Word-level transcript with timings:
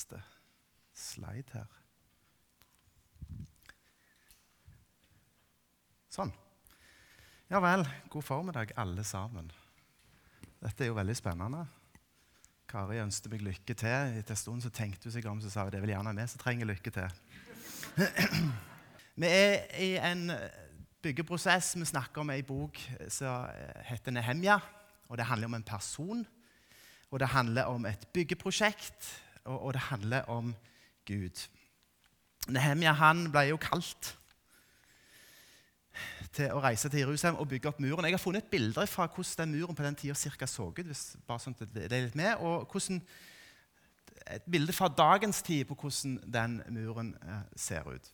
neste 0.00 0.20
slide 0.96 1.52
her. 1.52 1.68
Sånn. 6.10 6.32
Ja 7.50 7.60
vel, 7.60 7.84
god 8.08 8.24
formiddag, 8.24 8.72
alle 8.80 9.04
sammen. 9.04 9.50
Dette 10.60 10.84
er 10.84 10.90
jo 10.90 10.96
veldig 10.96 11.16
spennende. 11.18 11.66
Kari 12.70 13.00
ønsket 13.02 13.30
meg 13.34 13.44
lykke 13.44 13.76
til. 13.76 14.16
Etter 14.16 14.36
en 14.36 14.40
stund 14.40 14.64
så 14.64 14.72
tenkte 14.72 15.08
hun 15.08 15.14
seg 15.14 15.28
om 15.28 15.40
så 15.42 15.52
sa 15.52 15.66
hun, 15.66 15.72
det 15.74 15.80
er 15.80 15.84
vel 15.84 15.94
gjerne 15.94 16.16
vi 16.16 16.26
som 16.32 16.42
trenger 16.42 16.70
lykke 16.70 16.92
til. 16.96 17.22
vi 19.20 19.30
er 19.30 19.64
i 19.82 19.94
en 20.00 20.28
byggeprosess. 21.02 21.74
Vi 21.76 21.92
snakker 21.92 22.22
om 22.22 22.32
ei 22.32 22.42
bok 22.46 22.78
som 23.12 23.50
heter 23.90 24.14
Nehemja. 24.14 24.60
Og 25.10 25.18
det 25.18 25.26
handler 25.26 25.50
om 25.50 25.58
en 25.58 25.66
person, 25.66 26.20
og 27.10 27.18
det 27.18 27.32
handler 27.32 27.66
om 27.66 27.82
et 27.90 28.04
byggeprosjekt, 28.14 29.08
og, 29.44 29.56
og 29.66 29.72
det 29.76 29.88
handler 29.90 30.28
om 30.32 30.54
Gud. 31.08 31.46
Nehemia 32.48 32.92
han 32.96 33.28
ble 33.32 33.50
jo 33.50 33.60
kalt 33.60 34.14
til 36.34 36.52
å 36.54 36.60
reise 36.62 36.88
til 36.90 37.02
Jerusalem 37.02 37.40
og 37.42 37.48
bygge 37.50 37.70
opp 37.70 37.80
muren. 37.82 38.06
Jeg 38.06 38.16
har 38.16 38.22
funnet 38.22 38.50
bilder 38.50 38.86
fra 38.86 39.08
hvordan 39.10 39.50
den 39.50 39.58
muren 39.58 39.76
på 39.76 39.84
den 39.84 39.98
tida 39.98 40.14
cirka 40.14 40.46
så 40.46 40.68
ut. 40.70 40.86
Hvis, 40.86 41.16
bare 41.26 41.42
sånn 41.42 41.56
det 41.60 41.88
er 41.88 42.06
litt 42.06 42.18
med, 42.18 42.36
og 42.38 42.70
hvordan, 42.70 43.02
Et 44.30 44.44
bilde 44.46 44.72
fra 44.72 44.86
dagens 44.88 45.40
tid 45.42 45.64
på 45.66 45.74
hvordan 45.74 46.18
den 46.22 46.58
muren 46.70 47.14
eh, 47.24 47.40
ser 47.56 47.88
ut. 47.88 48.10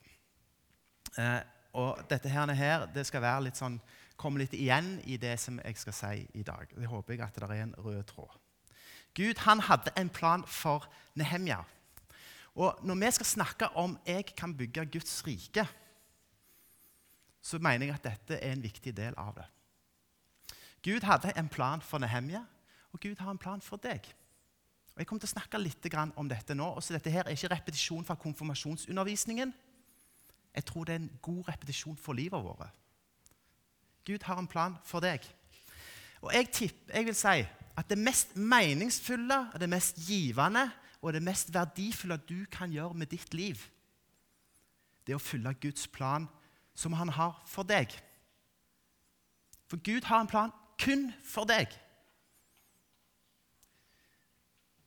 Eh, 1.18 1.40
og 1.76 1.98
dette 2.08 2.30
her, 2.30 2.86
det 2.94 3.04
skal 3.04 3.20
være 3.20 3.48
litt 3.48 3.58
sånn, 3.58 3.80
komme 4.16 4.38
litt 4.40 4.54
igjen 4.54 5.00
i 5.04 5.18
det 5.20 5.34
som 5.40 5.58
jeg 5.58 5.76
skal 5.76 5.92
si 5.92 6.26
i 6.38 6.42
dag. 6.46 6.70
Det 6.72 6.88
håper 6.88 7.14
jeg 7.14 7.24
at 7.26 7.36
det 7.36 7.50
er 7.50 7.64
en 7.66 7.74
rød 7.84 8.04
tråd. 8.08 8.38
Gud 9.16 9.40
han 9.46 9.60
hadde 9.64 9.94
en 9.96 10.10
plan 10.12 10.44
for 10.46 10.84
Nehemja. 11.16 11.62
Og 12.56 12.78
når 12.82 12.94
vi 12.94 13.10
skal 13.10 13.26
snakke 13.26 13.68
om 13.76 13.98
'jeg 14.06 14.36
kan 14.36 14.56
bygge 14.56 14.86
Guds 14.86 15.26
rike', 15.26 15.68
så 17.40 17.58
mener 17.58 17.86
jeg 17.86 17.94
at 17.94 18.04
dette 18.04 18.42
er 18.42 18.52
en 18.52 18.62
viktig 18.62 18.96
del 18.96 19.14
av 19.16 19.34
det. 19.34 19.44
Gud 20.82 21.00
hadde 21.00 21.32
en 21.36 21.48
plan 21.48 21.82
for 21.82 21.98
Nehemja, 21.98 22.44
og 22.92 23.00
Gud 23.00 23.16
har 23.18 23.30
en 23.30 23.38
plan 23.38 23.60
for 23.60 23.76
deg. 23.76 24.14
Og 24.94 24.98
Jeg 24.98 25.06
kommer 25.06 25.20
til 25.20 25.28
å 25.28 25.36
snakke 25.40 25.58
litt 25.58 25.94
om 26.16 26.28
dette 26.28 26.54
nå. 26.54 26.64
Også 26.64 26.94
dette 26.94 27.10
her 27.10 27.24
er 27.26 27.30
ikke 27.30 27.50
repetisjon 27.50 28.04
fra 28.04 28.14
konfirmasjonsundervisningen. 28.14 29.54
Jeg 30.54 30.64
tror 30.64 30.84
det 30.84 30.94
er 30.94 30.98
en 30.98 31.18
god 31.22 31.48
repetisjon 31.48 31.96
for 31.96 32.12
livet 32.12 32.42
vårt. 32.42 32.72
Gud 34.04 34.22
har 34.22 34.38
en 34.38 34.48
plan 34.48 34.76
for 34.84 35.00
deg. 35.00 35.20
Og 36.22 36.32
jeg, 36.32 36.48
tipp, 36.50 36.90
jeg 36.94 37.04
vil 37.04 37.14
si 37.14 37.44
at 37.76 37.88
det 37.90 37.98
mest 38.00 38.36
meningsfulle, 38.36 39.46
det 39.60 39.68
mest 39.68 39.98
givende 40.08 40.64
og 41.02 41.12
det 41.12 41.22
mest 41.22 41.52
verdifulle 41.54 42.16
du 42.28 42.46
kan 42.50 42.72
gjøre 42.72 42.96
med 42.96 43.10
ditt 43.12 43.34
liv, 43.36 43.60
det 45.06 45.14
er 45.14 45.20
å 45.20 45.22
følge 45.22 45.52
Guds 45.68 45.86
plan 45.86 46.26
som 46.74 46.96
han 46.98 47.12
har 47.14 47.36
for 47.46 47.68
deg. 47.68 47.92
For 49.70 49.78
Gud 49.82 50.06
har 50.08 50.22
en 50.22 50.30
plan 50.30 50.54
kun 50.82 51.08
for 51.24 51.48
deg. 51.48 51.70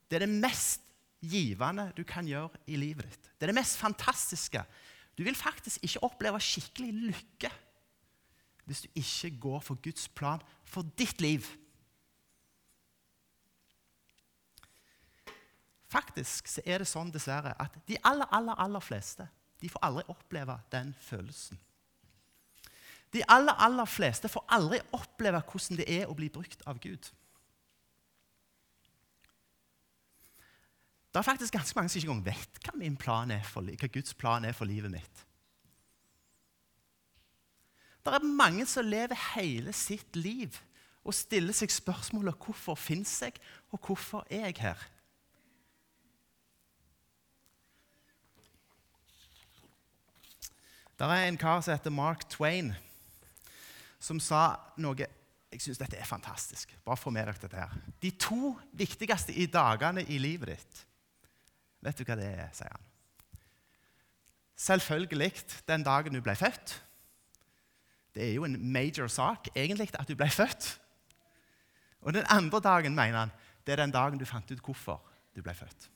Det 0.10 0.18
er 0.18 0.26
det 0.26 0.42
mest 0.42 0.84
givende 1.20 1.90
du 1.98 2.04
kan 2.08 2.28
gjøre 2.28 2.62
i 2.68 2.78
livet 2.80 3.08
ditt. 3.08 3.32
Det 3.38 3.46
er 3.46 3.54
det 3.54 3.60
mest 3.60 3.80
fantastiske. 3.80 4.64
Du 5.18 5.24
vil 5.28 5.38
faktisk 5.38 5.84
ikke 5.84 6.04
oppleve 6.08 6.42
skikkelig 6.44 6.94
lykke 7.14 7.52
hvis 8.70 8.84
du 8.86 9.00
ikke 9.02 9.32
går 9.42 9.64
for 9.66 9.82
Guds 9.82 10.06
plan 10.14 10.42
for 10.64 10.86
ditt 10.98 11.22
liv. 11.22 11.46
Faktisk 15.90 16.50
så 16.52 16.62
er 16.70 16.84
det 16.84 16.90
sånn 16.90 17.10
dessverre 17.14 17.56
at 17.58 17.76
de 17.90 17.98
aller, 18.06 18.30
aller, 18.36 18.58
aller 18.62 18.84
fleste 18.84 19.26
de 19.60 19.70
får 19.72 19.84
aldri 19.84 20.04
oppleve 20.14 20.56
den 20.72 20.94
følelsen. 21.04 21.60
De 23.14 23.24
aller, 23.28 23.58
aller 23.58 23.90
fleste 23.90 24.30
får 24.30 24.46
aldri 24.54 24.80
oppleve 24.96 25.42
hvordan 25.50 25.80
det 25.80 25.88
er 25.90 26.06
å 26.08 26.16
bli 26.16 26.30
brukt 26.32 26.62
av 26.70 26.78
Gud. 26.82 27.10
Det 31.10 31.18
er 31.18 31.26
faktisk 31.26 31.56
ganske 31.58 31.74
mange 31.76 31.90
som 31.90 31.98
ikke 31.98 32.12
engang 32.12 32.28
vet 32.28 32.62
hva, 32.62 32.76
min 32.78 32.98
plan 33.00 33.34
er 33.34 33.42
for, 33.44 33.66
hva 33.66 33.90
Guds 33.90 34.14
plan 34.14 34.46
er 34.46 34.54
for 34.54 34.70
livet 34.70 34.94
mitt. 34.94 35.26
Det 38.06 38.14
er 38.16 38.26
mange 38.26 38.66
som 38.70 38.86
lever 38.86 39.18
hele 39.34 39.74
sitt 39.76 40.16
liv 40.16 40.56
og 41.02 41.16
stiller 41.18 41.56
seg 41.56 41.74
spørsmålet 41.74 42.38
hvorfor 42.38 42.78
fins 42.78 43.12
jeg, 43.26 43.42
og 43.74 43.82
hvorfor 43.82 44.26
er 44.30 44.48
jeg 44.48 44.62
her? 44.62 44.86
Det 51.00 51.08
er 51.08 51.30
en 51.30 51.40
kar 51.40 51.62
som 51.64 51.72
heter 51.72 51.94
Mark 51.96 52.26
Twain, 52.28 52.74
som 54.04 54.20
sa 54.20 54.60
noe 54.80 55.08
Jeg 55.50 55.64
syns 55.64 55.80
dette 55.82 55.98
er 55.98 56.06
fantastisk. 56.06 56.76
Bare 56.86 57.00
få 57.00 57.10
med 57.10 57.26
dere 57.26 57.40
dette 57.42 57.58
her. 57.58 57.72
De 58.04 58.12
to 58.22 58.52
viktigste 58.78 59.34
i 59.34 59.48
dagene 59.50 60.04
i 60.06 60.20
livet 60.22 60.52
ditt 60.52 60.84
Vet 61.82 61.98
du 61.98 62.04
hva 62.04 62.18
det 62.20 62.28
er, 62.28 62.52
sier 62.54 62.70
han. 62.70 62.86
Selvfølgelig 64.60 65.32
den 65.66 65.86
dagen 65.88 66.14
du 66.14 66.20
ble 66.22 66.36
født. 66.36 66.76
Det 68.14 68.26
er 68.28 68.34
jo 68.36 68.44
en 68.44 68.60
major 68.60 69.08
sak 69.08 69.48
egentlig 69.56 69.88
at 69.96 70.10
du 70.10 70.14
ble 70.20 70.28
født. 70.30 70.74
Og 72.04 72.14
den 72.14 72.28
andre 72.30 72.60
dagen 72.60 72.96
mener 72.96 73.24
han, 73.24 73.32
det 73.66 73.74
er 73.74 73.86
den 73.86 73.96
dagen 73.96 74.20
du 74.20 74.28
fant 74.28 74.52
ut 74.52 74.62
hvorfor 74.62 75.00
du 75.34 75.42
ble 75.42 75.56
født. 75.56 75.88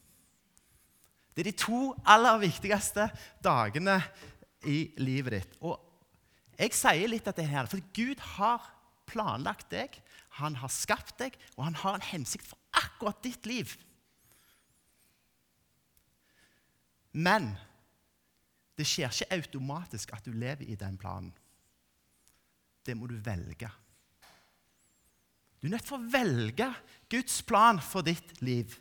Det 1.35 1.43
er 1.43 1.51
de 1.51 1.57
to 1.57 1.91
aller 2.05 2.37
viktigste 2.41 3.09
dagene 3.43 3.99
i 4.69 4.93
livet 5.01 5.37
ditt. 5.37 5.57
Og 5.61 5.79
jeg 6.59 6.75
sier 6.77 7.09
litt 7.09 7.27
av 7.27 7.35
det 7.37 7.47
her, 7.49 7.69
for 7.69 7.81
Gud 7.95 8.21
har 8.37 8.65
planlagt 9.09 9.71
deg, 9.73 9.95
han 10.39 10.57
har 10.61 10.71
skapt 10.73 11.17
deg, 11.21 11.35
og 11.57 11.67
han 11.67 11.77
har 11.83 11.97
en 11.97 12.07
hensikt 12.13 12.47
for 12.49 12.59
akkurat 12.79 13.19
ditt 13.25 13.45
liv. 13.49 13.75
Men 17.13 17.51
det 18.77 18.87
skjer 18.89 19.13
ikke 19.13 19.37
automatisk 19.37 20.13
at 20.15 20.25
du 20.25 20.33
lever 20.33 20.65
i 20.65 20.77
den 20.79 20.97
planen. 20.97 21.33
Det 22.83 22.95
må 22.97 23.07
du 23.07 23.15
velge. 23.23 23.69
Du 25.61 25.69
er 25.69 25.75
nødt 25.75 25.85
til 25.87 25.95
å 25.95 26.07
velge 26.11 26.67
Guds 27.11 27.37
plan 27.47 27.77
for 27.79 28.03
ditt 28.03 28.41
liv. 28.43 28.73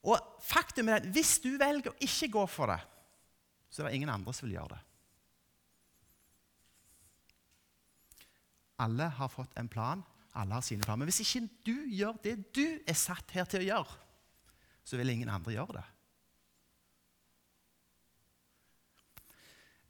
Og 0.00 0.16
faktum 0.40 0.88
er 0.88 1.02
at 1.02 1.10
Hvis 1.12 1.38
du 1.44 1.50
velger 1.60 1.90
å 1.90 1.98
ikke 2.00 2.30
gå 2.38 2.46
for 2.48 2.72
det, 2.72 2.78
så 3.70 3.82
er 3.82 3.88
det 3.88 4.00
ingen 4.00 4.12
andre 4.12 4.34
som 4.34 4.48
vil 4.48 4.56
gjøre 4.58 4.74
det. 4.74 4.80
Alle 8.80 9.10
har 9.12 9.30
fått 9.30 9.56
en 9.60 9.68
plan, 9.68 10.02
alle 10.34 10.56
har 10.56 10.64
sine 10.64 10.84
planer. 10.84 11.04
Men 11.04 11.10
hvis 11.10 11.22
ikke 11.22 11.46
du 11.68 11.76
gjør 11.92 12.20
det 12.24 12.36
du 12.56 12.64
er 12.88 12.98
satt 12.98 13.32
her 13.36 13.48
til 13.48 13.62
å 13.62 13.68
gjøre, 13.68 13.96
så 14.84 14.98
vil 14.98 15.12
ingen 15.12 15.30
andre 15.30 15.54
gjøre 15.54 15.78
det. 15.78 15.86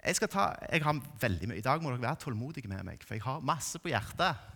Jeg, 0.00 0.16
ta, 0.32 0.46
jeg, 0.64 0.80
har 0.82 1.00
veldig 1.20 1.50
mye. 1.50 1.60
I 1.60 1.64
dag 1.64 1.82
må 1.82 1.92
dere 1.92 2.02
være 2.02 2.22
tålmodige 2.22 2.70
med 2.72 2.86
meg, 2.88 3.02
for 3.04 3.18
jeg 3.18 3.24
har 3.24 3.44
masse 3.44 3.78
på 3.80 3.92
hjertet. 3.92 4.48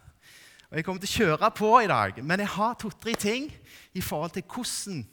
Og 0.70 0.78
Jeg 0.78 0.86
kommer 0.86 1.04
til 1.04 1.10
å 1.10 1.18
kjøre 1.20 1.50
på 1.54 1.70
i 1.84 1.90
dag, 1.90 2.20
men 2.24 2.40
jeg 2.40 2.52
har 2.56 2.78
to-tre 2.80 3.12
ting 3.20 3.50
i 3.92 4.02
forhold 4.02 4.32
til 4.34 4.46
hvordan 4.48 5.04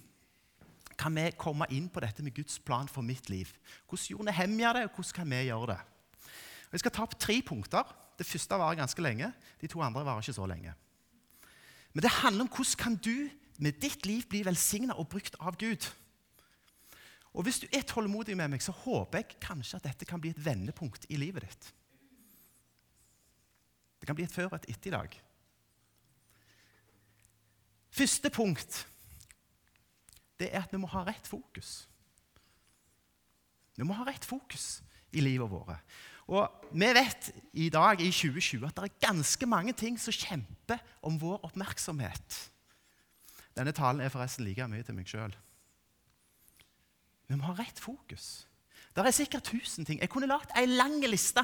kan 1.01 1.15
vi 1.17 1.31
komme 1.39 1.65
inn 1.73 1.89
på 1.89 2.03
dette 2.03 2.23
med 2.23 2.35
Guds 2.37 2.59
plan 2.61 2.89
for 2.89 3.05
mitt 3.05 3.29
liv. 3.33 3.49
Hvordan 3.89 4.13
gjorde 4.13 4.29
Nehemja 4.29 4.73
det, 4.77 4.83
og 4.85 4.99
hvordan 4.99 5.15
kan 5.17 5.33
vi 5.33 5.41
gjøre 5.47 5.73
det? 5.73 5.79
Jeg 6.71 6.83
skal 6.83 6.93
ta 6.95 7.05
opp 7.07 7.17
tre 7.19 7.41
punkter. 7.45 7.95
Det 8.19 8.27
første 8.27 8.59
varer 8.61 8.79
ganske 8.79 9.03
lenge. 9.03 9.31
De 9.61 9.69
to 9.71 9.81
andre 9.81 10.05
varer 10.05 10.21
ikke 10.23 10.37
så 10.37 10.45
lenge. 10.47 10.73
Men 11.93 12.05
det 12.05 12.13
handler 12.21 12.45
om 12.45 12.51
hvordan 12.53 12.79
kan 12.79 12.95
du 12.95 13.29
med 13.61 13.81
ditt 13.81 14.05
liv 14.05 14.23
bli 14.29 14.43
velsigna 14.45 14.95
og 14.97 15.09
brukt 15.09 15.35
av 15.39 15.57
Gud. 15.59 15.89
Og 17.33 17.43
Hvis 17.43 17.61
du 17.63 17.67
er 17.71 17.85
tålmodig 17.87 18.35
med 18.37 18.49
meg, 18.51 18.61
så 18.61 18.73
håper 18.75 19.21
jeg 19.21 19.39
kanskje 19.41 19.77
at 19.77 19.85
dette 19.87 20.05
kan 20.05 20.21
bli 20.21 20.33
et 20.33 20.45
vendepunkt 20.45 21.05
i 21.09 21.19
livet 21.19 21.45
ditt. 21.47 21.73
Det 24.01 24.07
kan 24.09 24.17
bli 24.17 24.25
et 24.25 24.33
før 24.33 24.49
og 24.49 24.57
et 24.59 24.71
etter 24.73 24.91
i 24.91 24.95
dag. 24.95 25.19
Første 27.91 28.29
punkt 28.33 28.87
det 30.41 30.49
er 30.51 30.65
at 30.65 30.73
vi 30.73 30.79
må 30.81 30.89
ha 30.91 31.03
rett 31.07 31.27
fokus. 31.29 31.85
Vi 33.77 33.85
må 33.87 33.95
ha 33.97 34.05
rett 34.07 34.25
fokus 34.27 34.81
i 35.15 35.23
livet 35.23 35.49
vårt. 35.51 35.77
Og 36.31 36.67
Vi 36.71 36.87
vet 36.95 37.31
i 37.53 37.69
dag 37.69 38.01
i 38.01 38.11
2020 38.11 38.67
at 38.67 38.75
det 38.77 38.87
er 38.87 39.07
ganske 39.07 39.45
mange 39.45 39.73
ting 39.73 39.97
som 39.99 40.15
kjemper 40.15 40.79
om 41.03 41.17
vår 41.19 41.41
oppmerksomhet. 41.49 42.37
Denne 43.57 43.73
talen 43.75 43.99
er 43.99 44.13
forresten 44.13 44.45
like 44.47 44.67
mye 44.71 44.85
til 44.87 44.95
meg 44.95 45.09
sjøl. 45.11 45.33
Vi 47.27 47.35
må 47.35 47.49
ha 47.49 47.55
rett 47.57 47.79
fokus. 47.79 48.45
Det 48.95 49.03
er 49.03 49.15
sikkert 49.15 49.47
tusen 49.47 49.85
ting. 49.87 49.99
Jeg 49.99 50.11
kunne 50.11 50.27
lagd 50.27 50.51
ei 50.55 50.65
lang 50.67 50.99
liste 51.07 51.43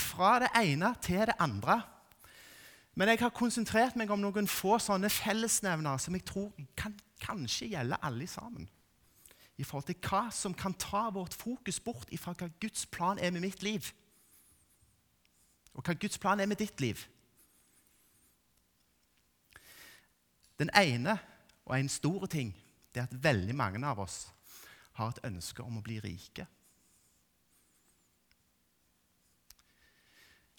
fra 0.00 0.38
det 0.42 0.50
ene 0.58 0.94
til 1.02 1.26
det 1.26 1.36
andre. 1.38 1.82
Men 2.94 3.10
jeg 3.10 3.20
har 3.20 3.34
konsentrert 3.34 3.96
meg 3.98 4.10
om 4.10 4.22
noen 4.22 4.46
få 4.50 4.78
sånne 4.82 5.10
fellesnevnere 5.10 5.98
som 6.02 6.14
jeg 6.14 6.24
tror 6.26 6.52
kan 6.78 6.94
kanskje 7.24 7.70
gjelde 7.72 8.00
alle 8.04 8.26
sammen. 8.30 8.68
I 9.56 9.64
forhold 9.64 9.86
til 9.88 9.98
hva 10.02 10.28
som 10.34 10.54
kan 10.54 10.74
ta 10.74 11.08
vårt 11.14 11.34
fokus 11.34 11.80
bort 11.80 12.10
ifra 12.12 12.34
hva 12.34 12.48
Guds 12.60 12.86
plan 12.86 13.18
er 13.18 13.30
med 13.30 13.44
mitt 13.46 13.62
liv. 13.62 13.86
Og 15.74 15.82
hva 15.82 15.94
Guds 15.94 16.18
plan 16.18 16.40
er 16.40 16.50
med 16.50 16.58
ditt 16.60 16.80
liv. 16.82 16.98
Den 20.58 20.70
ene 20.76 21.18
og 21.64 21.78
en 21.78 21.88
stor 21.88 22.26
ting 22.30 22.52
det 22.94 23.02
er 23.02 23.08
at 23.08 23.22
veldig 23.24 23.54
mange 23.58 23.86
av 23.86 23.98
oss 24.04 24.28
har 24.94 25.10
et 25.10 25.24
ønske 25.26 25.62
om 25.62 25.80
å 25.80 25.82
bli 25.82 25.98
rike. 26.02 26.46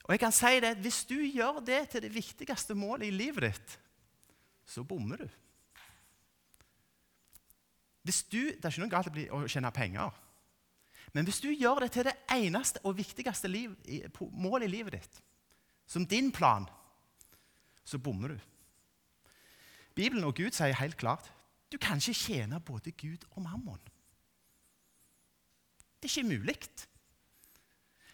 Og 0.06 0.14
jeg 0.14 0.22
kan 0.22 0.36
si 0.36 0.60
det, 0.62 0.76
Hvis 0.78 1.06
du 1.06 1.16
gjør 1.16 1.64
det 1.66 1.90
til 1.90 2.02
det 2.02 2.14
viktigste 2.14 2.76
målet 2.76 3.08
i 3.08 3.16
livet 3.16 3.48
ditt, 3.48 3.80
så 4.66 4.84
bommer 4.84 5.18
du. 5.18 5.30
Hvis 8.06 8.24
du, 8.30 8.38
Det 8.38 8.66
er 8.66 8.69
ikke 8.69 8.84
noe 8.84 8.94
galt 8.94 9.16
å, 9.34 9.40
tjene 9.50 9.72
penger. 9.74 10.13
Men 11.13 11.25
hvis 11.25 11.42
du 11.42 11.50
gjør 11.50 11.86
det 11.86 11.92
til 11.96 12.06
det 12.06 12.13
eneste 12.31 12.81
og 12.86 12.98
viktigste 12.98 13.50
liv, 13.50 13.74
målet 14.31 14.68
i 14.68 14.75
livet 14.75 15.00
ditt, 15.00 15.22
som 15.88 16.06
din 16.06 16.31
plan, 16.31 16.68
så 17.86 17.98
bommer 17.98 18.36
du. 18.36 18.38
Bibelen 19.96 20.25
og 20.28 20.36
Gud 20.38 20.54
sier 20.54 20.75
helt 20.78 20.98
klart 20.98 21.31
du 21.72 21.80
kan 21.81 21.98
ikke 21.98 22.13
tjene 22.13 22.60
både 22.62 22.94
Gud 22.94 23.25
og 23.31 23.42
mammon. 23.42 23.81
Det 25.98 26.12
er 26.12 26.22
ikke 26.22 26.30
mulig. 26.30 26.56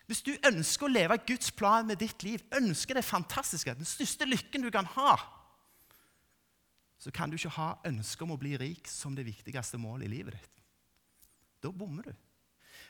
Hvis 0.08 0.24
du 0.24 0.32
ønsker 0.48 0.88
å 0.88 0.92
leve 0.92 1.20
Guds 1.28 1.52
plan 1.52 1.88
med 1.88 2.00
ditt 2.00 2.24
liv, 2.24 2.40
ønsker 2.56 2.96
det 2.96 3.04
fantastiske, 3.06 3.76
den 3.76 3.88
største 3.88 4.26
lykken 4.26 4.64
du 4.64 4.72
kan 4.72 4.88
ha, 4.96 5.18
så 7.02 7.12
kan 7.14 7.32
du 7.32 7.38
ikke 7.38 7.56
ha 7.58 7.72
ønske 7.90 8.26
om 8.26 8.36
å 8.36 8.40
bli 8.40 8.54
rik 8.62 8.90
som 8.90 9.16
det 9.18 9.26
viktigste 9.26 9.80
målet 9.82 10.06
i 10.06 10.12
livet 10.12 10.38
ditt. 10.38 10.62
Da 11.62 11.72
bommer 11.74 12.06
du. 12.06 12.14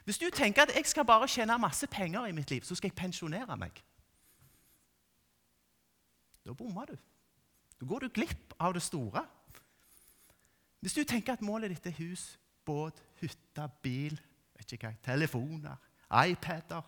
Hvis 0.04 0.20
du 0.20 0.28
tenker 0.34 0.66
at 0.66 0.74
jeg 0.76 0.90
skal 0.90 1.08
bare 1.08 1.30
tjene 1.32 1.60
masse 1.62 1.88
penger 1.88 2.28
i 2.28 2.36
mitt 2.36 2.52
liv, 2.52 2.66
så 2.68 2.76
skal 2.76 2.92
jeg 2.92 2.98
pensjonere 2.98 3.58
meg, 3.60 3.80
da 6.42 6.56
bommer 6.58 6.90
du. 6.90 6.98
Da 7.80 7.86
går 7.86 8.04
du 8.04 8.14
glipp 8.14 8.56
av 8.60 8.74
det 8.74 8.82
store. 8.82 9.24
Hvis 10.82 10.98
du 10.98 11.04
tenker 11.06 11.38
at 11.38 11.46
målet 11.46 11.70
ditt 11.70 11.86
er 11.92 11.98
hus, 12.02 12.40
båt, 12.66 12.98
hytte, 13.22 13.68
bil, 13.84 14.18
hva, 14.58 14.92
telefoner, 15.06 15.78
iPader 16.12 16.82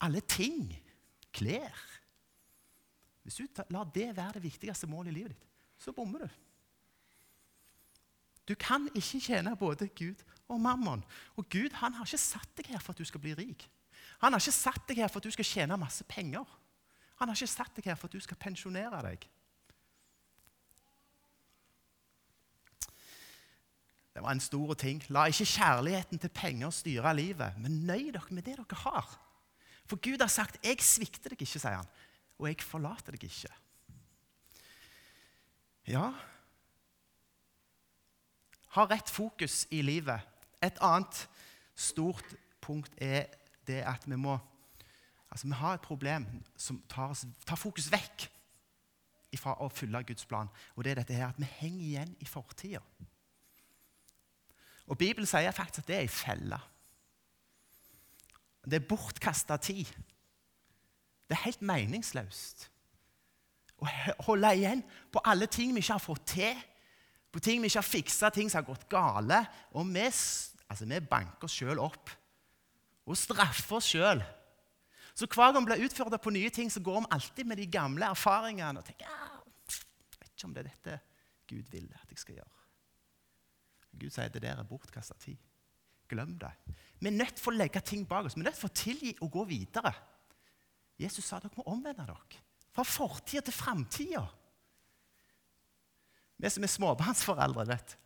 alle 0.00 0.20
ting. 0.20 0.82
Klær. 1.32 1.76
Hvis 3.22 3.34
du 3.34 3.46
lar 3.70 3.90
det 3.94 4.16
være 4.16 4.38
det 4.38 4.42
viktigste 4.42 4.86
målet 4.86 5.10
i 5.10 5.18
livet 5.18 5.34
ditt, 5.34 5.46
så 5.78 5.92
bommer 5.92 6.24
du. 6.24 6.28
Du 8.48 8.54
kan 8.54 8.88
ikke 8.94 9.20
tjene 9.20 9.56
både 9.58 9.88
Gud 9.88 10.22
og 10.48 10.60
mammon. 10.60 11.04
Og 11.36 11.48
Gud 11.50 11.74
han 11.80 11.94
har 11.94 12.06
ikke 12.06 12.18
satt 12.18 12.52
deg 12.56 12.70
her 12.70 12.82
for 12.82 12.94
at 12.94 12.98
du 12.98 13.04
skal 13.04 13.20
bli 13.20 13.34
rik. 13.34 13.66
Han 14.22 14.32
har 14.32 14.40
ikke 14.40 14.54
satt 14.54 14.88
deg 14.88 15.02
her 15.02 15.10
for 15.10 15.20
at 15.20 15.26
du 15.26 15.34
skal 15.34 15.48
tjene 15.48 15.78
masse 15.80 16.04
penger. 16.08 16.44
Han 17.18 17.28
har 17.28 17.36
ikke 17.36 17.50
satt 17.50 17.74
deg 17.76 17.90
her 17.90 17.98
for 17.98 18.08
at 18.08 18.14
du 18.14 18.22
skal 18.22 18.38
pensjonere 18.40 19.02
deg. 19.08 19.26
Det 24.16 24.22
var 24.24 24.32
en 24.32 24.40
stor 24.40 24.72
ting. 24.80 25.02
La 25.12 25.26
ikke 25.28 25.44
kjærligheten 25.44 26.18
til 26.18 26.32
penger 26.32 26.70
styre 26.72 27.12
livet, 27.16 27.58
men 27.60 27.82
nøy 27.84 28.08
dere 28.14 28.32
med 28.32 28.46
det 28.46 28.56
dere 28.56 28.78
har. 28.86 29.10
For 29.86 30.00
Gud 30.02 30.20
har 30.20 30.32
sagt 30.32 30.56
'Jeg 30.64 30.80
svikter 30.80 31.30
deg 31.30 31.42
ikke', 31.42 31.58
sier 31.58 31.76
han. 31.76 31.86
Og 32.38 32.48
'jeg 32.48 32.62
forlater 32.62 33.12
deg 33.12 33.24
ikke'. 33.24 33.65
Ja 35.86 36.12
Ha 38.76 38.84
rett 38.84 39.10
fokus 39.10 39.66
i 39.70 39.80
livet. 39.82 40.20
Et 40.62 40.78
annet 40.84 41.28
stort 41.74 42.34
punkt 42.60 42.92
er 43.00 43.24
det 43.66 43.82
at 43.86 44.04
vi 44.06 44.16
må 44.16 44.38
Altså, 45.30 45.46
Vi 45.46 45.52
har 45.52 45.74
et 45.74 45.80
problem 45.80 46.26
som 46.56 46.82
tar, 46.88 47.10
oss, 47.10 47.26
tar 47.46 47.56
fokus 47.56 47.90
vekk 47.92 48.30
fra 49.36 49.52
å 49.60 49.68
følge 49.68 50.00
Guds 50.08 50.24
plan. 50.24 50.48
Og 50.76 50.84
det 50.84 50.90
er 50.90 51.00
dette 51.02 51.12
her 51.12 51.26
at 51.28 51.38
vi 51.38 51.44
henger 51.58 51.84
igjen 51.84 52.14
i 52.20 52.24
fortida. 52.24 52.80
Og 54.86 54.96
Bibelen 54.98 55.26
sier 55.26 55.52
faktisk 55.52 55.84
at 55.84 55.88
det 55.90 55.96
er 55.96 56.06
ei 56.06 56.08
felle. 56.08 56.60
Det 58.64 58.80
er 58.80 58.88
bortkasta 58.88 59.58
tid. 59.60 59.90
Det 61.28 61.36
er 61.36 61.44
helt 61.44 61.62
meningsløst 61.62 62.70
å 63.82 63.88
holde 64.30 64.52
igjen 64.56 64.82
på 65.12 65.22
alle 65.28 65.48
ting 65.52 65.74
vi 65.74 65.82
ikke 65.84 65.98
har 65.98 66.02
fått 66.02 66.24
til, 66.36 66.62
på 67.32 67.42
ting 67.44 67.60
vi 67.60 67.68
ikke 67.68 67.82
har 67.82 67.88
fiksa, 67.88 68.30
ting 68.32 68.48
som 68.48 68.62
har 68.62 68.68
gått 68.68 68.86
gale. 68.88 69.42
Og 69.76 69.84
vi, 69.92 70.06
altså, 70.06 70.88
vi 70.88 71.00
banker 71.04 71.48
oss 71.48 71.56
sjøl 71.58 71.82
opp 71.82 72.12
og 73.06 73.18
straffer 73.18 73.78
oss 73.78 73.90
sjøl. 73.92 74.22
Så 75.16 75.28
hver 75.32 75.52
gang 75.52 75.64
vi 75.64 75.70
blir 75.70 75.86
utfordra 75.86 76.18
på 76.20 76.32
nye 76.34 76.50
ting, 76.52 76.70
så 76.72 76.82
går 76.84 77.02
vi 77.02 77.12
alltid 77.16 77.48
med 77.48 77.60
de 77.60 77.68
gamle 77.72 78.08
erfaringene 78.12 78.80
og 78.80 78.88
tenker 78.88 79.08
ja, 79.08 79.28
jeg 79.68 80.20
vet 80.20 80.32
ikke 80.32 80.48
om 80.48 80.56
det 80.56 80.62
er 80.64 80.70
dette 80.70 80.96
Gud 81.46 81.68
vil 81.72 81.86
at 81.94 82.10
jeg 82.10 82.20
skal 82.20 82.40
gjøre. 82.40 82.64
Gud 83.96 84.12
sier 84.12 84.32
det 84.32 84.42
der 84.44 84.60
er 84.60 84.68
bortkasta 84.68 85.16
tid. 85.22 85.38
Glem 86.10 86.36
det. 86.38 86.50
Vi 87.00 87.08
er 87.08 87.16
nødt 87.16 87.40
for 87.40 87.52
å 87.54 87.58
legge 87.58 87.80
ting 87.84 88.04
bak 88.08 88.28
oss. 88.28 88.36
Vi 88.36 88.42
er 88.44 88.50
nødt 88.50 88.58
for 88.58 88.70
å 88.70 88.76
tilgi 88.76 89.14
og 89.24 89.30
gå 89.32 89.46
videre. 89.48 89.92
Jesus 91.00 91.24
sa 91.28 91.40
dere 91.40 91.56
må 91.56 91.64
omvende 91.72 92.04
dere. 92.06 92.42
Fra 92.76 92.84
fortida 92.84 93.40
til 93.46 93.56
framtida. 93.56 94.26
Vi 96.36 96.50
som 96.52 96.66
er 96.66 96.68
småbarnsforeldre, 96.68 97.64
vet 97.70 97.96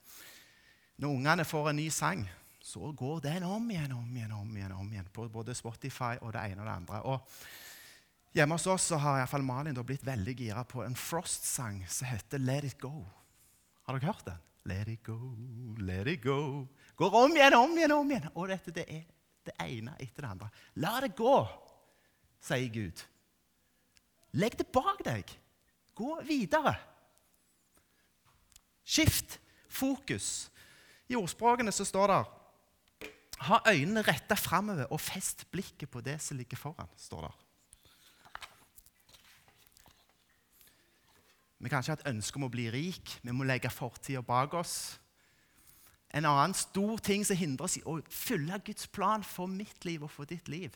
Når 1.03 1.17
ungene 1.17 1.45
får 1.45 1.71
en 1.71 1.77
ny 1.81 1.89
sang, 1.91 2.23
så 2.61 2.93
går 2.93 3.21
den 3.25 3.43
om 3.43 3.71
igjen 3.71 3.93
om 3.97 4.17
igjen, 4.17 4.33
om 4.37 4.57
igjen, 4.57 4.73
om 4.77 4.93
igjen 4.93 5.09
på 5.13 5.27
både 5.33 5.57
Spotify 5.57 6.21
og 6.21 6.35
det 6.37 6.45
ene 6.53 6.63
og 6.63 6.69
det 6.69 6.77
andre. 6.77 7.03
Og 7.03 7.27
Hjemme 8.31 8.55
hos 8.55 8.67
oss 8.71 8.85
så 8.93 8.99
har 9.03 9.17
i 9.17 9.23
hvert 9.25 9.33
fall 9.33 9.43
Malin 9.43 9.79
blitt 9.83 10.05
veldig 10.07 10.35
gira 10.39 10.63
på 10.63 10.85
en 10.85 10.95
Frost-sang 10.95 11.81
som 11.91 12.07
heter 12.07 12.39
Let 12.39 12.69
It 12.69 12.79
Go. 12.79 13.03
Har 13.89 13.99
dere 13.99 14.13
hørt 14.13 14.29
den? 14.29 14.39
Let 14.71 14.89
it 14.89 15.03
go, 15.03 15.17
let 15.79 16.07
it 16.07 16.23
go. 16.23 16.69
Går 16.97 17.15
om 17.17 17.33
igjen, 17.35 17.55
om 17.57 17.73
igjen, 17.79 17.95
om 17.97 18.11
igjen. 18.11 18.29
Og 18.37 18.51
dette 18.53 18.75
det 18.77 18.85
er 18.87 19.07
det 19.49 19.55
ene 19.65 19.97
etter 19.99 20.23
det 20.23 20.31
andre. 20.31 20.51
La 20.79 20.99
det 21.03 21.15
gå, 21.19 21.33
sier 22.45 22.69
Gud. 22.71 23.03
Legg 24.33 24.57
det 24.59 24.69
bak 24.71 25.03
deg. 25.05 25.31
Gå 25.99 26.21
videre. 26.27 26.77
Skift 28.87 29.39
fokus. 29.69 30.51
I 31.11 31.19
ordspråkene 31.19 31.73
så 31.75 31.85
står 31.87 32.13
det 32.13 32.21
Ha 33.49 33.63
øynene 33.73 34.03
retta 34.05 34.37
framover 34.37 34.91
og 34.93 35.01
fest 35.01 35.47
blikket 35.51 35.91
på 35.91 36.03
det 36.05 36.21
som 36.21 36.37
ligger 36.37 36.57
foran. 36.57 36.89
står 36.97 37.21
der. 37.23 37.39
Vi 41.61 41.69
kan 41.69 41.83
ikke 41.83 41.93
ha 41.93 41.99
et 41.99 42.09
ønske 42.09 42.37
om 42.37 42.47
å 42.47 42.53
bli 42.53 42.71
rik. 42.73 43.19
Vi 43.23 43.33
må 43.33 43.45
legge 43.45 43.71
fortida 43.73 44.23
bak 44.25 44.55
oss. 44.55 44.99
En 46.11 46.25
annen 46.25 46.55
stor 46.57 46.99
ting 46.99 47.25
som 47.27 47.37
hindrer 47.37 47.65
oss 47.69 47.77
i 47.77 47.83
å 47.87 47.99
fylle 48.09 48.59
Guds 48.65 48.89
plan 48.91 49.23
for 49.23 49.47
mitt 49.47 49.85
liv 49.85 50.03
og 50.03 50.11
for 50.11 50.25
ditt 50.25 50.49
liv, 50.49 50.75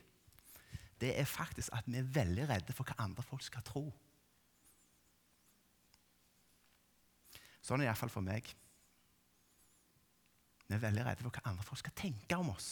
det 1.04 1.12
er 1.20 1.28
faktisk 1.28 1.72
at 1.76 1.86
vi 1.86 2.00
er 2.00 2.12
veldig 2.16 2.48
redde 2.48 2.72
for 2.72 2.88
hva 2.88 2.96
andre 3.04 3.22
folk 3.26 3.44
skal 3.44 3.64
tro. 3.66 3.84
Sånn 7.64 7.80
er 7.80 7.86
det 7.86 7.90
iallfall 7.90 8.12
for 8.12 8.24
meg. 8.24 8.48
Vi 10.64 10.76
er 10.76 10.80
veldig 10.80 11.04
redde 11.04 11.24
for 11.24 11.36
hva 11.36 11.44
andre 11.50 11.66
folk 11.66 11.82
skal 11.82 11.96
tenke 11.96 12.38
om 12.40 12.52
oss. 12.54 12.70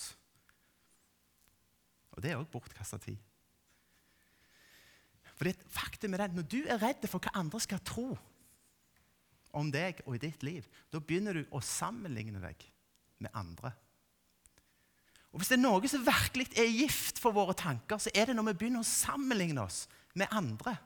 Og 2.12 2.24
det 2.24 2.32
er 2.32 2.40
òg 2.40 2.48
bortkasta 2.52 3.00
tid. 3.00 3.20
For 5.36 5.48
det 5.48 5.56
faktum 5.72 6.12
er 6.14 6.26
at 6.26 6.36
Når 6.36 6.44
du 6.48 6.60
er 6.64 6.80
redd 6.80 7.04
for 7.08 7.20
hva 7.20 7.32
andre 7.40 7.60
skal 7.60 7.80
tro 7.84 8.12
om 9.52 9.70
deg 9.72 10.00
og 10.06 10.16
i 10.16 10.24
ditt 10.24 10.44
liv, 10.44 10.68
da 10.92 11.00
begynner 11.00 11.36
du 11.36 11.44
å 11.52 11.60
sammenligne 11.60 12.40
deg 12.40 12.68
med 13.20 13.32
andre. 13.36 13.72
Og 15.32 15.40
Hvis 15.40 15.48
det 15.48 15.56
er 15.56 15.64
noe 15.64 15.88
som 15.88 16.04
virkelig 16.04 16.50
er 16.60 16.68
gift 16.68 17.20
for 17.20 17.32
våre 17.32 17.54
tanker, 17.56 17.98
så 17.98 18.12
er 18.14 18.28
det 18.28 18.36
når 18.36 18.50
vi 18.50 18.58
begynner 18.60 18.84
å 18.84 18.88
sammenligne 18.88 19.64
oss 19.64 19.86
med 20.14 20.28
andre. 20.30 20.76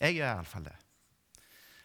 Jeg 0.00 0.18
gjør 0.18 0.34
iallfall 0.34 0.66
det. 0.68 0.76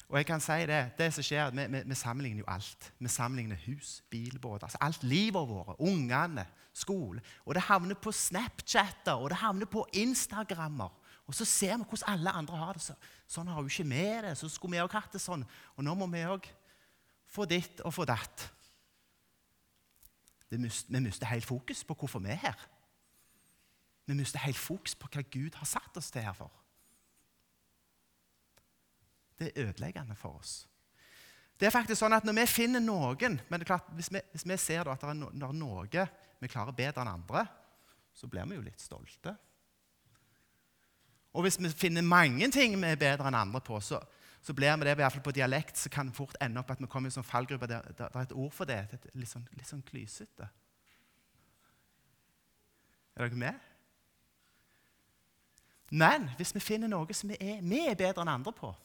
Og 0.10 0.18
jeg 0.18 0.26
kan 0.26 0.42
si 0.42 0.58
det, 0.66 0.80
det 0.98 1.12
som 1.14 1.24
skjer, 1.24 1.52
vi, 1.54 1.68
vi, 1.70 1.84
vi 1.86 1.96
sammenligner 1.96 2.42
jo 2.42 2.50
alt. 2.50 2.90
Vi 3.00 3.12
sammenligner 3.14 3.60
hus, 3.68 4.00
bil, 4.10 4.40
båt. 4.42 4.64
altså 4.66 4.80
Alt 4.82 5.04
livet 5.06 5.48
vårt. 5.48 5.76
Ungene, 5.80 6.48
skole. 6.74 7.22
Og 7.46 7.56
det 7.56 7.68
havner 7.70 7.96
på 7.96 8.12
Snapchatter, 8.12 9.14
og 9.14 9.30
det 9.30 9.38
havner 9.38 9.70
på 9.70 9.86
Instagrammer. 9.94 10.90
Og 11.30 11.36
så 11.38 11.46
ser 11.46 11.78
vi 11.78 11.86
hvordan 11.86 12.14
alle 12.16 12.32
andre 12.42 12.58
har 12.58 12.78
det. 12.78 12.82
Så, 12.82 12.96
sånn 13.30 13.50
har 13.52 13.62
jo 13.62 13.70
ikke 13.70 13.86
vi 13.86 14.06
det. 14.26 14.34
Så 14.38 14.50
skulle 14.50 14.74
vi 14.74 14.82
òg 14.82 14.96
hatt 14.98 15.14
det 15.14 15.22
sånn. 15.22 15.46
Og 15.78 15.86
nå 15.86 15.94
må 15.98 16.08
vi 16.10 16.24
òg 16.26 16.48
få 17.30 17.46
ditt 17.46 17.84
og 17.86 17.94
få 17.94 18.08
datt. 18.10 18.50
vi 20.50 20.58
mister 20.58 21.30
helt 21.30 21.46
fokus 21.46 21.84
på 21.86 21.94
hvorfor 21.94 22.24
vi 22.26 22.34
er 22.34 22.42
her. 22.42 22.70
Vi 24.10 24.18
mister 24.18 24.42
helt 24.42 24.58
fokus 24.58 24.96
på 24.98 25.08
hva 25.14 25.22
Gud 25.22 25.54
har 25.62 25.70
satt 25.70 25.98
oss 25.98 26.10
til 26.10 26.26
her 26.26 26.34
for. 26.34 26.50
det 29.40 29.52
er 29.56 29.70
ødeleggende 29.70 30.16
for 30.16 30.40
oss. 30.40 30.68
Det 31.60 31.68
er 31.68 31.72
faktisk 31.72 32.00
sånn 32.00 32.16
at 32.16 32.26
Når 32.28 32.36
vi 32.42 32.46
finner 32.48 32.80
noen 32.84 33.40
men 33.50 33.60
det 33.60 33.66
er 33.66 33.76
klart, 33.76 33.88
Hvis 33.96 34.12
vi, 34.12 34.20
hvis 34.32 34.48
vi 34.48 34.58
ser 34.58 34.90
at 34.90 35.02
det 35.02 35.10
er 35.10 35.54
noe 35.54 36.08
vi 36.40 36.48
klarer 36.48 36.72
bedre 36.72 37.02
enn 37.02 37.12
andre, 37.12 37.46
så 38.14 38.28
blir 38.28 38.46
vi 38.48 38.56
jo 38.56 38.62
litt 38.64 38.80
stolte. 38.80 39.36
Og 41.40 41.46
hvis 41.46 41.56
vi 41.62 41.70
finner 41.72 42.04
mange 42.04 42.50
ting 42.52 42.74
vi 42.76 42.88
er 42.90 42.98
bedre 43.00 43.30
enn 43.30 43.38
andre 43.40 43.62
på, 43.64 43.78
så, 43.80 44.02
så 44.44 44.52
blir 44.54 44.76
vi 44.76 44.84
det 44.84 44.98
i 44.98 45.00
hvert 45.00 45.14
fall 45.14 45.24
på 45.24 45.32
dialekt, 45.32 45.78
så 45.80 45.88
kan 45.90 46.10
det 46.10 46.18
fort 46.18 46.36
ende 46.44 46.60
opp 46.60 46.74
at 46.74 46.82
vi 46.84 46.90
kommer 46.92 47.08
i 47.08 47.14
en 47.14 47.16
sånn 47.16 47.28
fallgruppe 47.28 47.70
der 47.72 47.86
det 47.96 48.10
er 48.10 48.26
et 48.26 48.36
ord 48.36 48.52
for 48.52 48.68
det. 48.68 48.82
det 48.92 49.14
litt 49.16 49.32
sånn, 49.32 49.46
sånn 49.64 49.86
klysete. 49.88 50.50
Er 53.16 53.24
dere 53.24 53.40
med? 53.40 53.64
Men 55.96 56.28
hvis 56.36 56.52
vi 56.58 56.60
finner 56.60 56.92
noe 56.92 57.16
som 57.16 57.32
vi 57.32 57.40
er, 57.40 57.64
vi 57.64 57.86
er 57.88 57.96
bedre 57.96 58.28
enn 58.28 58.36
andre 58.36 58.52
på, 58.60 58.76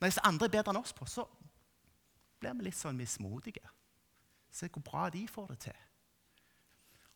når 0.00 0.10
disse 0.10 0.26
andre 0.26 0.50
er 0.50 0.56
bedre 0.58 0.74
enn 0.74 0.82
oss 0.82 0.92
på, 0.92 1.06
så 1.06 1.28
blir 2.42 2.58
vi 2.58 2.66
litt 2.66 2.82
sånn 2.82 2.98
mismodige. 2.98 3.62
Se 4.50 4.66
hvor 4.74 4.82
bra 4.90 5.06
de 5.14 5.22
får 5.30 5.54
det 5.54 5.60
til. 5.68 5.82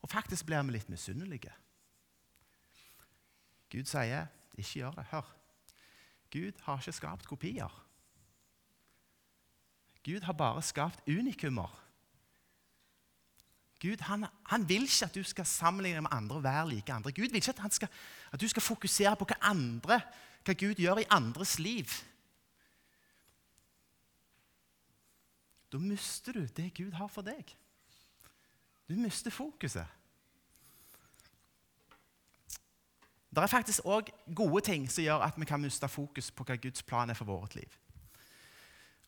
Og 0.07 0.14
faktisk 0.14 0.47
blir 0.47 0.62
vi 0.62 0.78
litt 0.78 0.95
misunnelige. 0.95 1.50
Gud 3.70 3.84
sier, 3.84 4.26
'Ikke 4.58 4.72
gjør 4.72 4.90
det.' 4.90 5.04
Hør. 5.04 5.34
Gud 6.32 6.52
har 6.62 6.78
ikke 6.78 6.92
skapt 6.92 7.26
kopier. 7.26 7.84
Gud 10.04 10.20
har 10.20 10.32
bare 10.32 10.62
skapt 10.62 11.00
unikummer. 11.08 11.84
Gud 13.80 14.00
han, 14.00 14.26
han, 14.46 14.68
vil 14.68 14.82
ikke 14.82 15.04
at 15.04 15.14
du 15.14 15.22
skal 15.22 15.46
sammenligne 15.46 16.00
med 16.00 16.10
andre 16.12 16.37
og 16.37 16.42
være 16.42 16.68
like 16.68 16.92
andre. 16.92 17.12
Gud 17.12 17.22
vil 17.22 17.34
ikke 17.34 17.54
at, 17.64 17.75
skal, 17.75 17.88
at, 18.32 18.40
du 18.40 18.48
skal 18.48 18.62
fokusere 18.62 19.16
på 19.16 19.25
hva, 19.25 19.37
andre, 19.40 20.00
hva 20.44 20.54
Gud 20.58 20.75
gjør 20.75 20.98
i 20.98 21.10
andres 21.10 21.58
liv. 21.58 21.87
Da 25.72 25.78
mister 25.78 26.32
du 26.32 26.46
det 26.56 26.72
Gud 26.75 26.92
har 26.92 27.06
for 27.06 27.22
deg. 27.22 27.54
Du 28.88 28.96
mister 28.96 29.30
fokuset. 29.30 29.87
Det 33.28 33.42
er 33.42 33.50
faktisk 33.50 33.85
òg 33.85 34.08
gode 34.35 34.62
ting 34.64 34.87
som 34.90 35.04
gjør 35.04 35.25
at 35.26 35.37
vi 35.37 35.44
kan 35.44 35.61
miste 35.61 35.88
fokus 35.88 36.30
på 36.32 36.47
hva 36.49 36.56
Guds 36.56 36.82
plan 36.82 37.11
er 37.11 37.18
for 37.18 37.28
vårt 37.28 37.54
liv. 37.58 37.78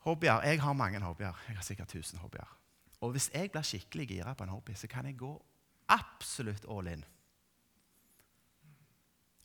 Hobbyer. 0.05 0.43
Jeg 0.45 0.61
har 0.61 0.73
mange 0.73 1.01
hobbyer. 1.01 1.37
Jeg 1.49 1.57
har 1.57 1.65
sikkert 1.65 1.95
1000 1.95 2.21
hobbyer. 2.21 2.57
Og 3.01 3.11
hvis 3.11 3.31
jeg 3.35 3.51
blir 3.53 3.65
skikkelig 3.65 4.09
gira 4.09 4.35
på 4.35 4.45
en 4.45 4.53
hobby, 4.53 4.75
så 4.77 4.87
kan 4.87 5.07
jeg 5.07 5.17
gå 5.17 5.33
absolutt 5.89 6.67
all 6.69 6.89
in. 6.89 7.05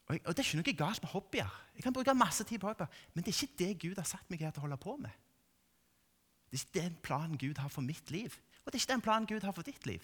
Og, 0.07 0.13
jeg, 0.13 0.21
og 0.25 0.37
Det 0.37 0.39
er 0.39 0.47
ikke 0.47 0.61
noe 0.61 0.77
galt 0.77 1.03
med 1.03 1.11
hobbyer. 1.11 1.61
Jeg 1.75 1.83
kan 1.83 1.93
bruke 1.93 2.13
masse 2.13 2.43
tid 2.43 2.59
på 2.59 2.67
hobbyer, 2.67 2.87
Men 3.13 3.23
det 3.23 3.31
er 3.31 3.43
ikke 3.43 3.63
det 3.63 3.79
Gud 3.81 3.95
har 3.95 4.03
satt 4.07 4.29
meg 4.29 4.39
her 4.39 4.51
til 4.51 4.59
å 4.59 4.67
holde 4.67 4.77
på 4.77 4.97
med. 4.97 5.11
Det 6.51 6.59
er 6.59 6.65
ikke 6.65 6.81
den 6.81 6.97
planen 7.03 7.37
Gud 7.37 7.57
har 7.57 7.69
for 7.69 7.81
mitt 7.81 8.11
liv. 8.11 8.35
Og 8.65 8.71
det 8.71 8.79
er 8.79 8.83
ikke 8.83 8.93
den 8.93 9.01
planen 9.01 9.27
Gud 9.27 9.43
har 9.43 9.51
for 9.51 9.63
ditt 9.63 9.85
liv. 9.85 10.03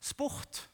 Sport. 0.00 0.68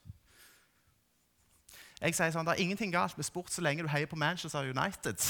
Jeg 2.00 2.14
sier 2.16 2.32
sånn, 2.32 2.46
Det 2.48 2.54
er 2.56 2.62
ingenting 2.64 2.92
galt 2.92 3.16
med 3.18 3.28
sport 3.28 3.52
så 3.52 3.60
lenge 3.60 3.84
du 3.84 3.90
heier 3.92 4.08
på 4.08 4.16
Manchester 4.16 4.64
United. 4.64 5.20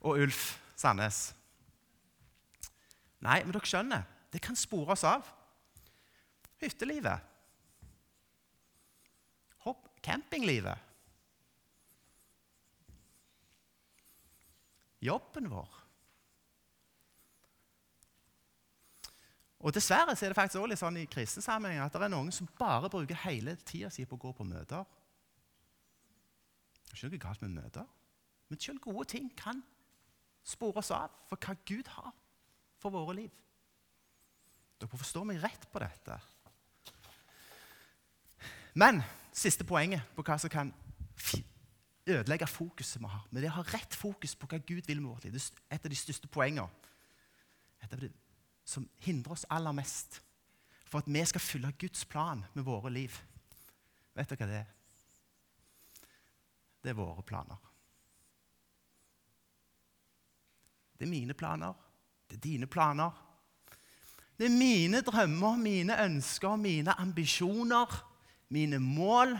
Og 0.00 0.18
Ulf 0.26 0.58
Sandnes. 0.76 1.30
Nei, 3.22 3.38
men 3.44 3.54
dere 3.54 3.68
skjønner, 3.68 4.02
det 4.34 4.42
kan 4.42 4.58
spore 4.58 4.92
oss 4.92 5.04
av. 5.06 5.24
Hyttelivet. 6.60 7.22
Hopp, 9.64 9.88
campinglivet. 10.02 10.90
Jobben 15.02 15.48
vår. 15.50 15.81
Og 19.62 19.70
Dessverre 19.74 20.16
så 20.16 20.26
er 20.26 20.32
det 20.32 20.38
faktisk 20.38 20.58
også 20.58 20.70
litt 20.72 20.80
sånn 20.80 20.98
i 20.98 21.06
kristne 21.10 21.42
sammenheng 21.44 21.84
at 21.84 21.94
det 21.94 22.02
er 22.02 22.10
noen 22.10 22.32
som 22.34 22.48
bare 22.58 22.90
bruker 22.90 23.20
hele 23.22 23.54
tida 23.62 23.92
si 23.94 24.04
på 24.08 24.18
å 24.18 24.22
gå 24.24 24.32
på 24.34 24.46
møter. 24.46 24.82
Det 26.82 26.96
er 26.96 26.98
ikke 26.98 27.12
noe 27.12 27.22
galt 27.22 27.44
med 27.44 27.54
møter, 27.60 27.86
men 28.50 28.60
selv 28.60 28.82
gode 28.82 29.06
ting 29.14 29.30
kan 29.38 29.62
spore 30.42 30.82
oss 30.82 30.90
av 30.94 31.14
for 31.30 31.38
hva 31.38 31.54
Gud 31.68 31.88
har 31.94 32.10
for 32.82 32.94
våre 32.94 33.14
liv. 33.20 33.30
Dere 34.80 34.90
får 34.90 35.02
forstå 35.04 35.22
meg 35.30 35.38
rett 35.44 35.68
på 35.70 35.80
dette. 35.80 36.18
Men 38.74 38.98
siste 39.30 39.64
poenget 39.68 40.02
på 40.16 40.24
hva 40.26 40.40
som 40.42 40.50
kan 40.50 40.72
ødelegge 42.02 42.48
fokuset 42.50 42.98
vi 42.98 43.06
har, 43.06 43.22
med 43.30 43.44
det 43.44 43.52
å 43.52 43.60
ha 43.60 43.64
rett 43.70 43.94
fokus 43.94 44.34
på 44.34 44.48
hva 44.50 44.58
Gud 44.58 44.82
vil 44.88 44.98
med 44.98 45.12
vårt 45.12 45.28
liv, 45.28 45.38
det 45.38 45.44
er 45.70 45.78
et 45.78 45.86
av 45.86 45.92
de 45.92 46.00
største 46.02 46.26
poengene. 46.26 46.66
Et 47.82 47.94
av 47.94 48.02
de 48.02 48.10
som 48.72 48.88
hindrer 49.04 49.36
oss 49.36 49.48
aller 49.52 49.74
mest 49.76 50.20
for 50.88 51.00
at 51.00 51.08
vi 51.08 51.24
skal 51.28 51.40
fylle 51.40 51.72
Guds 51.80 52.04
plan 52.08 52.44
med 52.52 52.64
våre 52.66 52.92
liv. 52.92 53.14
Vet 54.16 54.28
dere 54.28 54.40
hva 54.40 54.48
det 54.50 54.60
er? 54.60 54.70
Det 56.82 56.90
er 56.92 56.98
våre 56.98 57.22
planer. 57.24 57.60
Det 60.98 61.06
er 61.06 61.10
mine 61.10 61.34
planer. 61.34 61.74
Det 62.28 62.36
er 62.36 62.44
dine 62.44 62.68
planer. 62.70 63.12
Det 64.36 64.48
er 64.48 64.56
mine 64.56 65.00
drømmer, 65.06 65.56
mine 65.56 65.96
ønsker, 66.04 66.56
mine 66.56 66.94
ambisjoner, 66.98 67.92
mine 68.52 68.80
mål. 68.82 69.36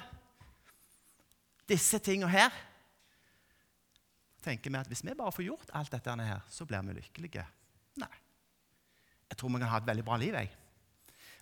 Disse 1.68 1.98
tingene 1.98 2.30
her 2.30 2.54
tenker 4.42 4.70
vi 4.70 4.80
at 4.80 4.90
hvis 4.90 5.04
vi 5.06 5.14
bare 5.18 5.34
får 5.34 5.46
gjort 5.46 5.74
alt 5.78 5.92
dette 5.92 6.16
her, 6.18 6.40
så 6.50 6.66
blir 6.66 6.82
vi 6.86 6.96
lykkelige. 6.98 7.44
Jeg 9.32 9.38
tror 9.40 9.48
vi 9.48 9.60
kan 9.62 9.70
ha 9.72 9.78
et 9.80 9.86
veldig 9.88 10.04
bra 10.04 10.16
liv. 10.20 10.34
jeg. 10.34 10.50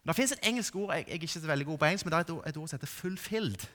Men 0.02 0.08
Det 0.08 0.16
fins 0.16 0.32
et 0.32 0.46
engelsk 0.46 0.76
ord 0.76 0.92
jeg, 0.94 1.04
jeg, 1.06 1.10
er 1.10 1.18
ikke 1.18 1.28
så 1.28 1.40
veldig 1.40 1.66
god 1.66 1.78
på 1.78 1.84
engelsk, 1.84 2.06
men 2.06 2.12
det 2.12 2.16
er 2.16 2.20
et 2.20 2.30
ord, 2.30 2.44
et 2.46 2.56
ord 2.56 2.68
som 2.68 2.78
heter 2.78 2.86
'fulfilled'. 2.86 3.66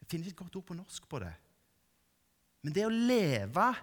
Det 0.00 0.08
finnes 0.10 0.26
ikke 0.26 0.34
et 0.34 0.42
godt 0.42 0.56
ord 0.56 0.64
på 0.64 0.74
norsk 0.74 1.08
på 1.08 1.18
det. 1.18 1.34
Men 2.62 2.74
det 2.74 2.86
å 2.86 2.88
leve 2.88 3.74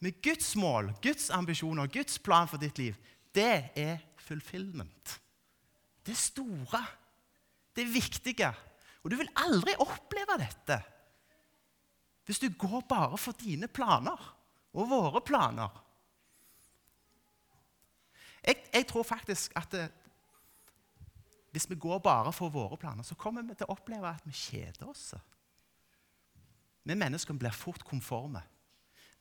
med 0.00 0.22
Guds 0.22 0.56
mål, 0.56 0.94
Guds 1.02 1.30
ambisjoner, 1.30 1.86
Guds 1.86 2.18
plan 2.18 2.48
for 2.48 2.56
ditt 2.56 2.78
liv, 2.78 2.96
det 3.34 3.70
er 3.76 3.98
fulfillment. 4.16 5.20
Det 6.06 6.16
store. 6.16 6.86
Det 7.76 7.94
viktige. 7.94 8.54
Og 9.02 9.10
du 9.10 9.16
vil 9.16 9.28
aldri 9.36 9.74
oppleve 9.78 10.38
dette 10.38 10.82
hvis 12.24 12.38
du 12.38 12.48
går 12.54 12.84
bare 12.88 13.18
for 13.18 13.32
dine 13.32 13.66
planer 13.68 14.18
og 14.72 14.88
våre 14.88 15.20
planer. 15.20 15.91
Jeg, 18.42 18.56
jeg 18.72 18.86
tror 18.90 19.06
faktisk 19.06 19.52
at 19.56 19.70
det, 19.72 19.88
hvis 21.52 21.68
vi 21.70 21.76
går 21.76 21.98
bare 21.98 22.32
for 22.32 22.48
våre 22.48 22.76
planer, 22.76 23.04
så 23.04 23.14
kommer 23.14 23.44
vi 23.44 23.54
til 23.54 23.68
å 23.68 23.74
oppleve 23.76 24.08
at 24.08 24.24
vi 24.24 24.32
kjeder 24.32 24.88
oss. 24.88 25.12
Vi 26.82 26.96
mennesker 26.96 27.36
blir 27.38 27.54
fort 27.54 27.84
konforme. 27.84 28.42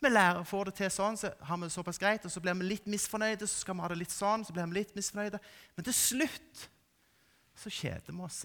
Vi 0.01 0.09
lærer, 0.09 0.43
får 0.47 0.69
det 0.71 0.73
til 0.79 0.89
sånn, 0.89 1.17
så 1.19 1.29
har 1.45 1.59
vi 1.59 1.67
det 1.67 1.75
såpass 1.75 1.99
greit, 2.01 2.23
og 2.25 2.31
så 2.33 2.41
blir 2.41 2.55
vi 2.57 2.71
litt 2.71 2.87
misfornøyde. 2.89 3.45
Så 3.45 3.61
skal 3.61 3.77
vi 3.77 3.83
ha 3.83 3.89
det 3.91 3.99
litt 3.99 4.13
sånn, 4.15 4.45
så 4.47 4.55
blir 4.55 4.69
vi 4.71 4.79
litt 4.79 4.95
misfornøyde. 4.97 5.37
Men 5.75 5.85
til 5.85 5.97
slutt 5.97 6.63
så 7.61 7.69
kjeder 7.69 8.09
vi 8.09 8.23
oss. 8.25 8.39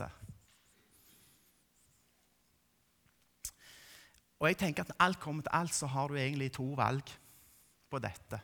Og 4.37 4.51
jeg 4.51 4.59
tenker 4.61 4.85
at 4.85 4.93
Når 4.93 5.01
alt 5.07 5.21
kommer 5.23 5.47
til 5.47 5.57
alt, 5.57 5.73
så 5.73 5.89
har 5.89 6.13
du 6.13 6.19
egentlig 6.19 6.51
to 6.53 6.67
valg 6.77 7.15
på 7.89 8.03
dette. 8.05 8.43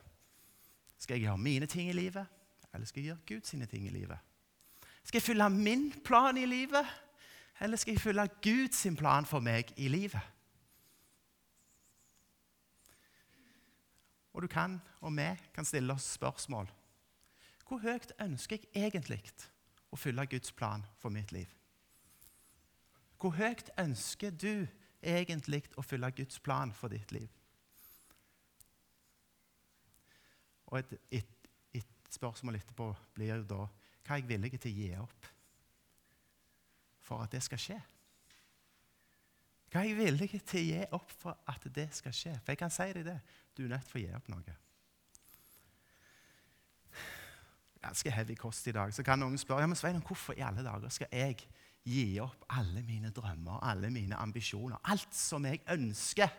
Skal 1.03 1.17
jeg 1.17 1.25
gjøre 1.25 1.37
mine 1.37 1.67
ting 1.67 1.89
i 1.89 1.93
livet, 1.93 2.25
eller 2.73 2.87
skal 2.87 3.03
jeg 3.03 3.09
gjøre 3.11 3.25
Guds 3.27 3.49
ting 3.69 3.87
i 3.87 3.91
livet? 3.91 4.17
Skal 5.03 5.17
jeg 5.17 5.23
følge 5.23 5.49
min 5.49 5.91
plan 6.05 6.37
i 6.37 6.45
livet, 6.45 6.85
eller 7.59 7.77
skal 7.77 7.91
jeg 7.91 8.01
følge 8.01 8.27
Guds 8.43 8.87
plan 8.97 9.25
for 9.25 9.43
meg 9.43 9.73
i 9.75 9.87
livet? 9.87 10.21
Og 14.33 14.41
du 14.41 14.47
kan, 14.47 14.79
og 15.01 15.11
vi 15.11 15.27
kan 15.53 15.65
stille 15.65 15.93
oss 15.93 16.07
spørsmål. 16.15 16.71
Hvor 17.67 17.83
høyt 17.83 18.15
ønsker 18.21 18.63
jeg 18.63 18.87
egentlig 18.87 19.21
å 19.91 19.99
følge 19.99 20.25
Guds 20.37 20.51
plan 20.51 20.85
for 20.97 21.09
mitt 21.09 21.31
liv? 21.35 21.51
Hvor 23.19 23.35
høyt 23.35 23.69
ønsker 23.77 24.31
du 24.31 24.67
egentlig 25.03 25.65
å 25.75 25.83
følge 25.83 26.11
Guds 26.23 26.39
plan 26.39 26.71
for 26.71 26.87
ditt 26.87 27.11
liv? 27.11 27.27
Og 30.73 30.79
et, 30.79 30.93
et, 31.11 31.49
et, 31.77 31.89
spørsmål 32.09 32.55
etterpå 32.57 32.87
blir 33.13 33.35
jo 33.35 33.43
da 33.49 33.63
hva 34.03 34.15
er 34.15 34.21
jeg 34.21 34.27
villig 34.27 34.57
til 34.57 34.71
å 34.71 34.77
gi 34.77 34.87
opp 34.99 35.27
for 37.03 37.23
at 37.23 37.31
det 37.33 37.41
skal 37.45 37.61
skje? 37.61 37.77
Hva 39.69 39.81
er 39.81 39.91
jeg 39.91 39.97
villig 39.97 40.29
til 40.41 40.59
å 40.59 40.65
gi 40.65 40.81
opp 40.97 41.13
for 41.21 41.37
at 41.53 41.67
det 41.77 41.87
skal 41.93 42.13
skje? 42.13 42.33
For 42.41 42.53
jeg 42.53 42.61
kan 42.61 42.73
si 42.73 42.89
deg 42.97 43.05
det. 43.07 43.19
Du 43.53 43.63
er 43.63 43.71
nødt 43.75 43.85
til 43.89 44.01
å 44.01 44.03
gi 44.03 44.17
opp 44.17 44.31
noe. 44.33 44.55
Ganske 47.83 48.15
heavy 48.17 48.37
kost 48.39 48.67
i 48.69 48.73
dag. 48.73 48.93
Så 48.95 49.05
kan 49.05 49.21
noen 49.21 49.37
spørre 49.37 49.65
ja, 49.65 49.69
men 49.69 49.77
Svein, 49.77 50.01
hvorfor 50.01 50.37
i 50.37 50.45
alle 50.45 50.65
dager 50.65 50.93
skal 50.93 51.13
jeg 51.13 51.37
gi 51.85 52.07
opp 52.23 52.45
alle 52.55 52.81
mine 52.85 53.13
drømmer, 53.13 53.61
alle 53.61 53.89
mine 53.93 54.17
ambisjoner, 54.17 54.81
alt 54.89 55.13
som 55.17 55.45
jeg 55.45 55.61
ønsker, 55.69 56.33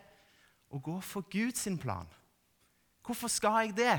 og 0.74 0.82
gå 0.82 1.00
for 1.04 1.26
Guds 1.30 1.68
plan. 1.80 2.08
Hvorfor 3.04 3.28
skal 3.28 3.66
jeg 3.66 3.76
det? 3.76 3.98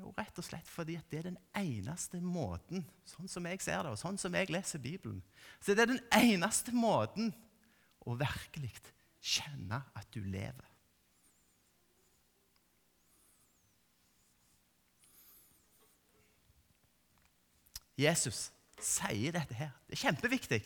Jo, 0.00 0.14
rett 0.16 0.38
og 0.40 0.46
slett 0.46 0.68
fordi 0.70 0.96
det 1.12 1.18
er 1.18 1.28
den 1.28 1.38
eneste 1.56 2.22
måten, 2.24 2.86
sånn 3.04 3.28
som 3.28 3.44
jeg 3.50 3.60
ser 3.60 3.84
det, 3.84 3.92
og 3.92 4.00
sånn 4.00 4.16
som 4.20 4.32
jeg 4.32 4.48
leser 4.48 4.80
Bibelen, 4.80 5.20
så 5.60 5.76
det 5.76 5.84
er 5.84 5.92
den 5.92 6.04
eneste 6.16 6.72
måten 6.72 7.34
å 8.08 8.16
virkelig 8.16 8.72
kjenne 9.20 9.82
at 9.92 10.08
du 10.14 10.22
lever. 10.24 10.66
Jesus 18.00 18.48
sier 18.80 19.34
dette 19.36 19.52
her. 19.52 19.74
Det 19.84 19.98
er 19.98 20.06
kjempeviktig. 20.06 20.62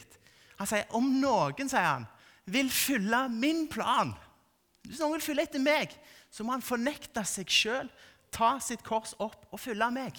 Han 0.61 0.71
sier 0.71 0.93
om 0.95 1.09
noen 1.19 1.67
sier 1.67 1.89
han, 1.89 2.07
vil 2.47 2.69
følge 2.71 3.23
min 3.33 3.65
plan 3.73 4.13
Hvis 4.85 4.99
noen 5.01 5.15
vil 5.17 5.25
følge 5.25 5.47
etter 5.47 5.63
meg, 5.65 5.95
så 6.29 6.45
må 6.45 6.53
han 6.53 6.63
fornekte 6.63 7.23
seg 7.25 7.49
sjøl, 7.49 7.89
ta 8.35 8.57
sitt 8.63 8.83
kors 8.87 9.15
opp 9.23 9.47
og 9.53 9.61
følge 9.63 9.91
meg. 9.95 10.19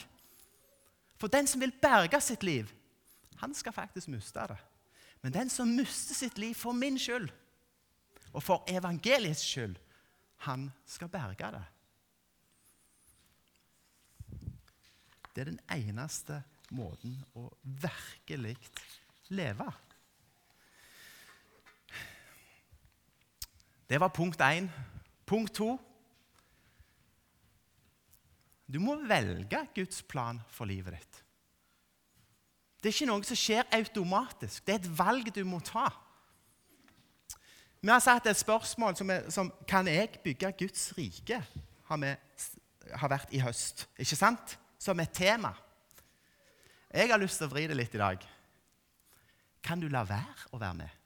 For 1.20 1.32
den 1.32 1.48
som 1.48 1.62
vil 1.64 1.76
berge 1.82 2.20
sitt 2.24 2.44
liv, 2.44 2.72
han 3.42 3.54
skal 3.56 3.76
faktisk 3.76 4.08
miste 4.12 4.48
det. 4.52 4.58
Men 5.22 5.34
den 5.34 5.50
som 5.50 5.72
mister 5.76 6.16
sitt 6.16 6.38
liv 6.38 6.56
for 6.56 6.76
min 6.76 7.00
skyld, 7.00 7.30
og 8.36 8.44
for 8.44 8.64
evangeliets 8.68 9.44
skyld, 9.44 9.78
han 10.48 10.68
skal 10.86 11.10
berge 11.10 11.52
det. 11.56 11.64
Det 15.36 15.42
er 15.42 15.52
den 15.52 15.64
eneste 15.72 16.42
måten 16.72 17.18
å 17.36 17.50
virkelig 17.64 18.56
leve. 19.36 19.68
Det 23.90 24.00
var 24.02 24.14
punkt 24.16 24.42
én. 24.42 24.70
Punkt 25.26 25.54
to 25.56 25.76
Du 28.66 28.80
må 28.82 28.96
velge 29.06 29.60
Guds 29.76 30.02
plan 30.04 30.40
for 30.50 30.66
livet 30.70 30.98
ditt. 30.98 31.22
Det 32.82 32.90
er 32.90 32.96
ikke 32.96 33.10
noe 33.10 33.26
som 33.26 33.38
skjer 33.38 33.70
automatisk. 33.74 34.66
Det 34.66 34.74
er 34.74 34.82
et 34.82 34.92
valg 34.98 35.30
du 35.34 35.42
må 35.48 35.60
ta. 35.66 35.88
Vi 37.82 37.92
har 37.92 38.02
satt 38.02 38.26
et 38.30 38.38
spørsmål 38.38 38.98
som, 38.98 39.10
er, 39.14 39.30
som 39.30 39.52
Kan 39.70 39.88
jeg 39.90 40.20
bygge 40.24 40.52
Guds 40.60 40.92
rike? 40.98 41.44
har 41.86 41.98
vi 42.02 42.14
har 42.94 43.10
vært 43.10 43.34
i 43.34 43.42
høst. 43.42 43.88
Ikke 43.98 44.18
sant? 44.18 44.58
Som 44.82 45.00
et 45.02 45.14
tema. 45.14 45.54
Jeg 46.94 47.10
har 47.12 47.22
lyst 47.22 47.42
til 47.42 47.50
å 47.50 47.54
vri 47.54 47.66
det 47.70 47.78
litt 47.78 47.96
i 47.98 48.02
dag. 48.02 48.22
Kan 49.66 49.82
du 49.82 49.88
la 49.90 50.04
være 50.06 50.50
å 50.54 50.62
være 50.62 50.78
med? 50.80 51.02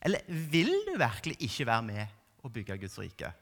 Eller 0.00 0.24
vil 0.52 0.72
du 0.88 0.94
virkelig 1.00 1.36
ikke 1.44 1.66
være 1.68 1.86
med 1.88 2.18
og 2.44 2.52
bygge 2.52 2.78
Guds 2.80 2.98
rike? 3.00 3.32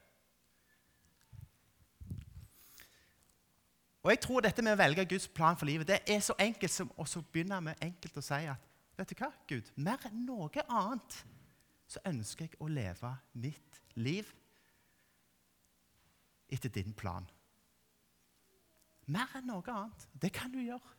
Og 4.03 4.11
jeg 4.13 4.21
tror 4.23 4.43
dette 4.43 4.63
med 4.63 4.77
å 4.77 4.79
velge 4.79 5.05
Guds 5.09 5.27
plan 5.27 5.57
for 5.59 5.67
livet 5.67 5.89
det 5.89 5.99
er 6.07 6.21
så 6.23 6.35
enkelt 6.39 6.71
som 6.71 6.91
å 6.95 7.07
begynne 7.31 7.59
med 7.63 7.81
enkelt 7.83 8.17
å 8.17 8.23
si 8.23 8.45
at 8.47 8.67
vet 8.99 9.11
du 9.11 9.19
hva, 9.19 9.31
Gud, 9.47 9.67
mer 9.75 9.99
enn 10.07 10.25
noe 10.27 10.63
annet 10.67 11.19
så 11.89 12.01
ønsker 12.07 12.47
jeg 12.47 12.59
å 12.61 12.67
leve 12.69 13.11
mitt 13.41 13.81
liv 13.97 14.27
etter 16.49 16.71
din 16.73 16.93
plan. 16.93 17.25
Mer 19.09 19.31
enn 19.39 19.47
noe 19.49 19.73
annet. 19.73 20.07
Det 20.13 20.31
kan 20.33 20.51
du 20.53 20.59
gjøre. 20.61 20.95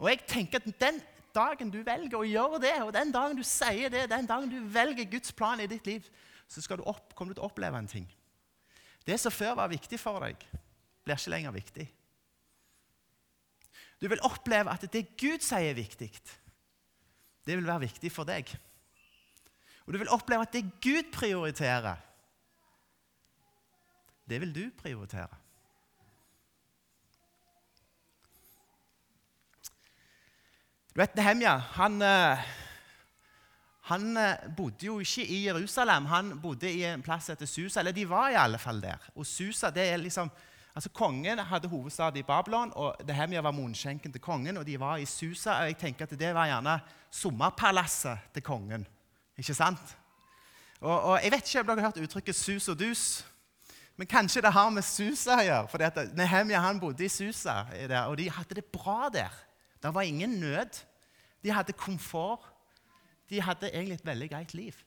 Og 0.00 0.08
jeg 0.10 0.24
tenker 0.26 0.62
at 0.62 0.80
Den 0.80 1.02
dagen 1.34 1.70
du 1.70 1.80
velger 1.82 2.20
å 2.20 2.26
gjøre 2.26 2.60
det, 2.62 2.74
og 2.82 2.92
den 2.94 3.10
dagen 3.12 3.36
du 3.36 3.42
sier 3.46 3.90
det, 3.90 4.06
den 4.10 4.26
dagen 4.26 4.50
du 4.50 4.60
velger 4.70 5.08
Guds 5.10 5.32
plan 5.34 5.60
i 5.60 5.66
ditt 5.66 5.86
liv, 5.86 6.06
så 6.48 6.62
skal 6.62 6.78
du 6.78 6.86
opp, 6.86 7.14
kommer 7.14 7.34
du 7.34 7.40
til 7.40 7.44
å 7.46 7.50
oppleve 7.50 7.80
en 7.80 7.90
ting. 7.90 8.06
Det 9.04 9.18
som 9.20 9.34
før 9.34 9.56
var 9.58 9.72
viktig 9.72 9.98
for 10.00 10.22
deg, 10.22 10.38
blir 11.04 11.18
ikke 11.18 11.34
lenger 11.34 11.54
viktig. 11.54 11.86
Du 14.00 14.08
vil 14.08 14.24
oppleve 14.26 14.72
at 14.72 14.84
det 14.92 15.06
Gud 15.20 15.44
sier 15.44 15.70
er 15.70 15.78
viktig, 15.78 16.10
det 17.44 17.56
vil 17.56 17.66
være 17.66 17.86
viktig 17.86 18.12
for 18.12 18.28
deg. 18.28 18.48
Og 19.84 19.92
du 19.92 20.00
vil 20.00 20.12
oppleve 20.12 20.46
at 20.46 20.52
det 20.52 20.64
Gud 20.82 21.12
prioriterer, 21.12 21.96
det 24.28 24.40
vil 24.40 24.54
du 24.54 24.64
prioritere. 24.80 25.44
Du 30.94 31.00
vet, 31.00 31.16
Nehemja 31.18 31.56
han, 31.74 32.02
eh, 32.06 32.42
han 33.90 34.16
eh, 34.16 34.44
bodde 34.56 34.86
jo 34.86 35.00
ikke 35.02 35.24
i 35.26 35.40
Jerusalem, 35.48 36.06
han 36.06 36.28
bodde 36.40 36.70
i 36.70 36.84
en 36.86 37.02
plass 37.02 37.32
etter 37.34 37.50
Susa. 37.50 37.80
Eller 37.80 37.92
de 37.92 38.04
var 38.08 38.30
i 38.30 38.38
alle 38.38 38.60
fall 38.62 38.78
der. 38.82 39.02
Og 39.18 39.26
Susa, 39.26 39.72
det 39.74 39.88
er 39.90 39.98
liksom, 39.98 40.30
altså 40.74 40.90
Kongen 40.90 41.38
hadde 41.38 41.68
hovedstad 41.68 42.16
i 42.16 42.22
Babylon, 42.22 42.72
og 42.74 42.96
Nehemja 43.06 43.40
var 43.40 43.50
munnskjenken 43.50 44.12
til 44.12 44.20
kongen. 44.20 44.56
og 44.56 44.66
de 44.66 44.80
var 44.80 44.96
i 44.96 45.04
Susa, 45.04 45.50
og 45.50 45.66
jeg 45.66 45.76
tenker 45.78 46.02
at 46.06 46.18
Det 46.18 46.34
var 46.34 46.46
gjerne 46.46 46.80
sommerpalasset 47.10 48.18
til 48.34 48.42
kongen. 48.42 48.86
Ikke 49.38 49.54
sant? 49.54 49.96
Og, 50.80 51.02
og 51.02 51.20
Jeg 51.22 51.32
vet 51.32 51.54
ikke 51.54 51.60
om 51.60 51.66
dere 51.66 51.80
har 51.80 51.86
hørt 51.86 52.02
uttrykket 52.04 52.36
'sus 52.36 52.68
og 52.68 52.80
dus'. 52.80 53.24
Men 53.96 54.06
kanskje 54.06 54.42
det 54.42 54.52
har 54.52 54.70
med 54.70 54.82
Susa 54.82 55.36
å 55.38 55.44
gjøre. 55.44 55.68
for 55.68 55.78
Nehemja 56.16 56.60
han 56.60 56.80
bodde 56.80 57.04
i 57.04 57.08
Susa, 57.08 57.64
og 58.08 58.16
de 58.18 58.30
hadde 58.30 58.54
det 58.54 58.64
bra 58.64 59.08
der. 59.08 59.30
Det 59.82 59.94
var 59.94 60.02
ingen 60.02 60.30
nød. 60.40 60.84
De 61.42 61.50
hadde 61.50 61.72
komfort. 61.72 62.40
De 63.30 63.40
hadde 63.40 63.70
egentlig 63.70 63.94
et 63.94 64.06
veldig 64.06 64.30
greit 64.30 64.54
liv. 64.54 64.83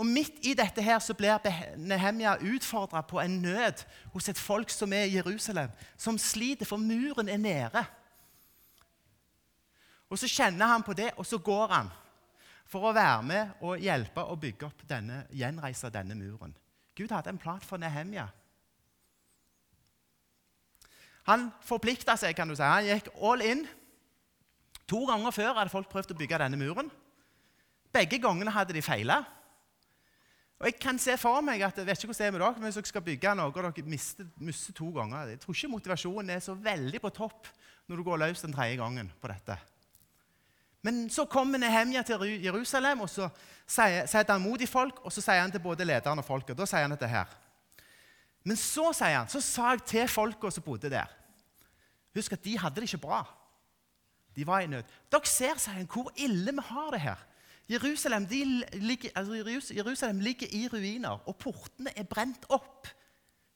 Og 0.00 0.06
Midt 0.08 0.38
i 0.48 0.54
dette 0.56 0.80
her 0.80 0.96
så 1.04 1.12
blir 1.12 1.42
Nehemja 1.76 2.38
utfordra 2.40 3.02
på 3.04 3.20
en 3.20 3.34
nød 3.42 3.82
hos 4.14 4.28
et 4.32 4.38
folk 4.38 4.70
som 4.72 4.92
er 4.96 5.04
i 5.04 5.16
Jerusalem, 5.18 5.68
som 6.00 6.18
sliter, 6.18 6.64
for 6.64 6.80
muren 6.80 7.28
er 7.28 7.36
nede. 7.36 7.82
Og 10.08 10.18
Så 10.18 10.28
kjenner 10.28 10.66
han 10.66 10.82
på 10.82 10.92
det, 10.96 11.10
og 11.16 11.26
så 11.26 11.38
går 11.38 11.66
han 11.68 11.90
for 12.64 12.86
å 12.88 12.94
være 12.94 13.22
med 13.22 13.50
og 13.60 13.82
hjelpe 13.82 14.24
å 14.24 14.38
bygge 14.40 14.66
opp 14.66 14.82
denne, 14.88 15.24
gjenreise 15.30 15.90
denne 15.90 16.14
muren. 16.14 16.54
Gud 16.96 17.10
hadde 17.12 17.30
en 17.30 17.38
plan 17.38 17.60
for 17.60 17.76
Nehemja. 17.76 18.28
Han 21.28 21.50
forplikta 21.62 22.16
seg, 22.16 22.34
kan 22.36 22.48
du 22.48 22.56
si. 22.56 22.64
Han 22.64 22.88
gikk 22.88 23.10
all 23.20 23.42
in. 23.44 23.66
To 24.88 25.04
ganger 25.06 25.34
før 25.34 25.58
hadde 25.58 25.74
folk 25.74 25.90
prøvd 25.92 26.14
å 26.14 26.18
bygge 26.18 26.40
denne 26.40 26.58
muren. 26.58 26.88
Begge 27.92 28.18
gangene 28.22 28.54
hadde 28.54 28.74
de 28.74 28.82
feila. 28.82 29.20
Og 30.60 30.68
jeg 30.68 30.76
kan 30.76 30.98
se 31.00 31.14
for 31.16 31.40
meg 31.44 31.62
at 31.64 31.78
jeg 31.80 31.88
vet 31.88 32.02
ikke 32.02 32.10
hvordan 32.10 32.20
det 32.20 32.28
er 32.28 32.34
med 32.34 32.42
dere, 32.44 32.58
men 32.58 32.68
hvis 32.68 32.76
dere 32.76 32.90
skal 32.90 33.04
bygge 33.04 33.32
noe 33.38 33.48
og 33.48 33.56
dere 33.56 33.84
mister, 33.88 34.26
mister 34.44 34.76
to 34.76 34.90
ganger 34.92 35.32
Jeg 35.32 35.40
tror 35.40 35.56
ikke 35.56 35.72
motivasjonen 35.72 36.32
er 36.34 36.42
så 36.44 36.54
veldig 36.54 37.00
på 37.00 37.12
topp 37.16 37.48
når 37.88 37.96
du 37.96 38.04
går 38.04 38.20
løs 38.20 38.44
den 38.44 38.52
tredje 38.52 38.76
gangen 38.76 39.08
på 39.20 39.30
dette. 39.32 39.56
Men 40.84 41.08
så 41.12 41.24
kommer 41.28 41.58
Nehemja 41.60 42.02
til 42.06 42.22
Jerusalem, 42.44 43.00
og 43.04 43.10
så 43.10 43.28
setter 43.66 44.32
han 44.32 44.44
mot 44.44 44.60
i 44.60 44.68
folk, 44.68 45.00
og 45.04 45.12
så 45.12 45.24
sier 45.24 45.42
han 45.42 45.52
til 45.52 45.64
både 45.64 45.84
lederen 45.84 46.20
og 46.20 46.24
folket. 46.28 46.56
Da 46.56 46.68
sier 46.68 46.86
han 46.86 46.94
dette 46.94 47.08
her. 47.08 47.32
Men 48.44 48.56
så 48.56 48.92
sier 48.96 49.18
han, 49.18 49.32
så 49.32 49.42
sa 49.44 49.74
jeg 49.74 49.84
til 49.88 50.08
folka 50.08 50.52
som 50.52 50.64
bodde 50.64 50.92
der 50.92 51.16
Husk 52.16 52.32
at 52.34 52.42
de 52.42 52.56
hadde 52.58 52.80
det 52.80 52.88
ikke 52.88 53.04
bra. 53.04 53.20
De 54.34 54.46
var 54.46 54.64
i 54.64 54.70
nød. 54.70 54.86
Dere 55.12 55.28
ser 55.30 55.60
sier 55.62 55.76
han, 55.76 55.86
hvor 55.86 56.10
ille 56.18 56.52
vi 56.52 56.64
har 56.68 56.88
det 56.94 57.02
her. 57.04 57.20
Jerusalem, 57.70 58.26
ligger, 58.72 59.10
altså 59.14 59.74
Jerusalem 59.74 60.20
ligger 60.20 60.46
i 60.50 60.68
ruiner, 60.68 61.28
og 61.28 61.36
portene 61.36 61.92
er 61.98 62.02
brent 62.02 62.48
opp. 62.50 62.88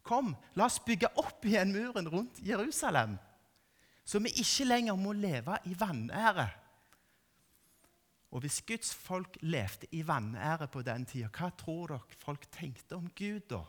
Kom, 0.07 0.35
la 0.55 0.69
oss 0.69 0.79
bygge 0.85 1.09
opp 1.19 1.47
igjen 1.49 1.73
muren 1.73 2.09
rundt 2.13 2.39
Jerusalem, 2.45 3.17
så 4.05 4.21
vi 4.21 4.31
ikke 4.37 4.69
lenger 4.69 4.99
må 5.01 5.15
leve 5.17 5.57
i 5.67 5.75
vanære. 5.81 6.47
Og 8.31 8.41
hvis 8.45 8.63
Guds 8.67 8.95
folk 8.95 9.39
levde 9.41 9.87
i 9.91 10.03
vanære 10.07 10.69
på 10.69 10.83
den 10.83 11.07
tida, 11.07 11.31
hva 11.33 11.51
tror 11.59 11.95
dere 11.95 12.19
folk 12.19 12.47
tenkte 12.53 12.99
om 12.99 13.09
Gud 13.19 13.49
da? 13.51 13.63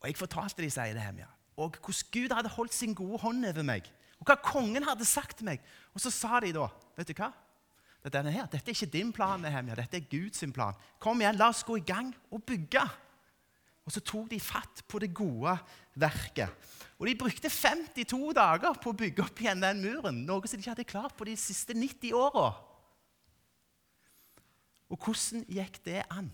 Og 0.00 0.08
Jeg 0.08 0.18
fortalte 0.18 0.62
de, 0.62 0.70
sier 0.70 0.94
Nehemia, 0.94 1.26
og 1.56 1.78
hvordan 1.80 2.10
Gud 2.12 2.34
hadde 2.34 2.48
holdt 2.58 2.74
sin 2.74 2.94
gode 2.94 3.18
hånd 3.18 3.46
over 3.46 3.62
meg. 3.66 3.88
Hva 4.26 4.36
kongen 4.42 4.86
hadde 4.86 5.06
sagt 5.06 5.38
til 5.38 5.48
meg. 5.48 5.62
Og 5.94 6.02
så 6.02 6.12
sa 6.12 6.40
de 6.42 6.54
da 6.56 6.68
Vet 6.96 7.10
du 7.12 7.18
hva? 7.18 7.30
Dette, 8.06 8.22
her, 8.30 8.46
dette 8.46 8.70
er 8.70 8.76
ikke 8.76 8.92
din 8.92 9.08
plan, 9.12 9.40
Nehemia. 9.42 9.74
Dette 9.74 9.98
er 9.98 10.06
Guds 10.06 10.44
plan. 10.54 10.76
Kom 11.02 11.18
igjen, 11.20 11.38
la 11.40 11.48
oss 11.50 11.64
gå 11.66 11.80
i 11.80 11.84
gang 11.84 12.12
og 12.30 12.44
bygge. 12.46 12.84
Og 13.86 13.94
så 13.94 14.02
tok 14.02 14.28
de 14.30 14.38
fatt 14.42 14.84
på 14.86 15.00
det 15.02 15.10
gode 15.14 15.56
verket. 15.98 16.70
Og 16.96 17.10
de 17.10 17.16
brukte 17.18 17.50
52 17.50 18.32
dager 18.38 18.78
på 18.80 18.92
å 18.92 18.96
bygge 18.96 19.24
opp 19.26 19.42
igjen 19.42 19.62
den 19.62 19.82
muren. 19.82 20.22
Noe 20.26 20.46
som 20.46 20.56
de 20.56 20.64
ikke 20.64 20.72
hadde 20.72 20.88
klart 20.88 21.16
på 21.18 21.26
de 21.28 21.34
siste 21.38 21.74
90 21.76 22.14
åra. 22.16 22.48
Og 24.86 25.02
hvordan 25.02 25.44
gikk 25.50 25.80
det 25.84 26.04
an? 26.14 26.30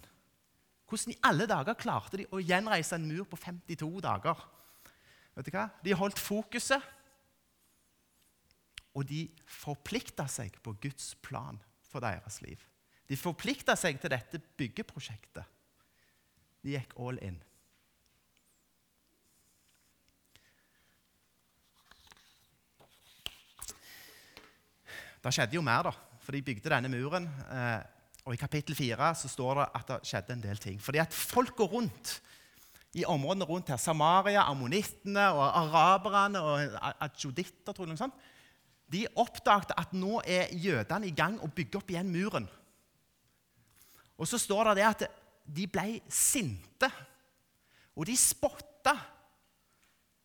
Hvordan 0.89 1.15
i 1.15 1.21
alle 1.25 1.49
dager 1.49 1.79
klarte 1.81 2.21
de 2.21 2.29
å 2.29 2.41
gjenreise 2.41 2.99
en 2.99 3.09
mur 3.09 3.25
på 3.29 3.41
52 3.41 3.89
dager? 4.05 4.45
Vet 5.33 5.49
du 5.49 5.55
hva? 5.55 5.71
De 5.81 5.97
holdt 5.97 6.21
fokuset, 6.21 6.85
og 8.93 9.07
de 9.09 9.25
forplikta 9.49 10.27
seg 10.29 10.59
på 10.65 10.75
Guds 10.83 11.15
plan 11.25 11.59
for 11.89 12.05
deres 12.05 12.41
liv. 12.45 12.61
De 13.09 13.17
forplikta 13.19 13.77
seg 13.77 13.99
til 14.01 14.13
dette 14.13 14.41
byggeprosjektet. 14.59 15.49
De 16.63 16.77
gikk 16.77 16.95
all 17.01 17.19
in. 17.25 17.39
Det 25.23 25.31
skjedde 25.31 25.55
jo 25.55 25.63
mer, 25.63 25.87
da, 25.87 25.93
for 26.23 26.35
de 26.35 26.43
bygde 26.43 26.71
denne 26.73 26.91
muren. 26.91 27.29
Eh, 27.47 27.81
og 28.27 28.35
I 28.35 28.41
kapittel 28.41 28.75
4 28.79 29.13
så 29.19 29.31
står 29.31 29.61
det 29.61 29.67
at 29.79 29.89
det 29.91 29.99
skjedde 30.11 30.35
en 30.35 30.45
del 30.45 30.61
ting. 30.63 30.79
Fordi 30.83 31.01
at 31.03 31.15
folka 31.15 31.67
rundt 31.67 32.17
i 32.99 33.05
områdene 33.09 33.47
rundt 33.49 33.71
her, 33.73 33.81
Samaria, 33.81 34.43
ammonittene 34.51 35.29
og 35.33 35.45
araberne 35.47 36.43
og 36.43 36.79
adjuditter, 37.07 37.73
tror 37.73 37.87
jeg, 37.87 37.95
noe 37.95 38.03
sånt, 38.03 38.19
de 38.93 39.07
oppdaget 39.17 39.73
at 39.79 39.95
nå 39.97 40.21
er 40.29 40.53
jødene 40.53 41.09
i 41.09 41.15
gang 41.17 41.39
å 41.41 41.51
bygge 41.51 41.81
opp 41.81 41.91
igjen 41.93 42.13
muren. 42.13 42.49
Og 44.21 44.29
så 44.29 44.39
står 44.39 44.75
det 44.77 44.87
at 44.87 45.07
de 45.43 45.67
ble 45.67 46.03
sinte, 46.13 46.89
og 47.97 48.07
de 48.09 48.17
spotta 48.17 48.95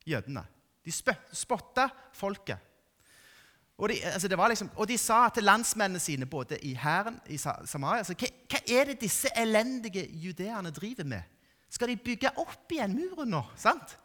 jødene. 0.08 0.44
De 0.86 0.94
spotta 0.94 1.88
folket. 2.16 2.64
Og 3.78 3.90
de, 3.92 3.98
altså 4.10 4.28
liksom, 4.50 4.70
og 4.76 4.88
de, 4.90 4.98
sa 4.98 5.28
til 5.30 5.44
landsmennene 5.44 6.00
sine, 6.00 6.26
både 6.26 6.58
i 6.66 6.74
hæren 6.74 7.20
i 7.30 7.38
Samaria 7.38 8.02
altså, 8.02 8.16
hva, 8.18 8.30
hva, 8.50 8.62
er 8.74 8.90
det 8.90 9.02
disse 9.02 9.30
elendige 9.38 10.08
judeerne 10.10 10.72
driver 10.74 11.06
med? 11.06 11.22
Skal 11.70 11.92
de 11.92 11.98
bygge 12.02 12.32
opp 12.42 12.72
igjen 12.72 12.96
muren 12.96 13.30
nå? 13.36 13.44
sant? 13.56 13.98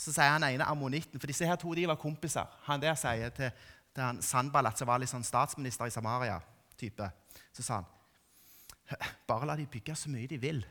Så 0.00 0.14
sier 0.14 0.32
han 0.32 0.46
ene 0.46 0.64
ammonitten, 0.64 1.20
for 1.20 1.28
disse 1.28 1.44
her 1.44 1.58
to 1.60 1.74
de 1.76 1.84
var 1.90 2.00
kompiser. 2.00 2.48
Han 2.70 2.80
der 2.80 2.96
sier 2.96 3.32
til, 3.36 3.50
til 3.92 4.04
han 4.04 4.22
Sanballat, 4.24 4.80
som 4.80 4.88
var 4.88 5.02
litt 5.02 5.12
sånn 5.12 5.26
statsminister 5.26 5.90
i 5.90 5.92
Samaria-type, 5.92 7.08
så 7.52 7.64
sa 7.66 7.80
han 7.82 7.90
bare 9.28 9.46
la 9.50 9.58
de 9.58 9.68
bygge 9.70 9.94
så 9.98 10.10
mye 10.10 10.30
de 10.30 10.38
vil. 10.40 10.62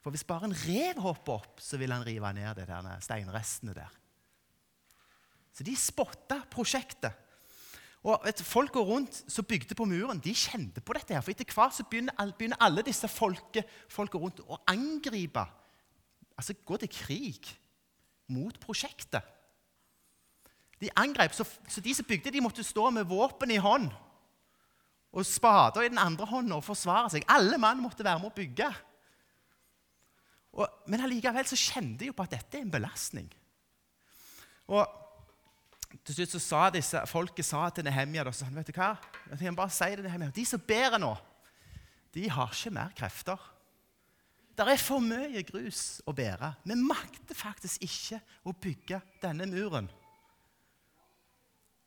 For 0.00 0.12
hvis 0.12 0.26
bare 0.28 0.48
en 0.48 0.56
rev 0.56 1.00
hopper 1.02 1.40
opp, 1.40 1.60
så 1.60 1.80
vil 1.80 1.92
han 1.92 2.04
rive 2.06 2.30
ned 2.36 2.60
de 2.60 2.66
der 2.68 2.90
steinrestene 3.04 3.74
der. 3.76 3.96
Så 5.56 5.66
de 5.66 5.74
spotta 5.76 6.38
prosjektet. 6.52 7.16
Og 8.06 8.22
vet, 8.24 8.40
Folka 8.46 8.80
rundt 8.80 9.18
som 9.28 9.44
bygde 9.44 9.76
på 9.76 9.84
muren, 9.88 10.22
de 10.24 10.32
kjente 10.32 10.80
på 10.80 10.94
dette. 10.96 11.12
her, 11.12 11.20
For 11.20 11.34
etter 11.34 11.48
hvert 11.52 11.74
så 11.76 11.84
begynner, 11.84 12.32
begynner 12.38 12.60
alle 12.60 12.84
disse 12.86 13.08
folka 13.08 13.64
rundt 14.16 14.40
å 14.40 14.60
angripe, 14.72 15.44
altså 16.36 16.56
gå 16.64 16.78
til 16.80 16.92
krig 16.94 17.50
mot 18.32 18.56
prosjektet. 18.62 19.26
De 20.80 20.88
angrep, 20.96 21.34
så, 21.36 21.44
så 21.68 21.82
de 21.84 21.92
som 21.94 22.06
bygde, 22.08 22.32
de 22.32 22.40
måtte 22.40 22.64
stå 22.64 22.88
med 22.94 23.08
våpen 23.08 23.52
i 23.52 23.60
hånd 23.60 23.90
og 25.10 25.26
spader 25.26 25.84
i 25.84 25.90
den 25.90 25.98
andre 25.98 26.26
hånda 26.30 26.60
og 26.60 26.64
forsvare 26.64 27.10
seg. 27.12 27.26
Alle 27.28 27.58
mann 27.58 27.82
måtte 27.82 28.06
være 28.06 28.22
med 28.22 28.30
å 28.30 28.36
bygge. 28.36 28.68
Og, 30.54 30.80
men 30.90 31.02
allikevel 31.02 31.46
så 31.46 31.58
kjente 31.58 32.02
de 32.02 32.10
jo 32.10 32.16
på 32.16 32.26
at 32.26 32.36
dette 32.36 32.58
er 32.58 32.64
en 32.64 32.72
belastning. 32.72 33.26
Og 34.70 34.84
til 36.06 36.20
slutt 36.20 36.34
så 36.36 36.40
sa 36.42 36.62
disse, 36.74 37.02
Folket 37.10 37.46
sa 37.46 37.64
til 37.74 37.86
Nehemia 37.86 38.22
da, 38.26 38.32
sånn, 38.34 38.54
vet 38.54 38.70
du 38.70 38.76
hva? 38.76 38.92
Jeg 39.34 39.54
bare 39.58 39.74
si 39.74 39.90
det, 39.96 40.06
Nehemia, 40.06 40.30
De 40.34 40.46
som 40.46 40.62
ber 40.62 40.98
nå, 41.02 41.10
de 42.14 42.28
har 42.30 42.54
ikke 42.54 42.74
mer 42.74 42.94
krefter. 42.98 43.50
Det 44.60 44.66
er 44.68 44.76
for 44.76 45.00
mye 45.00 45.40
grus 45.48 46.02
å 46.04 46.12
bære. 46.12 46.50
Vi 46.68 46.74
makter 46.76 47.36
faktisk 47.38 47.80
ikke 47.86 48.18
å 48.44 48.52
bygge 48.52 48.98
denne 49.22 49.46
muren. 49.48 49.86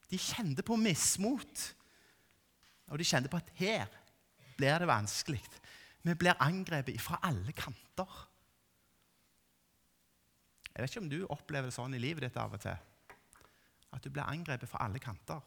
De 0.10 0.18
kjente 0.18 0.66
på 0.66 0.78
mismot, 0.82 1.62
og 2.90 2.98
de 2.98 3.06
kjente 3.06 3.30
på 3.30 3.38
at 3.38 3.52
her 3.60 3.94
blir 4.58 4.82
det 4.82 4.90
vanskelig. 4.90 5.44
Vi 6.02 6.16
blir 6.18 6.42
angrepet 6.42 6.98
fra 7.02 7.22
alle 7.30 7.54
kanter. 7.54 8.18
Jeg 10.74 10.82
vet 10.82 10.90
ikke 10.90 11.04
om 11.06 11.14
du 11.14 11.20
opplever 11.30 11.70
det 11.70 11.78
sånn 11.78 11.94
i 11.94 12.02
livet 12.02 12.26
ditt 12.26 12.42
av 12.42 12.58
og 12.58 12.66
til 12.66 12.74
at 13.94 14.02
du 14.02 14.10
blir 14.10 14.26
angrepet 14.26 14.72
fra 14.72 14.82
alle 14.88 14.98
kanter. 14.98 15.46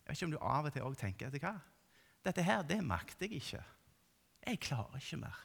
Jeg 0.00 0.08
vet 0.08 0.16
ikke 0.16 0.32
om 0.32 0.36
du 0.38 0.40
av 0.40 0.72
og 0.72 0.72
til 0.72 0.88
også 0.88 1.02
tenker 1.04 1.28
etter 1.28 1.44
hva? 1.44 1.58
Dette 2.24 2.44
her, 2.44 2.62
det 2.62 2.80
makter 2.84 3.26
jeg 3.26 3.42
ikke. 3.42 3.64
Jeg 4.46 4.60
klarer 4.64 5.00
ikke 5.00 5.20
mer. 5.20 5.40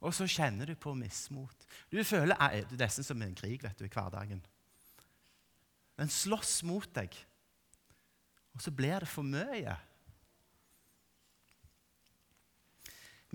Og 0.00 0.14
så 0.16 0.24
kjenner 0.30 0.70
du 0.70 0.74
på 0.80 0.94
mismot. 0.96 1.66
Du 1.92 2.00
føler 2.04 2.38
Det 2.50 2.78
er 2.78 2.84
nesten 2.86 3.04
som 3.04 3.22
en 3.22 3.34
krig 3.36 3.60
vet 3.62 3.78
du, 3.78 3.84
i 3.84 3.92
hverdagen. 3.92 4.40
Den 6.00 6.08
slåss 6.08 6.62
mot 6.64 6.88
deg, 6.96 7.12
og 8.54 8.62
så 8.64 8.72
blir 8.72 9.02
det 9.04 9.08
for 9.08 9.26
mye. 9.26 9.74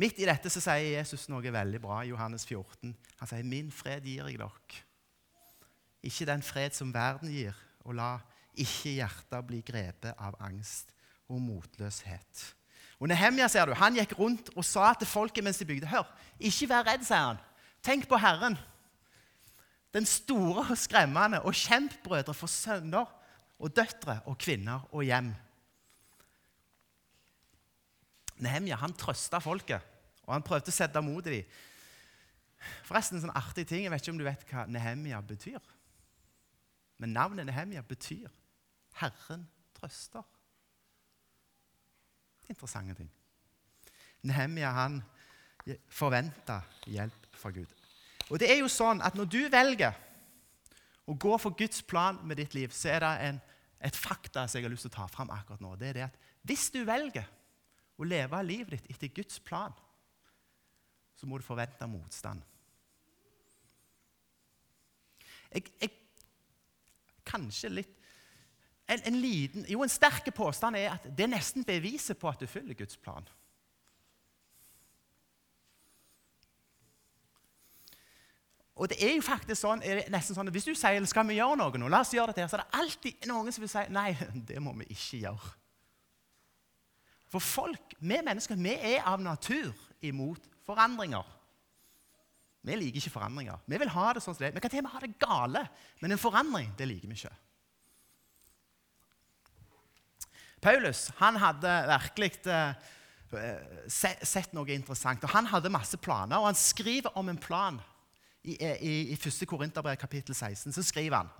Midt 0.02 0.18
i 0.20 0.26
dette 0.28 0.50
så 0.52 0.60
sier 0.60 0.98
Jesus 0.98 1.30
noe 1.32 1.54
veldig 1.54 1.80
bra 1.84 2.02
i 2.04 2.10
Johannes 2.10 2.44
14. 2.46 2.96
Han 3.20 3.30
sier, 3.30 3.44
'Min 3.44 3.72
fred 3.72 4.04
gir 4.04 4.28
jeg 4.28 4.40
dere.' 4.40 4.82
Ikke 6.04 6.26
den 6.26 6.42
fred 6.42 6.74
som 6.74 6.94
verden 6.94 7.30
gir, 7.32 7.56
og 7.86 7.96
la 7.96 8.20
ikke 8.58 8.98
hjertet 9.00 9.48
bli 9.48 9.62
grepet 9.66 10.14
av 10.18 10.38
angst 10.44 10.94
og 11.32 11.42
motløshet. 11.42 12.46
Og 13.00 13.10
Nehemia 13.12 13.48
ser 13.52 13.68
du, 13.68 13.76
han 13.76 13.98
gikk 13.98 14.16
rundt 14.20 14.52
og 14.56 14.64
sa 14.66 14.94
til 14.96 15.10
folket 15.10 15.44
mens 15.44 15.60
de 15.60 15.68
bygde 15.68 15.90
Hør, 15.92 16.08
ikke 16.40 16.70
vær 16.72 16.88
redd, 16.88 17.04
sier 17.06 17.32
han. 17.34 17.42
Tenk 17.86 18.08
på 18.10 18.20
Herren. 18.20 18.56
Den 19.96 20.08
store 20.08 20.66
og 20.72 20.80
skremmende 20.80 21.42
og 21.46 21.56
kjempbrødre 21.56 22.36
for 22.36 22.52
sønner 22.52 23.12
og 23.60 23.72
døtre 23.76 24.20
og 24.28 24.38
kvinner 24.40 24.88
og 24.92 25.06
hjem. 25.08 25.32
Nehemia 28.44 28.76
han 28.82 28.96
trøsta 29.00 29.40
folket, 29.40 29.84
og 30.28 30.34
han 30.36 30.44
prøvde 30.44 30.72
å 30.72 30.76
sette 30.76 31.04
mot 31.04 31.24
i 31.30 31.38
dem. 31.38 31.54
Forresten, 32.88 33.20
en 33.20 33.28
sånn 33.28 33.38
artig 33.38 33.68
ting, 33.70 33.84
Jeg 33.84 33.92
vet 33.94 34.02
ikke 34.02 34.12
om 34.12 34.20
du 34.20 34.26
vet 34.26 34.44
hva 34.50 34.66
Nehemia 34.66 35.22
betyr. 35.22 35.62
Men 36.98 37.14
navnet 37.14 37.46
Nehemia 37.46 37.84
betyr 37.86 38.32
'Herren 38.96 39.48
trøster'. 39.76 40.24
Interessante 42.50 42.94
ting. 42.94 43.12
Nehemia 44.22 44.72
han 44.72 45.04
forventa 45.90 46.62
hjelp 46.86 47.28
fra 47.34 47.52
Gud. 47.52 47.70
Og 48.30 48.40
det 48.40 48.50
er 48.52 48.60
jo 48.62 48.70
sånn 48.72 49.02
at 49.02 49.16
Når 49.16 49.26
du 49.26 49.42
velger 49.50 49.94
å 51.06 51.14
gå 51.14 51.38
for 51.38 51.54
Guds 51.58 51.84
plan 51.86 52.18
med 52.26 52.38
ditt 52.42 52.54
liv, 52.58 52.72
så 52.74 52.90
er 52.96 53.00
det 53.00 53.12
en, 53.28 53.42
et 53.80 53.96
fakta 53.96 54.48
som 54.48 54.58
jeg 54.58 54.66
har 54.66 54.74
lyst 54.74 54.88
til 54.88 54.94
å 54.94 54.98
ta 54.98 55.08
fram 55.08 55.30
akkurat 55.30 55.62
nå. 55.62 55.76
Det 55.76 55.90
er 55.90 55.94
det 55.94 56.06
at 56.08 56.18
Hvis 56.46 56.70
du 56.74 56.84
velger 56.86 57.26
å 57.98 58.04
leve 58.04 58.44
livet 58.44 58.80
ditt 58.80 58.90
etter 58.96 59.14
Guds 59.14 59.40
plan, 59.40 59.74
så 61.16 61.28
må 61.28 61.38
du 61.38 61.46
forvente 61.46 61.88
motstand. 61.88 62.42
Jeg, 65.54 65.72
jeg, 65.80 65.92
kanskje 67.26 67.72
litt 67.72 68.05
en, 68.88 69.02
en, 69.02 69.18
liten, 69.18 69.66
jo, 69.70 69.82
en 69.82 69.90
sterk 69.90 70.28
påstand 70.36 70.78
er 70.78 70.94
at 70.94 71.08
det 71.10 71.26
er 71.26 71.34
nesten 71.34 71.66
beviset 71.66 72.20
på 72.22 72.30
at 72.30 72.42
du 72.42 72.48
følger 72.48 72.78
Guds 72.78 72.98
plan. 73.02 73.26
Og 78.76 78.90
det 78.92 78.98
er 79.00 79.14
jo 79.16 79.24
faktisk 79.24 79.62
sånn, 79.62 79.80
nesten 80.12 80.36
sånn 80.36 80.52
Hvis 80.52 80.66
du 80.68 80.74
sier 80.76 81.06
skal 81.08 81.24
vi 81.30 81.38
gjøre 81.38 81.56
noe 81.62 81.80
nå, 81.80 81.88
la 81.88 82.02
oss 82.04 82.12
gjøre 82.14 82.34
dette, 82.36 82.50
så 82.52 82.58
er 82.60 82.66
det 82.66 82.82
alltid 82.82 83.30
noen 83.32 83.56
som 83.56 83.64
vil 83.64 83.72
si 83.72 83.86
nei, 83.96 84.10
det 84.50 84.60
må 84.64 84.76
vi 84.82 84.90
ikke 84.92 85.22
gjøre. 85.24 85.54
For 87.32 87.44
folk, 87.44 87.96
vi 88.00 88.20
mennesker, 88.24 88.60
vi 88.60 88.76
er 88.76 89.08
av 89.08 89.24
natur 89.24 89.72
imot 90.06 90.44
forandringer. 90.68 91.26
Vi 92.66 92.78
liker 92.78 93.02
ikke 93.02 93.16
forandringer. 93.16 93.64
Vi 93.70 93.80
vil 93.82 93.92
ha 93.94 94.06
det 94.14 94.22
sånn 94.24 94.36
som 94.36 94.44
det 94.44 94.52
er. 94.52 94.56
Vi 94.58 94.64
kan 94.64 94.74
til 94.74 94.82
og 94.82 94.88
med 94.88 94.94
ha 94.94 95.02
det 95.04 95.18
gale, 95.22 95.66
men 96.02 96.14
en 96.14 96.22
forandring 96.22 96.72
det 96.78 96.88
liker 96.90 97.10
vi 97.10 97.18
ikke. 97.18 97.34
Paulus 100.66 101.08
han 101.20 101.38
hadde 101.38 101.74
virkelig 101.92 102.32
uh, 102.50 102.74
sett 103.88 104.54
noe 104.56 104.74
interessant. 104.74 105.24
og 105.24 105.34
Han 105.36 105.50
hadde 105.52 105.74
masse 105.74 105.98
planer, 106.02 106.40
og 106.40 106.50
han 106.50 106.58
skriver 106.58 107.14
om 107.20 107.30
en 107.30 107.42
plan 107.42 107.78
i, 108.42 108.56
i, 108.58 108.96
i 109.14 109.18
1. 109.18 109.46
Korinterbrev 109.50 109.98
kapittel 110.02 110.36
16. 110.36 110.74
Så 110.74 110.86
skriver 110.90 111.24
han 111.24 111.34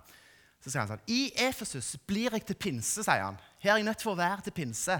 så 0.66 0.72
sier 0.72 0.82
han 0.82 0.90
sånn, 0.90 1.04
I 1.12 1.28
Efesus 1.46 1.92
blir 2.08 2.34
jeg 2.34 2.42
til 2.48 2.56
pinse, 2.58 3.04
sier 3.04 3.22
han. 3.22 3.36
Her 3.62 3.76
er 3.76 3.80
jeg 3.80 3.86
nødt 3.86 4.00
til 4.02 4.10
å 4.10 4.18
være 4.18 4.46
til 4.46 4.54
pinse. 4.56 4.96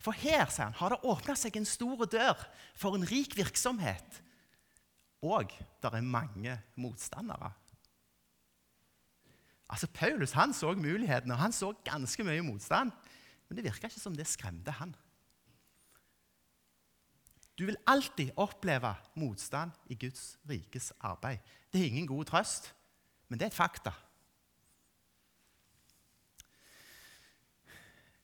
For 0.00 0.16
her 0.16 0.46
sier 0.48 0.70
han, 0.70 0.76
har 0.78 0.94
det 0.94 1.00
åpna 1.12 1.34
seg 1.36 1.58
en 1.58 1.68
stor 1.68 2.06
dør 2.08 2.44
for 2.78 2.96
en 2.96 3.04
rik 3.04 3.34
virksomhet. 3.36 4.20
Og 5.20 5.52
det 5.52 5.90
er 5.90 6.06
mange 6.06 6.56
motstandere. 6.80 7.50
Altså, 9.70 9.90
Paulus 9.92 10.32
han 10.34 10.54
så 10.56 10.72
mulighetene, 10.72 11.36
og 11.36 11.42
han 11.44 11.54
så 11.54 11.74
ganske 11.84 12.24
mye 12.26 12.42
motstand. 12.46 12.94
Men 13.50 13.58
det 13.58 13.66
virka 13.66 13.88
ikke 13.90 13.98
som 13.98 14.14
det 14.14 14.28
skremte 14.30 14.70
han. 14.78 14.92
Du 17.58 17.66
vil 17.66 17.76
alltid 17.90 18.30
oppleve 18.38 18.94
motstand 19.18 19.74
i 19.90 19.96
Guds 19.98 20.38
rikes 20.48 20.92
arbeid. 21.00 21.42
Det 21.72 21.80
er 21.80 21.90
ingen 21.90 22.06
god 22.06 22.24
trøst, 22.30 22.70
men 23.28 23.40
det 23.40 23.48
er 23.48 23.50
et 23.50 23.58
fakta. 23.58 23.92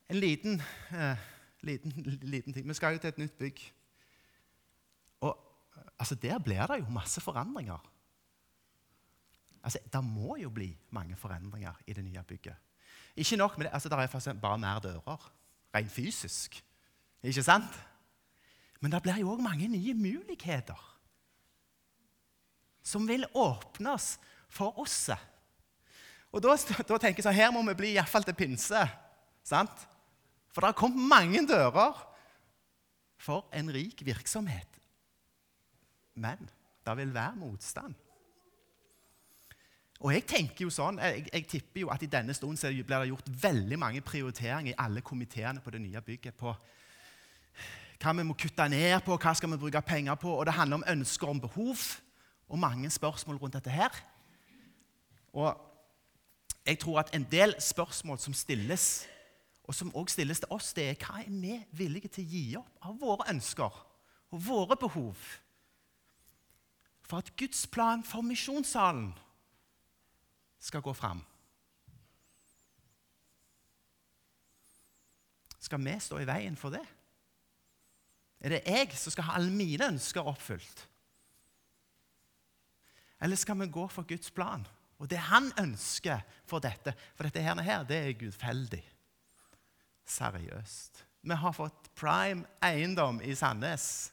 En 0.09 0.17
liten, 0.23 0.63
eh, 0.95 1.19
liten, 1.61 1.93
liten 2.23 2.53
ting. 2.53 2.69
Vi 2.69 2.75
skal 2.75 2.95
jo 2.95 3.03
til 3.03 3.09
et 3.09 3.19
nytt 3.19 3.39
bygg. 3.39 3.61
Og 5.21 5.35
altså, 5.99 6.15
Der 6.15 6.39
blir 6.39 6.67
det 6.67 6.79
jo 6.79 6.89
masse 6.89 7.21
forandringer. 7.21 7.93
Altså, 9.63 9.79
Det 9.93 10.05
må 10.05 10.37
jo 10.37 10.51
bli 10.51 10.79
mange 10.91 11.17
forandringer 11.17 11.75
i 11.87 11.93
det 11.93 12.05
nye 12.05 12.23
bygget. 12.23 12.57
Ikke 13.17 13.39
nok 13.41 13.57
med 13.59 13.67
det, 13.67 13.73
altså, 13.75 13.89
det 13.89 13.99
er 13.99 14.41
bare 14.41 14.59
mer 14.59 14.81
dører, 14.85 15.31
rent 15.75 15.93
fysisk. 15.93 16.59
Ikke 17.23 17.43
sant? 17.43 17.79
Men 18.81 18.93
det 18.93 19.03
blir 19.03 19.23
jo 19.23 19.33
òg 19.33 19.41
mange 19.43 19.69
nye 19.73 19.95
muligheter 19.97 20.83
som 22.87 23.07
vil 23.09 23.25
åpnes 23.35 24.13
for 24.53 24.79
oss. 24.79 25.09
Og 26.31 26.43
da, 26.45 26.55
da 26.55 26.99
tenker 27.01 27.19
jeg 27.19 27.27
sånn, 27.27 27.35
Her 27.35 27.51
må 27.55 27.65
vi 27.67 27.75
bli 27.81 27.95
iallfall 27.97 28.27
til 28.27 28.37
pinse. 28.39 28.85
sant? 29.43 29.87
For 30.53 30.63
det 30.63 30.71
har 30.71 30.79
kommet 30.79 31.09
mange 31.11 31.43
dører 31.49 31.99
for 33.19 33.49
en 33.57 33.73
rik 33.75 34.05
virksomhet. 34.07 34.79
Men 36.15 36.47
det 36.87 36.97
vil 37.01 37.15
være 37.15 37.37
motstand. 37.41 37.97
Og 40.01 40.13
jeg 40.13 40.27
tenker 40.29 40.67
jo 40.67 40.73
sånn, 40.73 40.99
jeg, 41.01 41.25
jeg 41.33 41.47
tipper 41.49 41.87
jo 41.87 41.91
at 41.93 42.03
i 42.05 42.11
denne 42.13 42.35
stunden 42.37 42.59
så 42.61 42.69
blir 42.69 42.85
det 42.85 43.13
gjort 43.13 43.31
veldig 43.43 43.79
mange 43.81 44.03
prioriteringer 44.05 44.75
i 44.75 44.81
alle 44.83 45.01
komiteene 45.01 45.63
på 45.65 45.73
det 45.73 45.81
nye 45.81 46.03
bygget. 46.05 46.37
på 46.37 46.53
hva 48.03 48.13
vi 48.13 48.27
må 48.29 48.35
kutte 48.37 48.69
ned 48.69 48.99
på, 49.07 49.17
hva 49.17 49.33
skal 49.35 49.51
vi 49.51 49.61
bruke 49.61 49.81
penger 49.83 50.19
på. 50.21 50.29
Og 50.29 50.45
det 50.47 50.55
handler 50.55 50.83
om 50.83 50.89
ønsker 50.89 51.29
om 51.29 51.41
behov 51.41 51.87
og 52.49 52.59
mange 52.59 52.91
spørsmål 52.91 53.41
rundt 53.41 53.57
dette 53.57 53.73
her. 53.73 53.91
Og 55.33 55.57
jeg 56.67 56.79
tror 56.79 57.01
at 57.01 57.15
en 57.15 57.27
del 57.31 57.55
spørsmål 57.61 58.19
som 58.19 58.35
stilles, 58.35 59.07
og 59.65 59.75
som 59.75 59.95
også 59.95 60.13
stilles 60.13 60.41
til 60.41 60.53
oss, 60.55 60.73
det 60.77 60.91
er 60.91 61.01
hva 61.01 61.23
er 61.23 61.31
vi 61.31 61.57
villige 61.73 62.09
til 62.09 62.25
å 62.25 62.31
gi 62.31 62.45
opp 62.61 62.87
av 62.87 63.01
våre 63.01 63.31
ønsker 63.33 63.83
og 64.31 64.47
våre 64.47 64.77
behov 64.77 65.17
for 67.07 67.23
at 67.23 67.31
Guds 67.39 67.67
plan 67.71 68.03
for 68.05 68.23
misjonssalen 68.27 69.13
skal 70.59 70.85
gå 70.85 70.95
fram? 70.95 71.23
Skal 75.59 75.83
vi 75.83 75.97
stå 76.01 76.21
i 76.23 76.29
veien 76.29 76.57
for 76.59 76.75
det? 76.75 76.85
Er 78.41 78.53
det 78.53 78.63
jeg 78.69 78.93
som 78.99 79.15
skal 79.15 79.27
ha 79.29 79.39
alle 79.39 79.51
mine 79.51 79.89
ønsker 79.95 80.27
oppfylt? 80.27 80.85
Eller 83.25 83.39
skal 83.41 83.59
vi 83.63 83.71
gå 83.73 83.87
for 83.89 84.07
Guds 84.09 84.31
plan 84.31 84.67
og 84.97 85.09
det 85.11 85.19
han 85.29 85.51
ønsker 85.61 86.23
for 86.49 86.63
dette? 86.65 86.95
For 87.17 87.27
dette 87.27 87.43
her, 87.43 87.83
det 87.85 87.97
er 87.97 88.19
gudfeldig. 88.21 88.83
Seriøst. 90.07 91.03
Vi 91.27 91.35
har 91.35 91.53
fått 91.57 91.91
prime 91.99 92.47
eiendom 92.65 93.19
i 93.21 93.35
Sandnes. 93.35 94.13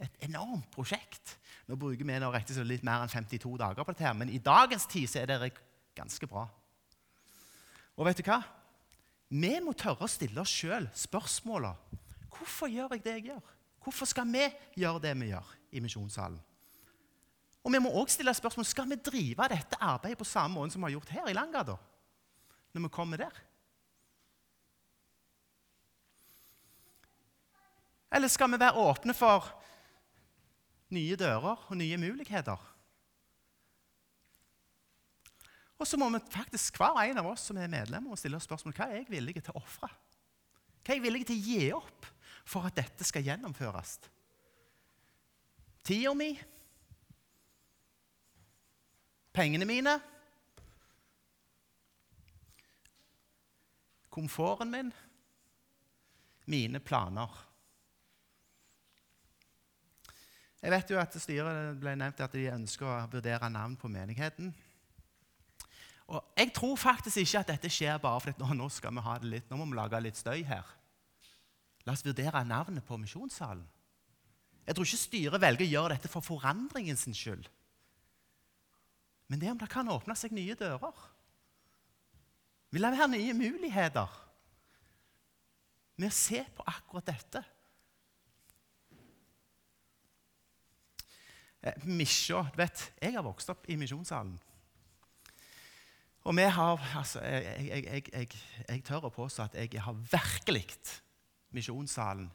Et 0.00 0.24
enormt 0.26 0.66
prosjekt. 0.74 1.36
Nå 1.70 1.76
bruker 1.78 2.02
vi 2.02 2.16
nå 2.18 2.32
rett 2.34 2.50
litt 2.66 2.82
mer 2.82 3.04
enn 3.04 3.12
52 3.12 3.52
dager 3.60 3.86
på 3.86 3.92
dette, 3.92 4.02
her, 4.02 4.14
men 4.18 4.32
i 4.34 4.40
dagens 4.42 4.88
tid 4.90 5.06
så 5.06 5.20
er 5.20 5.30
det 5.30 5.52
ganske 5.94 6.26
bra. 6.26 6.48
Og 7.94 8.08
vet 8.08 8.18
du 8.18 8.24
hva? 8.26 8.40
Vi 9.30 9.52
må 9.62 9.76
tørre 9.78 10.08
å 10.08 10.10
stille 10.10 10.42
oss 10.42 10.50
sjøl 10.50 10.88
spørsmåla. 10.98 11.70
Hvorfor 12.34 12.72
gjør 12.72 12.96
jeg 12.96 13.04
det 13.04 13.14
jeg 13.20 13.26
gjør? 13.28 13.52
Hvorfor 13.84 14.10
skal 14.10 14.26
vi 14.32 14.48
gjøre 14.82 15.02
det 15.04 15.12
vi 15.20 15.28
gjør 15.30 15.52
i 15.70 15.84
misjonssalen? 15.84 16.40
Og 17.60 17.70
vi 17.76 17.82
må 17.84 17.92
også 17.92 18.16
stille 18.16 18.34
spørsmål 18.34 18.66
skal 18.66 18.90
vi 18.90 18.98
drive 18.98 19.46
dette 19.52 19.78
arbeidet 19.78 20.18
på 20.18 20.26
samme 20.26 20.56
måte 20.56 20.74
som 20.74 20.82
vi 20.82 20.88
har 20.88 20.96
gjort 20.96 21.14
her 21.14 21.30
i 21.30 21.36
Langgata. 21.36 21.78
Når 22.74 22.86
vi 22.88 22.92
kommer 22.98 23.22
der. 23.22 23.40
Eller 28.10 28.32
skal 28.32 28.50
vi 28.50 28.58
være 28.58 28.88
åpne 28.90 29.14
for 29.14 29.52
nye 30.94 31.16
dører 31.18 31.66
og 31.66 31.78
nye 31.78 31.98
muligheter? 32.00 32.68
Og 35.80 35.88
så 35.88 35.96
må 35.96 36.10
vi 36.12 36.20
faktisk, 36.28 36.76
hver 36.76 36.98
en 37.06 37.22
av 37.22 37.30
oss 37.30 37.46
som 37.48 37.56
er 37.56 37.70
medlemmer, 37.72 38.18
stille 38.20 38.36
oss 38.36 38.44
spørsmål 38.48 38.76
hva 38.76 38.90
er 38.90 39.00
jeg 39.00 39.12
villig 39.14 39.38
til 39.40 39.54
å 39.54 39.62
ofre. 39.62 39.88
Hva 40.84 40.92
er 40.92 40.98
jeg 40.98 41.04
villig 41.06 41.26
til 41.28 41.38
å 41.38 41.44
gi 41.48 41.68
opp 41.76 42.08
for 42.44 42.68
at 42.68 42.76
dette 42.76 43.06
skal 43.08 43.24
gjennomføres? 43.24 43.96
Tida 45.86 46.12
mi? 46.16 46.34
Pengene 49.32 49.64
mine? 49.64 49.96
Komforten 54.12 54.74
min? 54.74 54.92
Mine 56.50 56.82
planer? 56.82 57.30
Jeg 60.60 60.72
vet 60.74 60.90
jo 60.92 60.98
at 61.00 61.14
styret 61.16 61.78
ble 61.80 61.94
nevnt 61.96 62.20
at 62.20 62.34
de 62.36 62.50
ønsker 62.52 62.84
å 62.84 63.06
vurdere 63.12 63.48
navn 63.52 63.78
på 63.80 63.88
menigheten. 63.88 64.52
Og 66.10 66.24
Jeg 66.36 66.52
tror 66.52 66.76
faktisk 66.76 67.22
ikke 67.22 67.40
at 67.40 67.52
dette 67.54 67.70
skjer 67.72 68.00
bare 68.02 68.20
fordi 68.20 68.42
nå, 68.42 68.52
nå 68.58 68.68
skal 68.72 68.92
vi 68.92 69.04
ha 69.06 69.16
det 69.22 69.30
litt, 69.30 69.50
nå 69.50 69.56
må 69.56 69.68
vi 69.70 69.78
lage 69.78 70.00
litt 70.02 70.18
støy 70.18 70.42
her. 70.44 70.66
La 71.86 71.94
oss 71.94 72.04
vurdere 72.04 72.42
navnet 72.44 72.84
på 72.84 72.98
misjonssalen. 73.00 73.64
Jeg 74.66 74.76
tror 74.76 74.86
ikke 74.86 75.00
styret 75.00 75.42
velger 75.42 75.64
å 75.66 75.70
gjøre 75.70 75.94
dette 75.94 76.10
for 76.12 76.22
forandringen 76.22 76.98
sin 76.98 77.16
skyld. 77.16 77.48
Men 79.30 79.40
det 79.40 79.48
er 79.48 79.54
om 79.54 79.62
det 79.62 79.70
kan 79.70 79.88
åpne 79.88 80.16
seg 80.18 80.34
nye 80.34 80.56
dører. 80.58 81.06
Vil 82.70 82.84
det 82.84 82.92
være 82.92 83.08
nye 83.14 83.34
muligheter 83.34 84.18
med 85.96 86.10
å 86.10 86.14
se 86.14 86.42
på 86.56 86.66
akkurat 86.68 87.08
dette? 87.08 87.42
Misja 91.84 92.46
vet, 92.56 92.92
Jeg 93.02 93.12
har 93.14 93.24
vokst 93.24 93.50
opp 93.52 93.68
i 93.68 93.76
misjonssalen. 93.76 94.38
Og 96.28 96.36
vi 96.36 96.44
har 96.52 96.80
altså, 96.96 97.20
jeg, 97.24 97.84
jeg, 97.84 98.04
jeg, 98.12 98.28
jeg, 98.68 98.82
tør 98.84 99.08
å 99.08 99.12
påstå 99.12 99.46
at 99.46 99.56
jeg 99.56 99.80
har 99.80 99.96
virkelig 100.12 100.66
misjonssalen 101.56 102.28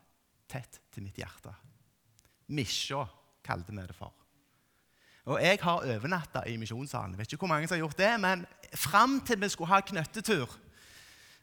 tett 0.50 0.80
til 0.94 1.06
mitt 1.06 1.18
hjerte. 1.18 1.54
Misja 2.54 3.06
kalte 3.46 3.74
vi 3.74 3.86
det 3.86 3.98
for. 3.98 4.14
Og 5.26 5.42
jeg 5.42 5.58
har 5.62 5.86
overnatta 5.90 6.44
i 6.50 6.58
misjonssalen. 6.62 7.18
Vet 7.18 7.32
ikke 7.34 7.46
hvor 7.46 7.54
mange 7.56 7.70
som 7.70 7.78
har 7.78 7.86
gjort 7.86 7.98
det, 7.98 8.12
men 8.22 8.46
fram 8.78 9.20
til 9.26 9.42
vi 9.42 9.50
skulle 9.50 9.74
ha 9.74 9.82
knøttetur 9.82 10.54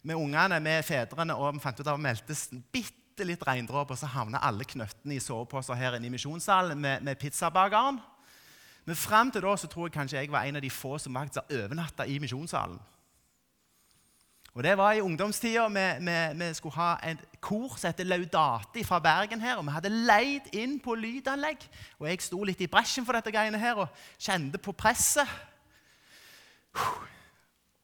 med 0.06 0.18
ungene, 0.18 0.58
med 0.62 0.84
fedrene, 0.86 1.34
og 1.34 1.56
vi 1.56 1.62
fant 1.62 1.80
ut 1.80 1.86
av 1.86 1.98
å 1.98 2.02
meltes 2.02 2.48
bitte 2.74 3.01
bitte 3.12 3.26
litt 3.28 3.42
regndråper, 3.44 3.98
så 4.00 4.08
havner 4.08 4.40
alle 4.40 4.64
knøttene 4.64 5.18
i 5.18 5.20
soveposer 5.20 5.76
her 5.76 5.98
inne 5.98 6.08
i 6.08 6.14
misjonssalen 6.14 6.78
med, 6.80 7.02
med 7.04 7.18
pizzabakeren. 7.20 7.98
Men 8.88 8.96
fram 8.96 9.30
til 9.30 9.44
da 9.44 9.52
så 9.60 9.68
tror 9.68 9.86
jeg 9.86 9.94
kanskje 9.98 10.22
jeg 10.22 10.32
var 10.32 10.48
en 10.48 10.56
av 10.56 10.64
de 10.64 10.70
få 10.72 10.96
som 10.98 11.14
faktisk 11.14 11.42
har 11.42 11.60
overnatta 11.60 12.06
i 12.08 12.16
misjonssalen. 12.22 12.80
Og 14.54 14.62
Det 14.64 14.72
var 14.76 14.92
i 14.92 15.00
ungdomstida. 15.00 15.68
Vi, 15.68 15.84
vi, 16.04 16.16
vi, 16.40 16.48
skulle 16.54 16.76
ha 16.76 16.96
en 17.08 17.20
kor 17.40 17.76
som 17.76 17.88
heter 17.88 18.04
Laudati 18.04 18.84
fra 18.84 18.98
Bergen. 19.00 19.40
her, 19.40 19.56
og 19.56 19.64
Vi 19.64 19.76
hadde 19.76 19.92
leid 19.92 20.48
inn 20.52 20.78
på 20.80 20.94
lydanlegg. 20.94 21.68
Og 21.98 22.08
Jeg 22.08 22.20
sto 22.20 22.42
litt 22.44 22.60
i 22.60 22.68
bresjen 22.68 23.04
for 23.04 23.16
dette 23.16 23.32
greiene 23.32 23.60
her 23.60 23.84
og 23.84 23.88
kjente 24.18 24.58
på 24.58 24.72
presset. 24.72 25.28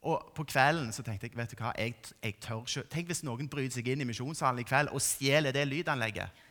Og 0.03 0.33
på 0.35 0.45
kvelden 0.47 0.93
så 0.95 1.03
tenkte 1.03 1.27
jeg 1.27 1.37
vet 1.37 1.53
du 1.53 1.59
hva, 1.59 1.73
jeg, 1.79 1.97
jeg 2.23 2.37
tør 2.43 2.61
ikke. 2.63 2.85
Tenk 2.93 3.09
hvis 3.11 3.25
noen 3.27 3.49
bryter 3.51 3.81
seg 3.81 3.89
inn 3.91 4.05
i 4.05 4.07
misjonssalen 4.07 4.63
i 4.63 4.67
kveld 4.67 4.93
og 4.95 5.03
stjeler 5.03 5.55
det 5.55 5.67
lydanlegget. 5.67 6.45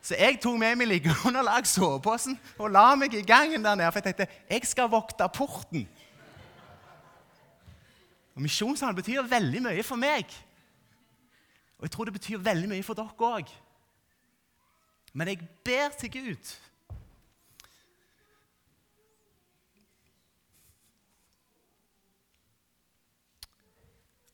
Så 0.00 0.16
jeg 0.16 0.38
tok 0.40 0.56
med 0.56 0.78
meg 0.80 0.88
liggeunderlag, 0.88 1.66
soveposen, 1.68 2.38
og 2.56 2.70
la 2.72 2.94
meg 2.96 3.14
i 3.18 3.24
gangen 3.26 3.64
der 3.64 3.76
nede. 3.76 3.90
For 3.92 4.00
jeg 4.00 4.14
tenkte 4.14 4.28
jeg 4.48 4.70
skal 4.70 4.88
vokte 4.92 5.26
porten. 5.34 5.88
Og 8.38 8.46
Misjonssalen 8.46 8.96
betyr 8.96 9.26
veldig 9.28 9.60
mye 9.66 9.82
for 9.84 10.00
meg. 10.00 10.30
Og 11.76 11.84
jeg 11.84 11.92
tror 11.92 12.08
det 12.08 12.16
betyr 12.16 12.40
veldig 12.44 12.70
mye 12.70 12.86
for 12.86 12.96
dere 12.96 13.34
òg. 13.34 13.50
Men 15.12 15.28
jeg 15.28 15.42
ber 15.66 15.92
til 15.98 16.12
Gud 16.14 16.54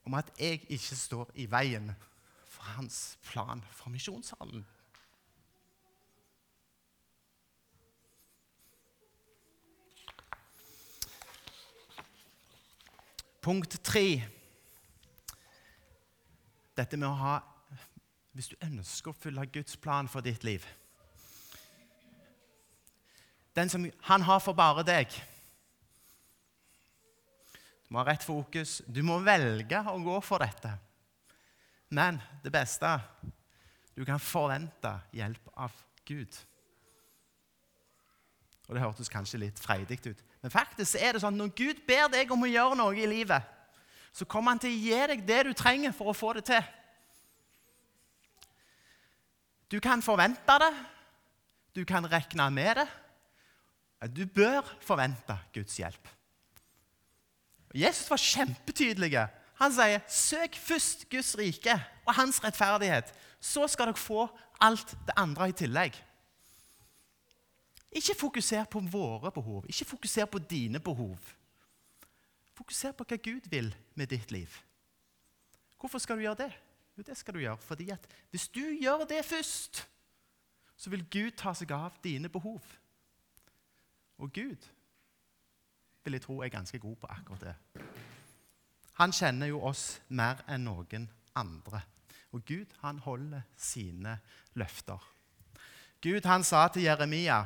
om 0.07 0.15
at 0.15 0.31
jeg 0.39 0.63
ikke 0.71 0.97
står 0.97 1.31
i 1.35 1.49
veien 1.51 1.91
for 2.47 2.63
hans 2.77 3.19
plan 3.27 3.63
for 3.75 3.91
misjonssalen. 3.91 4.65
Punkt 13.43 13.79
tre. 13.85 14.23
dette 16.77 16.97
med 16.97 17.09
å 17.09 17.17
ha 17.17 17.37
Hvis 18.37 18.51
du 18.53 18.57
ønsker 18.67 19.11
å 19.11 19.17
følge 19.17 19.47
Guds 19.55 19.77
plan 19.81 20.09
for 20.13 20.21
ditt 20.21 20.45
liv 20.45 20.67
Den 23.57 23.71
som 23.73 23.87
han 24.11 24.27
har 24.27 24.43
for 24.45 24.53
bare 24.53 24.83
deg. 24.85 25.09
Du 27.87 27.95
må 27.95 28.03
ha 28.03 28.09
rett 28.09 28.25
fokus. 28.27 28.81
Du 28.87 29.03
må 29.07 29.21
velge 29.23 29.79
å 29.79 29.97
gå 30.03 30.19
for 30.25 30.43
dette. 30.43 30.73
Men 31.95 32.19
det 32.43 32.51
beste 32.55 32.91
du 33.97 34.05
kan 34.05 34.21
forvente 34.21 34.91
hjelp 35.17 35.53
av 35.55 35.75
Gud. 36.07 36.39
Og 38.67 38.75
Det 38.75 38.83
hørtes 38.83 39.11
kanskje 39.11 39.41
litt 39.41 39.61
freidig 39.63 40.01
ut, 40.09 40.23
men 40.43 40.51
faktisk 40.51 40.99
er 40.99 41.15
det 41.15 41.23
sånn 41.23 41.37
at 41.37 41.39
når 41.39 41.53
Gud 41.55 41.85
ber 41.87 42.09
deg 42.11 42.33
om 42.35 42.43
å 42.43 42.51
gjøre 42.51 42.79
noe 42.79 42.99
i 42.99 43.07
livet, 43.07 43.47
så 44.13 44.27
kommer 44.27 44.53
han 44.53 44.61
til 44.63 44.75
å 44.75 44.81
gi 44.81 44.99
deg 45.13 45.23
det 45.29 45.39
du 45.47 45.53
trenger 45.55 45.95
for 45.95 46.11
å 46.11 46.17
få 46.17 46.33
det 46.37 46.47
til. 46.51 46.69
Du 49.71 49.79
kan 49.83 50.03
forvente 50.03 50.59
det, 50.63 50.73
du 51.79 51.85
kan 51.87 52.07
regne 52.11 52.51
med 52.51 52.83
det. 52.83 52.87
Du 54.15 54.25
bør 54.27 54.67
forvente 54.85 55.39
Guds 55.55 55.79
hjelp. 55.79 56.16
Jesus 57.75 58.11
var 58.11 58.17
kjempetydelig. 58.17 59.29
Han 59.57 59.73
sier, 59.73 60.01
'Søk 60.09 60.57
først 60.57 61.09
Guds 61.11 61.39
rike 61.39 61.85
og 62.07 62.15
hans 62.15 62.45
rettferdighet.' 62.45 63.15
Så 63.41 63.69
skal 63.69 63.87
dere 63.87 63.97
få 63.97 64.29
alt 64.61 64.91
det 65.07 65.15
andre 65.17 65.49
i 65.49 65.53
tillegg. 65.53 66.05
Ikke 67.93 68.15
fokuser 68.19 68.65
på 68.65 68.81
våre 68.81 69.33
behov, 69.33 69.65
ikke 69.69 69.85
fokuser 69.85 70.25
på 70.25 70.39
dine 70.39 70.81
behov. 70.81 71.19
Fokuser 72.55 72.93
på 72.93 73.05
hva 73.05 73.17
Gud 73.17 73.49
vil 73.51 73.75
med 73.95 74.07
ditt 74.07 74.33
liv. 74.33 74.49
Hvorfor 75.81 75.99
skal 75.99 76.17
du 76.17 76.21
gjøre 76.21 76.35
det? 76.35 76.53
Jo, 76.97 77.03
det 77.03 77.17
skal 77.17 77.35
du 77.35 77.39
gjøre 77.39 77.57
fordi 77.57 77.91
at 77.91 78.07
hvis 78.31 78.49
du 78.49 78.61
gjør 78.81 79.05
det 79.09 79.25
først, 79.25 79.89
så 80.77 80.91
vil 80.91 81.05
Gud 81.11 81.31
ta 81.37 81.55
seg 81.55 81.73
av 81.73 81.93
dine 82.05 82.29
behov. 82.29 82.61
Og 84.19 84.33
Gud 84.33 84.69
vil 86.07 86.17
jeg 86.17 86.25
tro 86.25 86.39
er 86.41 86.53
ganske 86.55 86.79
god 86.79 86.97
på 87.03 87.11
akkurat 87.11 87.49
det. 87.51 87.85
Han 88.97 89.13
kjenner 89.13 89.51
jo 89.51 89.61
oss 89.67 89.99
mer 90.09 90.41
enn 90.49 90.65
noen 90.65 91.09
andre. 91.37 91.83
Og 92.33 92.45
Gud, 92.49 92.73
han 92.81 92.99
holder 93.05 93.45
sine 93.59 94.17
løfter. 94.57 95.03
Gud, 96.03 96.25
han 96.25 96.45
sa 96.45 96.67
til 96.69 96.87
Jeremia 96.87 97.43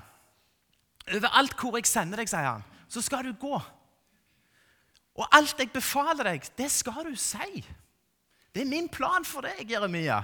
Overalt 1.10 1.56
hvor 1.58 1.78
jeg 1.78 1.88
sender 1.88 2.20
deg, 2.20 2.28
sier 2.30 2.46
han, 2.46 2.64
så 2.86 3.00
skal 3.02 3.24
du 3.26 3.32
gå. 3.40 3.56
Og 5.16 5.26
alt 5.34 5.58
jeg 5.58 5.72
befaler 5.72 6.28
deg, 6.28 6.44
det 6.58 6.68
skal 6.70 7.08
du 7.08 7.16
si. 7.18 7.64
Det 8.54 8.62
er 8.62 8.68
min 8.68 8.88
plan 8.92 9.24
for 9.26 9.42
deg, 9.46 9.64
Jeremia. 9.70 10.20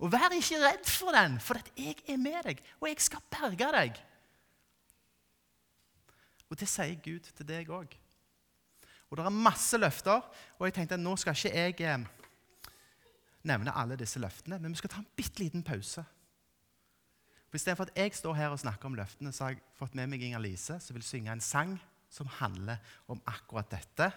Og 0.00 0.10
vær 0.10 0.32
ikke 0.34 0.58
redd 0.64 0.88
for 0.88 1.14
den, 1.14 1.36
for 1.44 1.60
jeg 1.76 1.98
er 2.08 2.18
med 2.18 2.40
deg, 2.48 2.62
og 2.80 2.88
jeg 2.88 3.04
skal 3.04 3.22
berge 3.30 3.70
deg. 3.76 4.00
Og 6.50 6.58
det 6.58 6.68
sier 6.68 6.98
Gud 7.02 7.28
til 7.30 7.46
deg 7.46 7.70
òg. 7.70 7.92
Og 9.10 9.18
det 9.18 9.26
er 9.26 9.34
masse 9.34 9.78
løfter, 9.78 10.22
og 10.58 10.66
jeg 10.66 10.76
tenkte 10.76 10.96
at 10.98 11.02
nå 11.02 11.16
skal 11.18 11.34
ikke 11.34 11.54
jeg 11.56 11.80
eh, 11.82 12.06
nevne 13.42 13.74
alle 13.74 13.98
disse 13.98 14.20
løftene, 14.22 14.60
men 14.60 14.74
vi 14.74 14.78
skal 14.78 14.92
ta 14.92 15.00
en 15.02 15.12
bitte 15.18 15.42
liten 15.42 15.64
pause. 15.66 16.04
For 17.50 17.58
Istedenfor 17.58 17.88
at 17.88 17.96
jeg 17.98 18.14
står 18.14 18.36
her 18.38 18.54
og 18.54 18.60
snakker 18.62 18.86
om 18.86 18.94
løftene, 18.98 19.32
så 19.34 19.48
har 19.48 19.56
jeg 19.56 19.64
fått 19.78 19.96
med 19.98 20.10
meg 20.12 20.22
Inger 20.22 20.42
Lise, 20.42 20.78
som 20.78 20.94
vil 20.94 21.06
synge 21.06 21.32
en 21.32 21.42
sang 21.42 21.74
som 22.10 22.30
handler 22.38 22.78
om 23.10 23.18
akkurat 23.26 23.70
dette. 23.70 24.10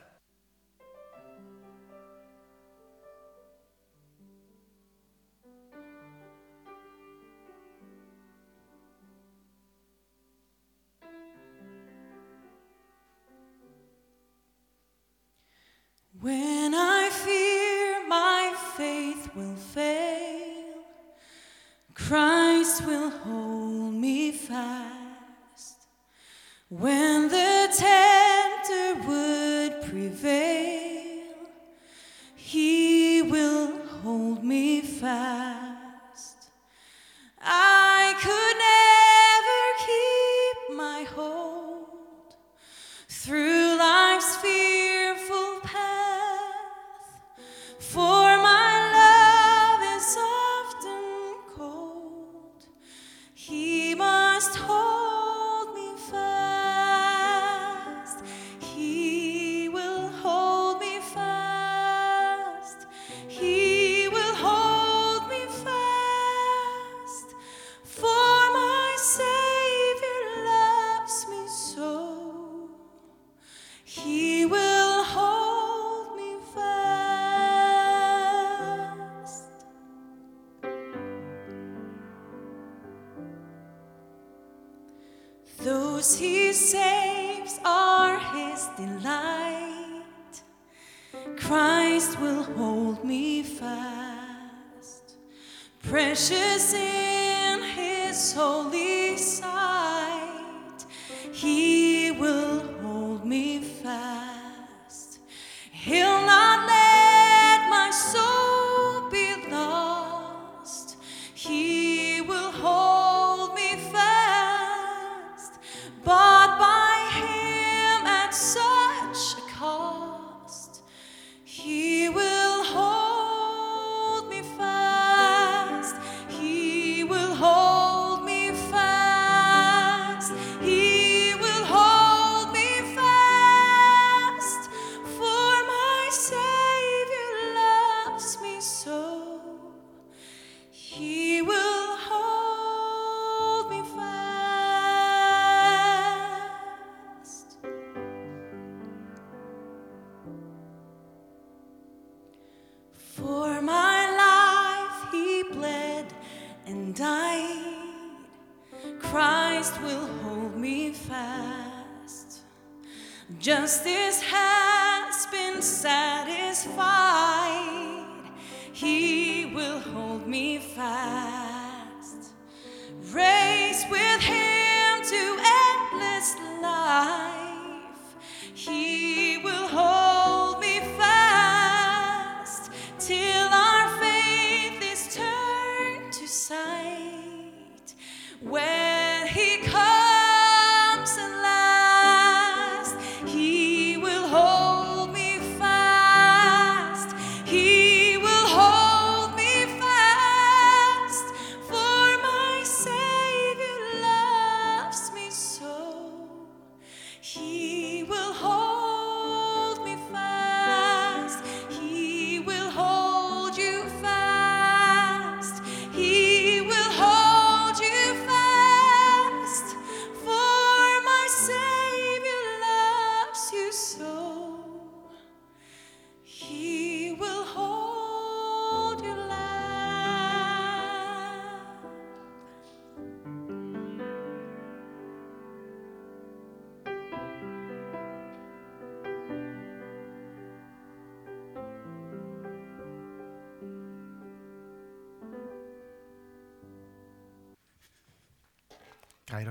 home. 23.21 23.43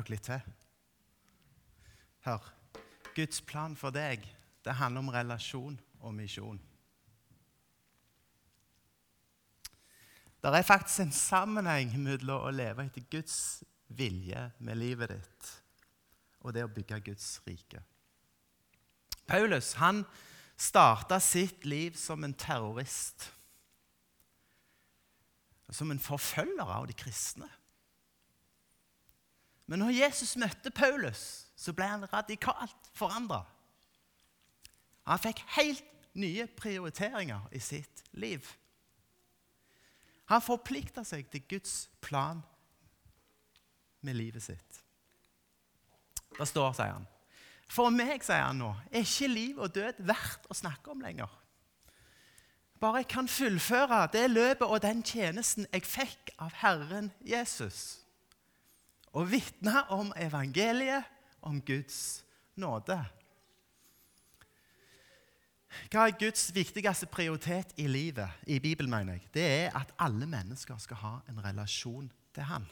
Dere 0.03 0.17
litt 0.17 0.27
til? 0.27 0.51
Hør. 2.27 2.51
Guds 3.17 3.43
plan 3.45 3.75
for 3.77 3.95
deg, 3.95 4.25
det 4.65 4.77
handler 4.79 5.03
om 5.05 5.11
relasjon 5.13 5.79
og 6.01 6.15
misjon. 6.17 6.61
Det 10.43 10.51
er 10.51 10.67
faktisk 10.67 11.05
en 11.05 11.15
sammenheng 11.15 11.93
mellom 12.03 12.49
å 12.49 12.51
leve 12.51 12.89
etter 12.89 13.05
Guds 13.13 13.63
vilje 13.95 14.49
med 14.59 14.81
livet 14.81 15.13
ditt 15.13 15.51
og 16.43 16.55
det 16.57 16.65
å 16.67 16.71
bygge 16.73 16.99
Guds 17.07 17.37
rike. 17.47 17.79
Paulus 19.31 19.77
han 19.79 20.03
starta 20.59 21.21
sitt 21.23 21.65
liv 21.65 21.95
som 21.99 22.25
en 22.27 22.35
terrorist. 22.35 23.29
Som 25.73 25.95
en 25.95 26.03
forfølger 26.03 26.69
av 26.69 26.89
de 26.91 26.97
kristne. 26.99 27.49
Men 29.73 29.81
når 29.81 29.95
Jesus 29.97 30.35
møtte 30.37 30.69
Paulus, 30.69 31.47
så 31.57 31.73
ble 31.73 31.87
han 31.89 32.03
radikalt 32.13 32.91
forandra. 32.93 33.39
Han 35.09 35.21
fikk 35.23 35.39
helt 35.55 36.11
nye 36.13 36.45
prioriteringer 36.61 37.47
i 37.57 37.61
sitt 37.65 38.03
liv. 38.21 38.45
Han 40.29 40.45
forplikta 40.45 41.07
seg 41.09 41.31
til 41.33 41.47
Guds 41.49 41.87
plan 42.05 42.43
med 44.05 44.19
livet 44.21 44.45
sitt. 44.45 44.83
Det 46.37 46.51
står, 46.53 46.77
sier 46.77 46.93
han. 46.99 47.09
For 47.73 47.89
meg, 47.89 48.21
sier 48.21 48.45
han 48.45 48.61
nå, 48.61 48.75
er 48.93 49.09
ikke 49.09 49.33
liv 49.33 49.57
og 49.57 49.73
død 49.73 50.05
verdt 50.05 50.53
å 50.53 50.59
snakke 50.59 50.93
om 50.93 51.01
lenger. 51.01 51.33
Bare 52.77 53.07
jeg 53.07 53.09
kan 53.17 53.33
fullføre 53.41 54.05
det 54.13 54.29
løpet 54.37 54.69
og 54.69 54.85
den 54.85 55.01
tjenesten 55.01 55.65
jeg 55.73 55.89
fikk 55.89 56.37
av 56.37 56.61
Herren 56.61 57.09
Jesus. 57.25 58.02
Og 59.13 59.31
vitne 59.31 59.83
om 59.91 60.13
evangeliet, 60.17 61.05
om 61.43 61.61
Guds 61.61 62.25
nåde. 62.57 62.97
Hva 65.93 66.07
er 66.07 66.17
Guds 66.21 66.51
viktigste 66.55 67.09
prioritet 67.09 67.73
i 67.81 67.87
livet, 67.87 68.29
i 68.47 68.59
Bibelen, 68.59 68.91
mener 68.91 69.13
jeg? 69.17 69.29
Det 69.35 69.47
er 69.47 69.77
at 69.79 69.93
alle 69.99 70.27
mennesker 70.27 70.79
skal 70.79 70.97
ha 70.97 71.17
en 71.29 71.45
relasjon 71.45 72.13
til 72.35 72.43
Han. 72.43 72.67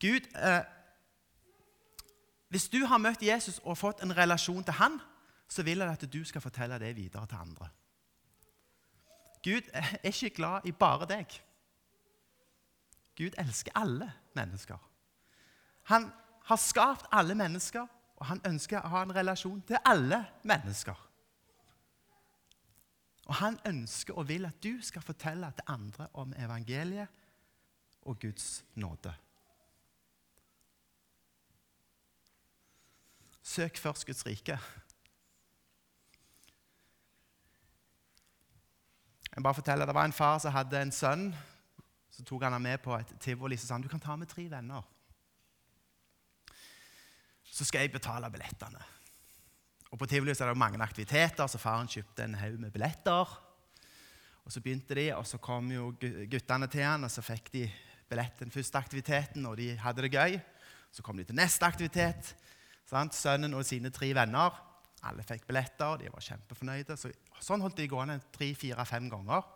Gud, 0.00 0.20
eh, 0.36 0.64
Hvis 2.48 2.68
du 2.68 2.86
har 2.86 2.98
møtt 2.98 3.22
Jesus 3.22 3.60
og 3.62 3.78
fått 3.78 4.00
en 4.02 4.16
relasjon 4.16 4.64
til 4.64 4.74
Han, 4.74 4.98
så 5.48 5.62
vil 5.62 5.78
jeg 5.78 5.88
at 5.88 6.12
du 6.12 6.24
skal 6.24 6.40
fortelle 6.40 6.78
det 6.78 6.96
videre 6.96 7.26
til 7.26 7.36
andre. 7.36 7.68
Gud 9.44 9.70
er 9.72 9.98
ikke 10.02 10.30
glad 10.30 10.66
i 10.66 10.72
bare 10.72 11.06
deg. 11.06 11.40
Gud 13.16 13.36
elsker 13.38 13.72
alle 13.74 14.12
mennesker. 14.34 14.78
Han 15.82 16.12
har 16.44 16.56
skapt 16.56 17.06
alle 17.12 17.34
mennesker, 17.34 17.86
og 18.16 18.26
han 18.26 18.40
ønsker 18.46 18.82
å 18.82 18.92
ha 18.92 19.02
en 19.02 19.14
relasjon 19.16 19.62
til 19.66 19.80
alle 19.84 20.24
mennesker. 20.44 21.06
Og 23.30 23.34
han 23.38 23.58
ønsker 23.66 24.18
og 24.18 24.28
vil 24.28 24.46
at 24.48 24.58
du 24.62 24.82
skal 24.82 25.02
fortelle 25.02 25.52
til 25.56 25.72
andre 25.72 26.08
om 26.18 26.32
evangeliet 26.36 27.08
og 28.02 28.18
Guds 28.20 28.64
nåde. 28.74 29.14
Søk 33.42 33.78
først 33.78 34.06
Guds 34.06 34.26
rike. 34.26 34.58
Jeg 39.36 39.42
bare 39.42 39.54
forteller, 39.54 39.86
Det 39.86 39.94
var 39.94 40.04
en 40.04 40.12
far 40.12 40.38
som 40.38 40.52
hadde 40.52 40.82
en 40.82 40.92
sønn. 40.92 41.34
Så 42.20 42.26
tok 42.28 42.42
han 42.44 42.52
ham 42.52 42.66
med 42.68 42.82
på 42.84 42.92
et 42.98 43.12
tivoli 43.16 43.56
og 43.56 43.62
sa 43.62 43.78
han, 43.78 43.84
du 43.84 43.88
kan 43.88 44.02
ta 44.02 44.12
med 44.20 44.28
tre 44.28 44.44
venner. 44.52 44.84
Så 47.48 47.64
skal 47.64 47.86
jeg 47.86 47.94
betale 47.94 48.28
billettene. 48.30 48.82
Og 49.90 49.98
På 49.98 50.06
tivoli 50.06 50.34
er 50.34 50.50
det 50.52 50.60
mange 50.60 50.82
aktiviteter, 50.84 51.48
så 51.48 51.58
faren 51.58 51.88
kjøpte 51.88 52.26
en 52.26 52.36
haug 52.36 52.58
med 52.60 52.74
billetter. 52.74 53.32
Og 54.44 54.52
Så 54.52 54.60
begynte 54.60 54.94
de, 54.94 55.08
og 55.16 55.24
så 55.26 55.38
kom 55.40 55.70
jo 55.72 55.94
guttene 56.30 56.68
til 56.68 56.84
han, 56.84 57.04
og 57.04 57.10
så 57.10 57.24
fikk 57.24 57.48
de 57.52 57.64
billett 58.10 58.38
den 58.38 58.52
første 58.52 58.78
aktiviteten, 58.78 59.46
og 59.46 59.56
de 59.56 59.72
hadde 59.80 60.02
det 60.02 60.12
gøy. 60.12 60.36
Så 60.92 61.02
kom 61.02 61.16
de 61.16 61.24
til 61.24 61.38
neste 61.38 61.64
aktivitet. 61.64 62.34
Sant? 62.84 63.14
Sønnen 63.14 63.54
og 63.54 63.64
sine 63.64 63.90
tre 63.90 64.12
venner. 64.14 64.60
Alle 65.08 65.24
fikk 65.24 65.46
billetter, 65.48 65.96
de 65.96 66.12
var 66.12 66.26
kjempefornøyde. 66.26 66.98
Så, 67.00 67.12
sånn 67.40 67.64
holdt 67.64 67.80
de 67.80 67.88
gående 67.88 68.18
tre, 68.34 68.52
fire, 68.58 68.84
fem 68.84 69.08
ganger. 69.08 69.46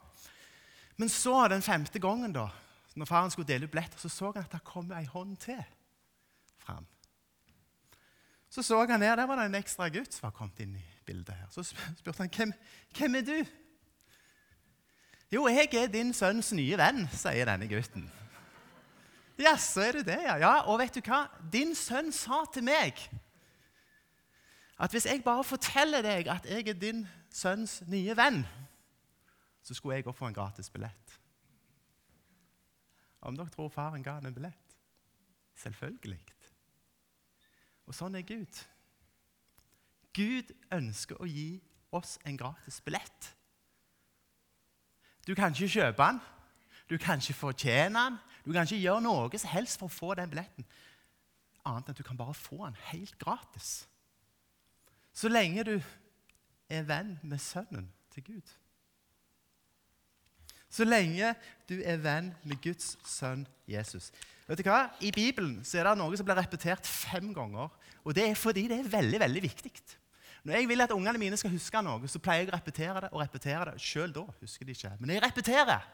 Men 0.97 1.09
så 1.09 1.49
den 1.51 1.63
femte 1.63 1.99
gangen, 1.99 2.33
da, 2.33 2.49
når 2.95 3.09
faren 3.11 3.31
skulle 3.31 3.49
dele 3.49 3.67
ut 3.67 3.73
billetter, 3.73 3.99
så 3.99 4.09
så 4.09 4.31
han 4.33 4.45
at 4.45 4.53
det 4.53 4.65
kom 4.65 4.93
ei 4.95 5.05
hånd 5.11 5.37
til 5.43 5.63
fram. 6.63 6.87
Så 8.51 8.63
så 8.63 8.79
han 8.87 9.01
ned, 9.01 9.17
der 9.17 9.27
var 9.27 9.41
det 9.41 9.49
en 9.51 9.59
ekstra 9.59 9.89
gutt 9.91 10.15
som 10.15 10.29
var 10.29 10.37
kommet 10.37 10.61
inn 10.63 10.77
i 10.79 10.85
bildet. 11.07 11.35
her. 11.35 11.47
Så 11.51 11.63
spurte 11.99 12.23
han 12.23 12.31
hvem, 12.31 12.53
hvem 12.99 13.15
er 13.15 13.27
du? 13.27 13.39
Jo, 15.33 15.49
jeg 15.49 15.75
er 15.75 15.91
din 15.91 16.13
sønns 16.15 16.53
nye 16.55 16.79
venn, 16.79 17.09
sier 17.11 17.49
denne 17.49 17.67
gutten. 17.67 18.07
Jaså, 19.39 19.81
er 19.83 19.93
du 19.99 20.03
det, 20.07 20.21
ja? 20.23 20.37
Ja, 20.39 20.53
Og 20.71 20.79
vet 20.79 20.95
du 20.95 21.01
hva? 21.03 21.25
Din 21.53 21.75
sønn 21.75 22.13
sa 22.15 22.45
til 22.55 22.63
meg 22.63 23.01
at 24.79 24.91
hvis 24.91 25.07
jeg 25.07 25.23
bare 25.25 25.45
forteller 25.47 26.03
deg 26.03 26.29
at 26.31 26.47
jeg 26.47 26.69
er 26.69 26.79
din 26.79 27.05
sønns 27.35 27.81
nye 27.91 28.15
venn, 28.17 28.45
så 29.65 29.75
skulle 29.75 29.97
jeg 29.97 30.07
òg 30.07 30.17
få 30.17 30.29
en 30.29 30.37
gratis 30.37 30.69
billett. 30.71 31.19
Om 33.25 33.37
dere 33.39 33.53
tror 33.53 33.73
faren 33.73 34.05
ga 34.05 34.19
han 34.19 34.29
en 34.29 34.37
billett? 34.37 34.77
Selvfølgelig. 35.57 36.21
Og 37.89 37.97
sånn 37.97 38.17
er 38.19 38.27
Gud. 38.29 38.61
Gud 40.15 40.53
ønsker 40.73 41.21
å 41.21 41.29
gi 41.29 41.63
oss 41.95 42.19
en 42.29 42.37
gratis 42.39 42.81
billett. 42.85 43.31
Du 45.25 45.33
kan 45.35 45.55
ikke 45.55 45.73
kjøpe 45.73 46.05
den, 46.05 46.21
du 46.91 46.99
kan 47.01 47.23
ikke 47.23 47.37
fortjene 47.39 47.97
den, 47.97 48.19
du 48.45 48.53
kan 48.53 48.69
ikke 48.69 48.83
gjøre 48.83 49.05
noe 49.07 49.41
som 49.41 49.55
helst 49.55 49.81
for 49.81 49.89
å 49.89 49.95
få 49.95 50.11
den 50.19 50.29
billetten, 50.29 50.67
annet 51.65 51.89
enn 51.89 51.95
at 51.95 52.01
du 52.01 52.05
kan 52.05 52.19
bare 52.21 52.37
få 52.37 52.61
den 52.67 52.77
helt 52.91 53.17
gratis. 53.19 53.87
Så 55.15 55.31
lenge 55.33 55.65
du 55.65 55.75
er 56.69 56.85
venn 56.85 57.17
med 57.23 57.41
sønnen 57.41 57.89
til 58.13 58.27
Gud. 58.29 58.53
Så 60.75 60.87
lenge 60.87 61.35
du 61.71 61.77
er 61.87 62.01
venn 62.03 62.33
med 62.43 62.59
Guds 62.63 62.97
sønn 63.07 63.45
Jesus. 63.71 64.11
Vet 64.49 64.59
du 64.61 64.67
hva? 64.67 64.89
I 65.01 65.13
Bibelen 65.15 65.61
så 65.65 65.79
er 65.79 65.87
det 65.89 65.99
noe 66.01 66.17
som 66.19 66.27
blir 66.27 66.41
repetert 66.41 66.89
fem 66.89 67.31
ganger. 67.37 67.71
Og 68.03 68.17
det 68.17 68.27
er 68.27 68.35
fordi 68.39 68.67
det 68.69 68.81
er 68.83 68.91
veldig 68.91 69.21
veldig 69.23 69.43
viktig. 69.45 69.73
Når 70.45 70.59
jeg 70.59 70.69
vil 70.69 70.85
at 70.85 70.93
ungene 70.93 71.21
mine 71.21 71.39
skal 71.41 71.55
huske 71.55 71.81
noe, 71.81 72.09
så 72.11 72.21
pleier 72.21 72.45
jeg 72.45 72.53
å 72.53 72.57
repetere 72.59 73.07
det 73.07 73.13
og 73.15 73.23
repetere 73.23 73.71
det. 73.71 73.79
Selv 73.81 74.19
da 74.19 74.27
husker 74.43 74.67
de 74.67 74.75
ikke. 74.77 74.93
Men 75.01 75.15
jeg 75.15 75.25
repeterer 75.25 75.87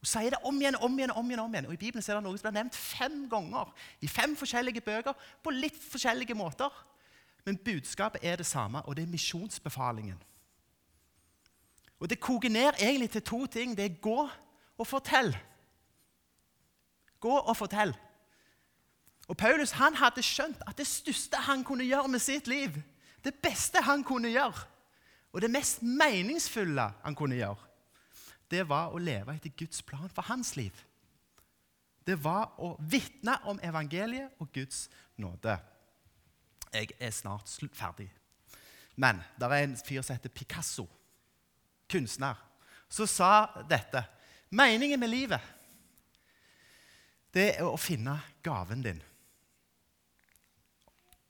og 0.00 0.08
sier 0.08 0.32
det 0.32 0.38
om 0.48 0.60
igjen 0.60 0.78
om 0.80 0.94
igjen. 0.96 1.10
om 1.10 1.26
igjen, 1.26 1.42
om 1.42 1.56
igjen. 1.56 1.66
Og 1.66 1.74
I 1.74 1.80
Bibelen 1.80 2.04
så 2.04 2.12
er 2.12 2.20
det 2.20 2.24
noe 2.28 2.38
som 2.38 2.48
blir 2.48 2.58
nevnt 2.60 2.76
fem 2.76 3.24
ganger 3.28 3.72
i 4.00 4.08
fem 4.08 4.36
forskjellige 4.36 4.84
bøker 4.84 5.16
på 5.42 5.52
litt 5.56 5.80
forskjellige 5.80 6.36
måter. 6.38 6.70
Men 7.44 7.58
budskapet 7.64 8.24
er 8.24 8.36
det 8.36 8.46
samme, 8.46 8.84
og 8.84 8.96
det 8.96 9.04
er 9.04 9.12
misjonsbefalingen. 9.12 10.20
Og 12.00 12.08
Det 12.10 12.20
koker 12.20 12.48
ned 12.48 12.72
egentlig 12.80 13.10
til 13.10 13.22
to 13.22 13.46
ting. 13.46 13.76
Det 13.76 13.84
er 13.84 14.00
gå 14.00 14.28
og 14.78 14.86
fortell. 14.86 15.36
Gå 17.20 17.36
og 17.36 17.56
fortell. 17.56 17.94
Og 19.28 19.36
Paulus 19.36 19.70
han 19.70 19.94
hadde 19.94 20.22
skjønt 20.22 20.62
at 20.66 20.78
det 20.78 20.86
største 20.86 21.36
han 21.46 21.64
kunne 21.64 21.84
gjøre 21.84 22.08
med 22.08 22.18
sitt 22.18 22.48
liv, 22.50 22.74
det 23.24 23.34
beste 23.42 23.82
han 23.84 24.02
kunne 24.04 24.32
gjøre, 24.32 24.64
og 25.32 25.42
det 25.44 25.50
mest 25.50 25.82
meningsfulle 25.82 26.88
han 27.04 27.14
kunne 27.14 27.36
gjøre, 27.38 27.68
det 28.50 28.64
var 28.68 28.90
å 28.90 28.98
leve 28.98 29.36
etter 29.36 29.52
Guds 29.54 29.82
plan 29.86 30.10
for 30.10 30.26
hans 30.26 30.56
liv. 30.56 30.74
Det 32.06 32.16
var 32.24 32.56
å 32.58 32.72
vitne 32.90 33.36
om 33.46 33.60
evangeliet 33.62 34.40
og 34.42 34.50
Guds 34.52 34.88
nåde. 35.20 35.54
Jeg 36.72 36.90
er 36.98 37.10
snart 37.14 37.52
ferdig. 37.72 38.08
Men 38.96 39.20
det 39.38 39.46
er 39.46 39.62
en 39.62 39.76
fyr 39.78 40.02
som 40.02 40.16
heter 40.16 40.32
Picasso 40.34 40.88
kunstner, 41.90 42.38
som 42.88 43.08
sa 43.10 43.64
dette. 43.70 44.04
Meningen 44.50 45.00
med 45.00 45.12
livet 45.12 45.56
det 47.30 47.46
er 47.60 47.66
å 47.66 47.78
finne 47.78 48.16
gaven 48.42 48.82
din. 48.82 49.00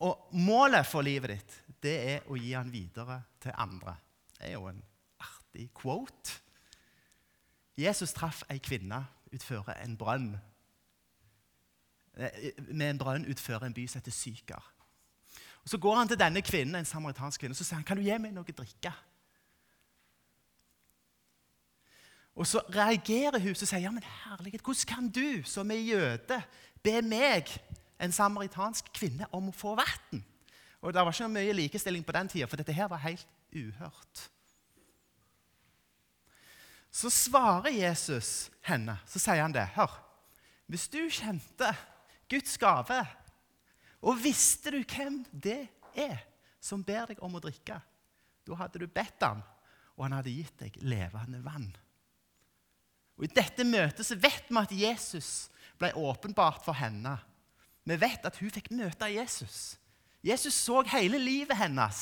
Og 0.00 0.30
målet 0.32 0.86
for 0.88 1.04
livet 1.04 1.34
ditt 1.34 1.56
det 1.80 1.96
er 2.14 2.28
å 2.28 2.36
gi 2.36 2.52
den 2.54 2.72
videre 2.72 3.18
til 3.40 3.56
andre. 3.56 3.94
Det 4.36 4.48
er 4.48 4.56
jo 4.56 4.68
en 4.70 4.80
artig 5.20 5.68
quote. 5.76 6.38
Jesus 7.80 8.12
traff 8.16 8.42
ei 8.52 8.60
kvinne 8.60 9.02
utføre 9.32 9.76
en 9.84 9.96
brønn. 10.00 10.34
Eh, 12.16 12.50
med 12.68 12.94
en 12.94 13.00
brønn 13.00 13.28
utfører 13.30 13.68
en 13.68 13.76
by 13.76 13.86
som 13.88 14.00
heter 14.00 14.16
Syker. 14.16 14.72
Og 15.62 15.68
Så 15.68 15.78
går 15.78 15.96
han 15.96 16.08
til 16.08 16.18
denne 16.20 16.42
kvinnen, 16.42 16.74
en 16.74 16.88
samaritansk 16.88 17.40
kvinne, 17.40 17.52
og 17.52 17.60
så 17.60 17.64
sier 17.64 17.76
han, 17.76 17.84
kan 17.84 17.96
du 17.96 18.04
gi 18.04 18.16
meg 18.18 18.32
noe 18.34 18.48
å 18.48 18.56
drikke. 18.56 18.92
Og 22.38 22.46
så 22.46 22.62
reagerer 22.72 23.40
hun 23.42 23.52
og 23.52 23.60
sier 23.60 23.82
ja, 23.82 23.92
men 23.92 24.06
herlighet, 24.06 24.62
hvordan 24.64 24.88
kan 24.88 25.08
du 25.12 25.42
som 25.48 25.70
er 25.70 25.82
jøde, 25.82 26.40
be 26.82 27.00
meg, 27.04 27.50
en 28.00 28.14
samaritansk 28.14 28.88
kvinne, 28.96 29.26
om 29.36 29.50
å 29.50 29.56
få 29.56 29.74
vann? 29.78 30.22
Og 30.80 30.94
Det 30.94 31.02
var 31.04 31.12
ikke 31.12 31.28
mye 31.28 31.56
likestilling 31.56 32.04
på 32.06 32.14
den 32.16 32.30
tida, 32.32 32.46
for 32.48 32.56
dette 32.56 32.72
her 32.72 32.88
var 32.88 33.02
helt 33.04 33.26
uhørt. 33.52 34.28
Så 36.90 37.10
svarer 37.12 37.70
Jesus 37.70 38.50
henne, 38.66 38.96
så 39.06 39.20
sier 39.22 39.44
han 39.44 39.54
det. 39.54 39.66
Hør, 39.76 39.92
hvis 40.66 40.88
du 40.90 41.02
kjente 41.10 41.68
Guds 42.30 42.56
gave, 42.58 43.02
og 44.00 44.18
visste 44.22 44.72
du 44.72 44.80
hvem 44.80 45.20
det 45.30 45.68
er 45.94 46.24
som 46.60 46.82
ber 46.84 47.12
deg 47.12 47.22
om 47.24 47.36
å 47.36 47.42
drikke, 47.42 47.76
da 48.46 48.58
hadde 48.58 48.80
du 48.80 48.88
bedt 48.88 49.22
ham, 49.22 49.42
og 49.96 50.06
han 50.06 50.16
hadde 50.18 50.32
gitt 50.32 50.56
deg 50.62 50.80
levende 50.82 51.42
vann. 51.44 51.68
Og 53.20 53.26
I 53.26 53.34
dette 53.36 53.66
møtet 53.68 54.06
så 54.08 54.16
vet 54.16 54.46
vi 54.48 54.56
at 54.56 54.70
Jesus 54.72 55.50
ble 55.76 55.92
åpenbart 55.92 56.64
for 56.64 56.72
henne. 56.72 57.18
Vi 57.84 57.98
vet 58.00 58.24
at 58.24 58.38
hun 58.40 58.52
fikk 58.52 58.70
møte 58.72 59.10
Jesus. 59.12 59.76
Jesus 60.24 60.56
så 60.56 60.80
hele 60.88 61.20
livet 61.20 61.56
hennes, 61.56 62.00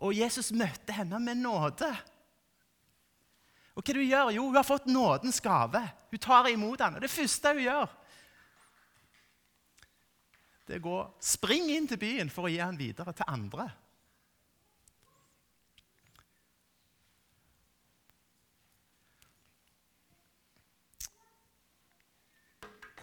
og 0.00 0.16
Jesus 0.16 0.48
møtte 0.52 0.96
henne 0.96 1.20
med 1.20 1.42
nåde. 1.44 1.88
Og 3.76 3.84
hva 3.84 3.94
du 3.96 4.00
gjør? 4.00 4.32
Jo, 4.32 4.48
Hun 4.48 4.56
har 4.56 4.64
fått 4.64 4.88
nådens 4.88 5.40
gave. 5.44 5.80
Hun 6.10 6.20
tar 6.20 6.48
imot 6.48 6.78
den. 6.80 6.96
Og 6.96 7.04
det 7.04 7.12
første 7.12 7.52
hun 7.52 7.64
gjør, 7.64 7.88
det 10.66 10.76
er 10.76 10.80
å 10.80 10.88
gå 10.88 11.00
spring 11.22 11.68
inn 11.70 11.84
til 11.88 12.00
byen 12.00 12.32
for 12.32 12.48
å 12.48 12.50
gi 12.50 12.58
den 12.58 12.80
videre 12.80 13.12
til 13.12 13.28
andre. 13.28 13.68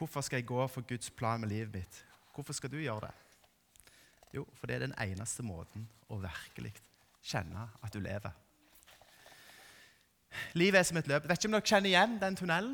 Hvorfor 0.04 0.22
skal 0.22 0.38
jeg 0.38 0.45
gå 0.45 0.68
for 0.68 0.82
Guds 0.82 1.10
plan 1.10 1.39
med 1.39 1.49
livet 1.49 1.74
mitt? 1.74 2.06
Hvorfor 2.36 2.54
skal 2.54 2.72
du 2.72 2.76
gjøre 2.78 3.08
det? 3.08 3.12
Jo, 4.36 4.47
for 4.54 4.68
det 4.68 4.76
er 4.76 4.82
den 4.84 4.95
eneste 4.99 5.45
måten 5.47 5.86
å 6.12 6.18
virkelig 6.20 6.74
kjenne 7.24 7.70
at 7.80 7.93
du 7.93 8.01
lever. 8.04 8.34
Livet 10.60 10.82
er 10.82 10.84
som 10.89 10.99
et 10.99 11.08
løp. 11.08 11.30
Vet 11.30 11.39
ikke 11.39 11.51
om 11.54 11.56
dere 11.56 11.70
kjenner 11.72 11.91
igjen 11.93 12.18
den 12.20 12.36
tunnelen? 12.36 12.74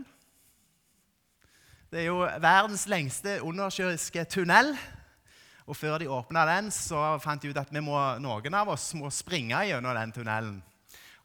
Det 1.91 2.01
er 2.01 2.07
jo 2.07 2.23
verdens 2.41 2.87
lengste 2.89 3.35
undersjøiske 3.45 4.25
tunnel. 4.33 4.73
Og 5.69 5.77
Før 5.77 5.99
de 6.01 6.09
åpna 6.09 6.47
den, 6.49 6.71
så 6.73 7.19
fant 7.21 7.45
de 7.45 7.53
ut 7.53 7.61
at 7.61 7.69
må, 7.77 7.99
noen 8.25 8.57
av 8.57 8.73
oss 8.73 8.87
må 8.97 9.13
springe 9.13 9.61
gjennom 9.69 9.93
den 10.01 10.17
tunnelen. 10.17 10.57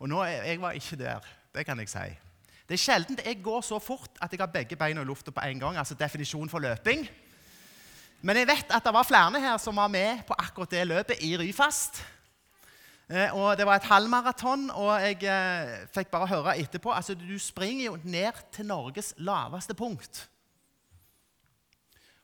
Og 0.04 0.12
nå, 0.12 0.20
Jeg 0.24 0.60
var 0.60 0.76
ikke 0.76 1.00
der, 1.00 1.32
det 1.54 1.64
kan 1.64 1.80
jeg 1.80 1.88
si. 1.88 2.23
Det 2.68 2.78
er 2.78 2.80
sjelden 2.80 3.18
jeg 3.20 3.42
går 3.44 3.60
så 3.60 3.78
fort 3.78 4.16
at 4.22 4.32
jeg 4.32 4.40
har 4.40 4.52
begge 4.52 4.76
beina 4.76 5.02
i 5.02 5.04
lufta 5.04 5.30
på 5.30 5.40
en 5.44 5.60
gang. 5.60 5.76
altså 5.76 5.94
definisjon 5.94 6.48
for 6.48 6.58
løping. 6.58 7.08
Men 8.22 8.36
jeg 8.36 8.48
vet 8.48 8.70
at 8.72 8.84
det 8.84 8.92
var 8.94 9.04
flere 9.04 9.40
her 9.40 9.56
som 9.60 9.76
var 9.76 9.88
med 9.88 10.24
på 10.24 10.34
akkurat 10.38 10.70
det 10.70 10.86
løpet 10.86 11.20
i 11.20 11.36
Ryfast. 11.36 12.02
Eh, 13.08 13.34
og 13.36 13.58
Det 13.58 13.66
var 13.66 13.76
et 13.76 13.84
halvmaraton, 13.84 14.70
og 14.70 15.00
jeg 15.00 15.22
eh, 15.28 15.88
fikk 15.92 16.08
bare 16.08 16.26
høre 16.26 16.58
etterpå 16.58 16.92
altså 16.92 17.14
Du 17.14 17.38
springer 17.38 17.84
jo 17.84 17.98
ned 18.04 18.32
til 18.52 18.66
Norges 18.66 19.14
laveste 19.16 19.74
punkt. 19.74 20.28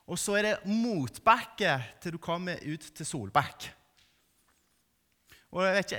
Og 0.07 0.19
så 0.19 0.39
er 0.39 0.43
det 0.43 0.65
motbakke 0.65 1.85
til 2.01 2.13
du 2.13 2.19
kommer 2.19 2.57
ut 2.67 2.81
til 2.97 3.07
Solbakk. 3.07 3.69
Og 5.51 5.65
jeg, 5.67 5.79
ikke, 5.79 5.97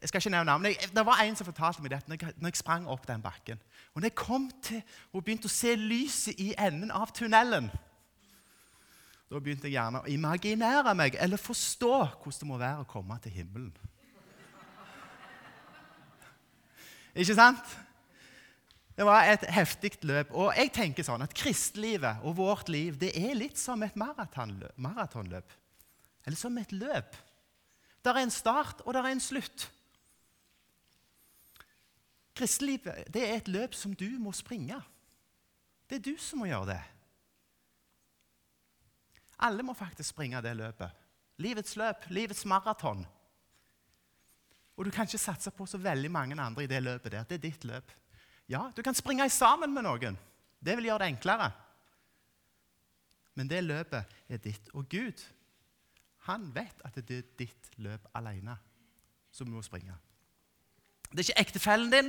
jeg, 0.00 0.08
skal 0.08 0.20
ikke 0.20 0.30
nevne 0.30 0.44
navnet. 0.44 0.90
Det 0.96 1.06
var 1.06 1.20
en 1.22 1.36
som 1.36 1.46
fortalte 1.46 1.82
meg 1.84 1.92
dette 1.92 2.08
når 2.10 2.48
jeg 2.48 2.60
sprang 2.60 2.88
opp 2.88 3.06
den 3.08 3.22
bakken. 3.22 3.60
Og 3.94 4.02
når 4.02 4.10
jeg 4.10 4.18
kom 4.18 4.48
til 4.62 4.82
og 5.12 5.22
begynte 5.22 5.46
å 5.46 5.54
se 5.54 5.76
lyset 5.78 6.40
i 6.42 6.50
enden 6.58 6.90
av 6.90 7.12
tunnelen, 7.14 7.70
da 9.30 9.40
begynte 9.40 9.66
jeg 9.66 9.76
gjerne 9.76 10.02
å 10.02 10.10
imaginere 10.10 10.92
meg 10.98 11.16
eller 11.22 11.40
forstå 11.40 11.94
hvordan 12.22 12.40
det 12.42 12.48
må 12.50 12.58
være 12.60 12.82
å 12.82 12.90
komme 12.90 13.16
til 13.22 13.34
himmelen. 13.38 13.72
Ikke 17.14 17.36
sant? 17.38 17.74
Det 18.94 19.06
var 19.06 19.26
et 19.26 19.46
heftig 19.50 19.92
løp. 20.06 20.30
Og 20.34 20.52
jeg 20.54 20.70
tenker 20.74 21.06
sånn 21.06 21.22
at 21.24 21.34
kristelivet 21.34 22.22
og 22.26 22.36
vårt 22.38 22.70
liv 22.70 22.98
det 22.98 23.12
er 23.18 23.34
litt 23.38 23.58
som 23.58 23.82
et 23.86 23.94
maratonløp. 23.98 25.54
Eller 26.24 26.38
som 26.38 26.58
et 26.58 26.74
løp. 26.74 27.16
Der 28.04 28.14
er 28.14 28.26
en 28.26 28.34
start, 28.34 28.82
og 28.84 28.94
der 28.94 29.06
er 29.06 29.14
en 29.14 29.22
slutt. 29.22 29.68
Kristelivet 32.34 33.06
det 33.14 33.22
er 33.22 33.36
et 33.38 33.48
løp 33.48 33.74
som 33.78 33.94
du 33.94 34.08
må 34.18 34.32
springe. 34.34 34.80
Det 35.88 36.00
er 36.00 36.04
du 36.04 36.16
som 36.18 36.42
må 36.42 36.48
gjøre 36.50 36.72
det. 36.72 36.82
Alle 39.44 39.62
må 39.66 39.74
faktisk 39.74 40.14
springe 40.14 40.40
det 40.42 40.54
løpet. 40.56 41.02
Livets 41.42 41.76
løp, 41.76 42.06
livets 42.14 42.44
maraton. 42.46 43.04
Og 44.74 44.86
du 44.86 44.90
kan 44.90 45.06
ikke 45.06 45.18
satse 45.18 45.50
på 45.54 45.66
så 45.66 45.78
veldig 45.78 46.10
mange 46.10 46.38
andre 46.40 46.64
i 46.64 46.70
det 46.70 46.80
løpet 46.82 47.12
der. 47.12 47.26
Det 47.28 47.38
er 47.38 47.42
ditt 47.42 47.64
løp. 47.64 47.92
Ja, 48.50 48.70
du 48.76 48.82
kan 48.82 48.94
springe 48.94 49.28
sammen 49.30 49.74
med 49.74 49.86
noen. 49.86 50.18
Det 50.58 50.76
vil 50.76 50.90
gjøre 50.90 51.04
det 51.04 51.12
enklere. 51.14 51.50
Men 53.34 53.50
det 53.50 53.64
løpet 53.64 54.14
er 54.28 54.42
ditt. 54.42 54.70
Og 54.74 54.88
Gud, 54.90 55.22
han 56.26 56.48
vet 56.54 56.82
at 56.86 56.96
det 56.96 57.18
er 57.18 57.30
ditt 57.38 57.70
løp 57.82 58.06
alene 58.14 58.56
som 59.34 59.46
du 59.46 59.54
må 59.56 59.62
springe. 59.62 59.94
Det 61.14 61.22
er 61.22 61.30
ikke 61.30 61.40
ektefellen 61.40 61.92
din, 61.92 62.08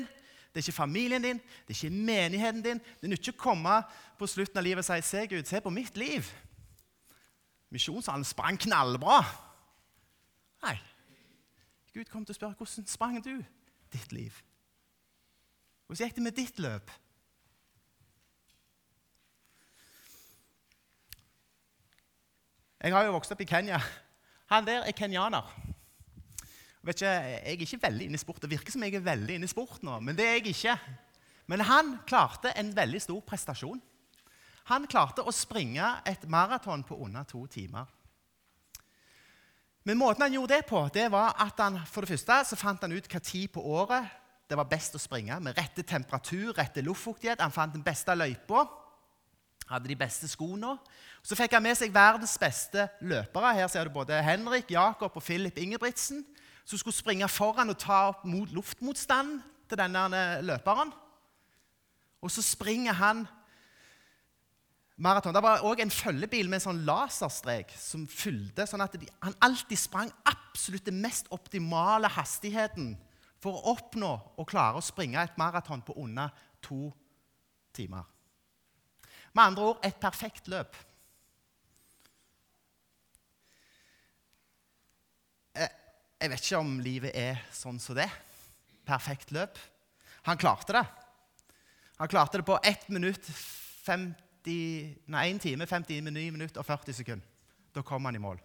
det 0.54 0.62
er 0.62 0.64
ikke 0.66 0.72
familien 0.72 1.22
din, 1.22 1.38
det 1.38 1.76
er 1.76 1.86
ikke 1.86 1.96
menigheten 1.96 2.64
din. 2.64 2.82
Det 3.02 3.10
nytter 3.10 3.30
ikke 3.30 3.38
å 3.38 3.44
komme 3.44 3.76
på 4.18 4.28
slutten 4.28 4.58
av 4.58 4.64
livet 4.64 4.82
og 4.82 4.86
si 4.86 5.02
'Se, 5.02 5.28
Gud, 5.28 5.46
se 5.46 5.62
på 5.62 5.70
mitt 5.70 5.98
liv'. 5.98 6.34
Misjonssalen 7.70 8.24
sprang 8.24 8.58
knallbra. 8.60 9.24
Nei, 10.64 10.80
Gud 11.94 12.06
kom 12.06 12.26
til 12.26 12.34
å 12.34 12.36
spørre 12.36 12.54
hvordan 12.58 12.88
sprang 12.88 13.24
du 13.24 13.44
ditt 13.94 14.12
liv. 14.12 14.42
Hvordan 15.86 16.08
gikk 16.08 16.16
det 16.16 16.24
med 16.24 16.32
ditt 16.32 16.60
løp? 16.60 16.92
Jeg 22.82 22.94
har 22.94 23.04
jo 23.04 23.12
vokst 23.12 23.32
opp 23.32 23.42
i 23.42 23.46
Kenya. 23.50 23.80
Han 24.52 24.66
der 24.66 24.84
er 24.84 24.92
kenyaner. 24.92 25.65
Ikke, 26.86 27.10
jeg 27.10 27.42
er 27.42 27.66
ikke 27.66 27.82
veldig 27.82 28.08
inne 28.10 28.20
i 28.20 28.22
sport. 28.22 28.44
Det 28.44 28.52
virker 28.52 28.76
som 28.76 28.84
jeg 28.86 28.94
er 28.98 29.06
veldig 29.06 29.40
inne 29.40 29.48
i 29.48 29.52
sport 29.52 29.82
nå, 29.86 29.98
men 30.06 30.18
det 30.18 30.28
er 30.28 30.38
jeg 30.38 30.54
ikke. 30.54 30.76
Men 31.50 31.64
han 31.66 31.96
klarte 32.06 32.54
en 32.58 32.72
veldig 32.76 33.02
stor 33.02 33.22
prestasjon. 33.26 33.82
Han 34.70 34.86
klarte 34.90 35.26
å 35.26 35.34
springe 35.34 35.86
et 36.10 36.26
maraton 36.30 36.84
på 36.86 36.98
under 37.06 37.26
to 37.30 37.44
timer. 37.50 37.90
Men 39.86 40.00
måten 40.02 40.26
han 40.26 40.34
gjorde 40.34 40.58
det 40.58 40.66
på, 40.66 40.80
det 40.94 41.06
var 41.14 41.36
at 41.42 41.60
han 41.62 41.78
for 41.86 42.02
det 42.02 42.16
første 42.16 42.40
så 42.50 42.58
fant 42.58 42.82
han 42.82 42.94
ut 42.96 43.10
hva 43.10 43.22
tid 43.22 43.52
på 43.54 43.62
året 43.62 44.08
det 44.50 44.58
var 44.58 44.68
best 44.70 44.94
å 44.98 45.02
springe, 45.02 45.38
med 45.42 45.58
rette 45.58 45.82
temperatur, 45.88 46.52
rette 46.54 46.84
luftfuktighet. 46.86 47.42
Han 47.42 47.54
fant 47.54 47.74
den 47.74 47.86
beste 47.86 48.14
løypa, 48.14 48.66
hadde 49.72 49.90
de 49.90 49.98
beste 49.98 50.30
skoene. 50.30 50.76
Så 51.26 51.38
fikk 51.38 51.56
han 51.58 51.66
med 51.66 51.78
seg 51.80 51.94
verdens 51.94 52.36
beste 52.38 52.86
løpere. 53.02 53.56
Her 53.58 53.72
ser 53.74 53.90
du 53.90 53.96
både 53.96 54.20
Henrik, 54.22 54.70
Jakob 54.70 55.18
og 55.18 55.26
Philip 55.26 55.58
Ingebrigtsen, 55.58 56.22
som 56.66 56.82
skulle 56.82 56.98
springe 56.98 57.28
foran 57.30 57.70
og 57.72 57.80
ta 57.82 58.08
opp 58.10 58.26
mot 58.28 58.50
luftmotstand 58.54 59.38
til 59.70 59.80
denne 59.80 60.22
løperen. 60.46 60.94
Og 62.26 62.32
så 62.34 62.42
springer 62.42 62.98
han 62.98 63.26
maraton. 64.98 65.36
Det 65.36 65.44
var 65.44 65.66
òg 65.68 65.84
en 65.84 65.94
følgebil 65.94 66.50
med 66.50 66.60
en 66.60 66.66
sånn 66.70 66.84
laserstrek 66.88 67.74
som 67.78 68.08
fylte, 68.10 68.66
sånn 68.68 68.84
at 68.86 68.98
de, 68.98 69.10
han 69.22 69.38
alltid 69.46 69.80
sprang 69.80 70.12
absolutt 70.30 70.88
den 70.88 71.02
mest 71.04 71.30
optimale 71.36 72.10
hastigheten 72.16 72.96
for 73.44 73.60
å 73.60 73.76
oppnå 73.76 74.12
og 74.40 74.50
klare 74.50 74.80
å 74.80 74.86
springe 74.86 75.22
et 75.22 75.38
maraton 75.38 75.84
på 75.86 75.98
under 76.02 76.34
to 76.66 76.90
timer. 77.76 78.08
Med 79.36 79.52
andre 79.52 79.70
ord 79.70 79.86
et 79.86 79.98
perfekt 80.00 80.48
løp. 80.50 80.78
Eh, 85.60 85.70
jeg 86.26 86.34
vet 86.34 86.46
ikke 86.46 86.60
om 86.62 86.76
livet 86.82 87.16
er 87.18 87.42
sånn 87.54 87.80
som 87.82 87.98
det. 87.98 88.10
Perfekt 88.86 89.32
løp. 89.36 89.58
Han 90.26 90.40
klarte 90.42 90.74
det. 90.74 90.86
Han 92.02 92.12
klarte 92.12 92.42
det 92.42 92.48
på 92.48 92.58
1 92.60 92.90
minutt 92.92 93.30
50 93.86 94.26
50, 94.46 94.98
nei, 95.10 95.30
1 95.32 95.42
time, 95.42 95.66
59 95.66 96.32
minutter 96.32 96.62
og 96.62 96.68
40 96.68 96.94
sekunder. 96.94 97.26
Da 97.74 97.82
kom 97.84 98.06
han 98.06 98.16
i 98.16 98.22
mål. 98.22 98.40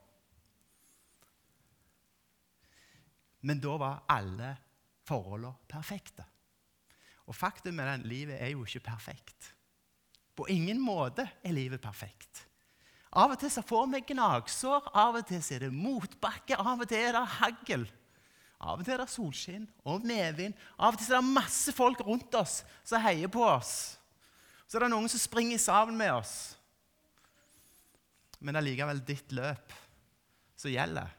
Men 3.46 3.60
da 3.60 3.76
var 3.80 4.02
alle 4.10 4.54
forholdene 5.08 5.54
perfekte. 5.68 6.24
Og 7.28 7.36
faktum 7.36 7.78
er 7.80 7.94
at 7.94 8.06
livet 8.06 8.40
er 8.40 8.52
jo 8.52 8.64
ikke 8.64 8.88
perfekt. 8.90 9.52
På 10.36 10.48
ingen 10.48 10.80
måte 10.80 11.28
er 11.44 11.54
livet 11.54 11.80
perfekt. 11.80 12.46
Av 13.10 13.32
og 13.34 13.40
til 13.42 13.50
så 13.50 13.62
får 13.66 13.88
vi 13.90 14.02
gnagsår, 14.12 14.92
av 14.94 15.16
og 15.18 15.26
til 15.26 15.40
så 15.42 15.56
er 15.56 15.64
det 15.66 15.74
motbakke, 15.74 16.54
av 16.54 16.78
og 16.78 16.86
til 16.86 17.08
er 17.08 17.16
det 17.16 17.24
hagl. 17.40 17.86
Av 18.60 18.78
og 18.78 18.84
til 18.84 18.94
er 18.94 19.02
det 19.02 19.10
solskinn 19.10 19.66
og 19.88 20.04
medvind. 20.06 20.54
Av 20.78 20.94
og 20.94 21.00
til 21.00 21.16
er 21.16 21.18
det 21.18 21.34
masse 21.34 21.74
folk 21.74 22.02
rundt 22.06 22.34
oss 22.38 22.60
som 22.86 23.02
heier 23.02 23.32
på 23.32 23.42
oss. 23.42 23.96
Så 24.68 24.78
er 24.78 24.86
det 24.86 24.92
noen 24.92 25.10
som 25.10 25.22
springer 25.22 25.58
sammen 25.58 25.98
med 25.98 26.12
oss. 26.14 26.34
Men 28.38 28.54
det 28.54 28.60
er 28.60 28.68
likevel 28.68 29.00
ditt 29.04 29.32
løp 29.34 29.74
som 30.60 30.70
gjelder. 30.70 31.16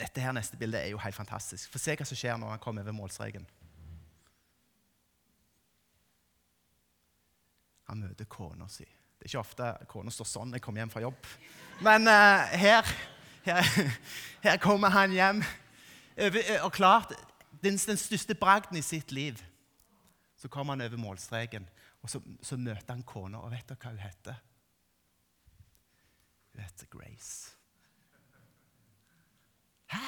Dette 0.00 0.22
her 0.22 0.32
neste 0.36 0.56
bildet 0.60 0.84
er 0.84 0.94
jo 0.94 1.00
helt 1.02 1.16
fantastisk. 1.16 1.72
Få 1.72 1.80
se 1.80 1.96
hva 1.98 2.06
som 2.08 2.16
skjer 2.16 2.38
når 2.40 2.54
han 2.54 2.62
kommer 2.62 2.86
over 2.86 2.96
målstreken. 2.96 3.48
Han 7.90 8.04
møter 8.06 8.28
kona 8.30 8.68
si. 8.70 8.86
Det 8.86 9.26
er 9.26 9.32
ikke 9.32 9.42
ofte 9.42 9.70
kona 9.90 10.12
står 10.14 10.28
sånn 10.30 10.52
når 10.52 10.60
jeg 10.60 10.64
kommer 10.64 10.80
hjem 10.84 10.92
fra 10.92 11.02
jobb. 11.02 11.26
Men 11.84 12.06
uh, 12.08 12.52
her, 12.60 12.92
her, 13.44 13.72
her, 14.46 14.60
kommer 14.62 14.94
han 14.94 15.12
hjem. 15.12 15.42
Og 16.62 16.70
klart, 16.72 17.12
den, 17.64 17.76
den 17.76 17.98
største 18.00 18.36
bragden 18.38 18.78
i 18.78 18.84
sitt 18.84 19.12
liv. 19.12 19.42
Så 20.38 20.48
kommer 20.48 20.72
han 20.76 20.86
over 20.86 21.02
målstreken, 21.02 21.66
og 22.00 22.08
så, 22.08 22.22
så 22.40 22.56
møter 22.56 22.94
han 22.94 23.04
kona. 23.04 23.42
Og 23.42 23.52
vet 23.52 23.66
dere 23.68 23.82
hva 23.82 23.92
hun 23.92 24.00
heter? 24.06 24.40
Hun 26.54 26.64
heter 26.64 26.88
Grace. 26.94 27.52
Hæ? 29.90 30.06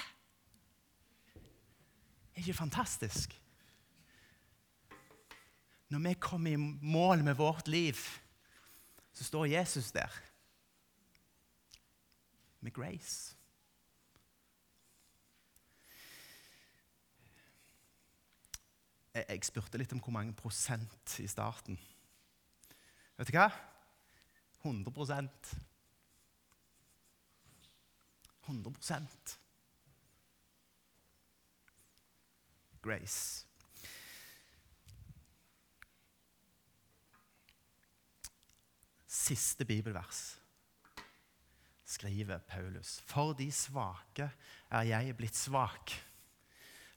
Er 2.33 2.47
ikke 2.47 2.55
fantastisk? 2.55 3.42
Når 5.93 6.01
vi 6.01 6.15
kommer 6.15 6.51
i 6.51 6.57
mål 6.57 7.25
med 7.25 7.35
vårt 7.37 7.69
liv, 7.69 7.97
så 9.13 9.25
står 9.25 9.45
Jesus 9.47 9.91
der 9.93 10.09
med 12.61 12.73
grace. 12.73 13.37
Jeg 19.13 19.45
spurte 19.45 19.77
litt 19.77 19.93
om 19.93 20.01
hvor 20.01 20.17
mange 20.17 20.33
prosent 20.33 21.19
i 21.21 21.29
starten. 21.29 21.77
Vet 23.19 23.29
du 23.29 23.37
hva? 23.37 23.51
100% 24.65 25.53
100% 28.49 29.39
Grace. 32.83 33.52
Siste 39.33 39.65
bibelvers 39.65 40.37
skriver 41.89 42.39
Paulus. 42.39 43.01
For 43.09 43.33
de 43.33 43.47
svake 43.53 44.27
er 44.69 44.83
jeg 44.91 45.15
blitt 45.17 45.37
svak. 45.37 45.93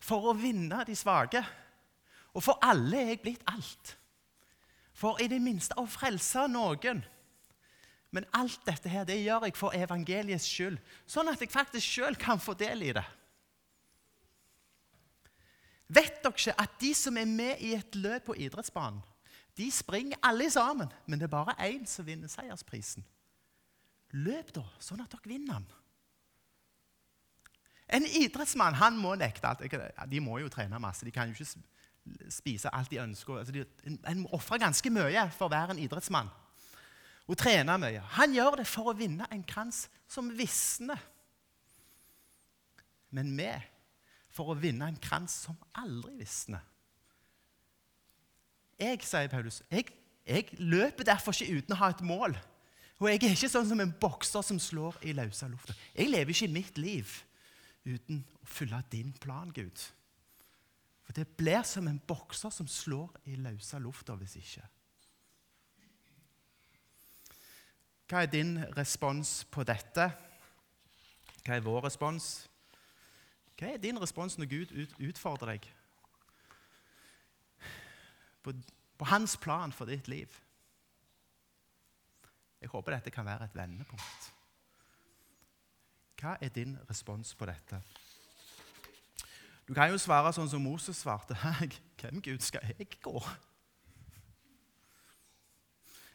For 0.04 0.32
å 0.32 0.34
vinne 0.36 0.82
de 0.84 0.96
svake. 1.00 1.40
Og 2.36 2.44
for 2.44 2.60
alle 2.60 3.00
er 3.00 3.14
jeg 3.14 3.22
blitt 3.24 3.48
alt. 3.48 3.96
For 4.92 5.20
i 5.24 5.30
det 5.32 5.40
minste 5.40 5.80
å 5.80 5.88
frelse 5.88 6.44
noen. 6.52 7.06
Men 8.12 8.28
alt 8.36 8.60
dette 8.68 8.92
her, 8.92 9.08
det 9.08 9.22
gjør 9.22 9.48
jeg 9.48 9.56
for 9.56 9.76
evangeliets 9.76 10.48
skyld, 10.48 10.78
sånn 11.08 11.32
at 11.32 11.40
jeg 11.40 11.56
faktisk 11.56 11.88
sjøl 11.88 12.20
kan 12.20 12.40
få 12.40 12.56
del 12.60 12.84
i 12.84 12.94
det. 12.96 13.08
Vet 15.88 16.20
dere 16.20 16.36
ikke 16.36 16.60
at 16.60 16.80
de 16.84 16.94
som 16.98 17.16
er 17.20 17.28
med 17.32 17.64
i 17.64 17.76
et 17.80 17.96
løp 17.96 18.28
på 18.28 18.38
idrettsbanen, 18.44 19.04
de 19.58 19.70
springer 19.72 20.20
alle 20.24 20.50
sammen, 20.52 20.92
men 21.06 21.20
det 21.20 21.30
er 21.30 21.32
bare 21.32 21.56
én 21.64 21.86
som 21.88 22.06
vinner 22.06 22.32
seiersprisen? 22.32 23.06
Løp, 24.16 24.52
da, 24.56 24.64
sånn 24.80 25.04
at 25.04 25.12
dere 25.12 25.32
vinner 25.32 25.60
den. 25.60 25.70
En 27.96 28.06
idrettsmann 28.06 28.78
han 28.80 28.98
må 28.98 29.14
nekte 29.20 29.48
alt. 29.48 29.62
De 30.10 30.22
må 30.24 30.40
jo 30.42 30.50
trene 30.50 30.80
masse. 30.82 31.06
De 31.06 31.14
kan 31.14 31.30
jo 31.30 31.38
ikke 31.38 32.32
spise 32.34 32.72
alt 32.74 32.90
de 32.92 33.02
ønsker. 33.04 33.38
Altså, 33.38 33.54
de, 33.54 33.66
en 34.10 34.24
må 34.24 34.32
ofre 34.36 34.60
ganske 34.62 34.90
mye 34.94 35.28
for 35.36 35.48
å 35.48 35.54
være 35.54 35.76
en 35.76 35.84
idrettsmann. 35.84 36.32
Og 37.26 37.38
trene 37.38 37.78
mye. 37.82 38.02
Han 38.18 38.34
gjør 38.36 38.60
det 38.62 38.68
for 38.70 38.92
å 38.92 38.98
vinne 38.98 39.28
en 39.34 39.46
krans 39.48 39.86
som 40.10 40.30
visner. 40.38 41.00
Men 43.16 43.32
vi 43.38 43.52
for 44.36 44.52
å 44.52 44.58
vinne 44.60 44.90
en 44.90 45.00
krans 45.00 45.38
som 45.46 45.58
aldri 45.80 46.18
visner. 46.20 46.64
Jeg, 48.80 49.00
sier 49.08 49.32
Paulus, 49.32 49.62
jeg, 49.72 49.88
jeg, 50.28 50.50
løper 50.60 51.08
derfor 51.08 51.36
ikke 51.36 51.62
uten 51.62 51.76
å 51.76 51.80
ha 51.80 51.92
et 51.94 52.04
mål. 52.04 52.36
Og 53.00 53.10
jeg 53.10 53.20
er 53.22 53.36
ikke 53.36 53.52
sånn 53.52 53.68
som 53.68 53.82
en 53.84 53.94
bokser 54.00 54.44
som 54.44 54.60
slår 54.60 54.98
i 55.08 55.14
løse 55.16 55.48
lufta. 55.52 55.76
Jeg 55.96 56.12
lever 56.12 56.36
ikke 56.36 56.52
mitt 56.52 56.80
liv 56.80 57.12
uten 57.86 58.24
å 58.42 58.50
følge 58.50 58.82
din 58.92 59.12
plan, 59.22 59.52
Gud. 59.56 59.84
For 61.06 61.16
det 61.16 61.28
blir 61.38 61.64
som 61.68 61.88
en 61.88 62.02
bokser 62.08 62.52
som 62.52 62.68
slår 62.68 63.12
i 63.30 63.38
løse 63.40 63.80
lufta 63.84 64.16
hvis 64.20 64.40
ikke. 64.42 64.66
Hva 68.06 68.22
er 68.22 68.30
din 68.30 68.58
respons 68.78 69.40
på 69.52 69.64
dette? 69.66 70.10
Hva 71.46 71.56
er 71.56 71.66
vår 71.66 71.88
respons? 71.88 72.46
Hva 73.56 73.72
er 73.72 73.82
din 73.82 74.00
respons 74.02 74.38
når 74.38 74.52
Gud 74.52 74.76
utfordrer 75.00 75.56
deg 75.56 75.68
på, 78.46 78.54
på 78.98 79.10
hans 79.10 79.36
plan 79.42 79.74
for 79.74 79.90
ditt 79.90 80.08
liv? 80.12 80.32
Jeg 82.62 82.72
håper 82.72 82.96
dette 82.96 83.14
kan 83.14 83.26
være 83.28 83.50
et 83.50 83.58
vendepunkt. 83.58 84.32
Hva 86.22 86.38
er 86.42 86.54
din 86.54 86.78
respons 86.90 87.36
på 87.36 87.46
dette? 87.50 87.82
Du 89.68 89.74
kan 89.74 89.90
jo 89.90 90.00
svare 90.02 90.32
sånn 90.34 90.50
som 90.50 90.64
Moses 90.64 91.02
svarte. 91.02 91.38
Hvem 92.02 92.22
Gud 92.24 92.46
skal 92.46 92.66
jeg 92.72 92.88
gå? 93.04 93.18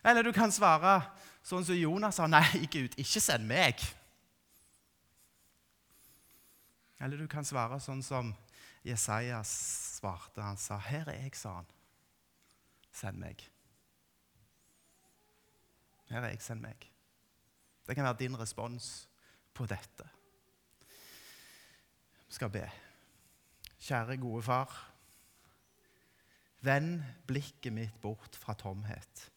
Eller 0.07 0.24
du 0.24 0.33
kan 0.33 0.53
svare 0.55 1.01
sånn 1.45 1.66
som 1.66 1.76
Jonas 1.76 2.16
sa. 2.18 2.28
Nei, 2.31 2.64
Gud, 2.72 2.95
ikke 2.99 3.22
send 3.22 3.47
meg. 3.51 3.83
Eller 7.01 7.20
du 7.20 7.26
kan 7.28 7.45
svare 7.45 7.81
sånn 7.83 8.03
som 8.05 8.33
Jesajas 8.87 9.51
svarte. 9.99 10.41
Han 10.43 10.57
sa, 10.57 10.78
'Her 10.78 11.09
er 11.09 11.22
jeg', 11.24 11.37
sa 11.37 11.61
han. 11.61 11.68
'Send 13.01 13.16
meg'. 13.16 13.51
Her 16.11 16.20
er 16.20 16.28
jeg, 16.28 16.42
send 16.42 16.61
meg. 16.61 16.92
Det 17.86 17.94
kan 17.96 18.05
være 18.05 18.16
din 18.18 18.38
respons 18.38 19.09
på 19.55 19.64
dette. 19.66 20.05
Vi 22.26 22.34
skal 22.36 22.51
be. 22.51 22.70
Kjære, 23.80 24.16
gode 24.20 24.42
far. 24.42 24.92
Vend 26.61 27.03
blikket 27.26 27.72
mitt 27.72 28.01
bort 28.01 28.36
fra 28.36 28.55
tomhet. 28.55 29.32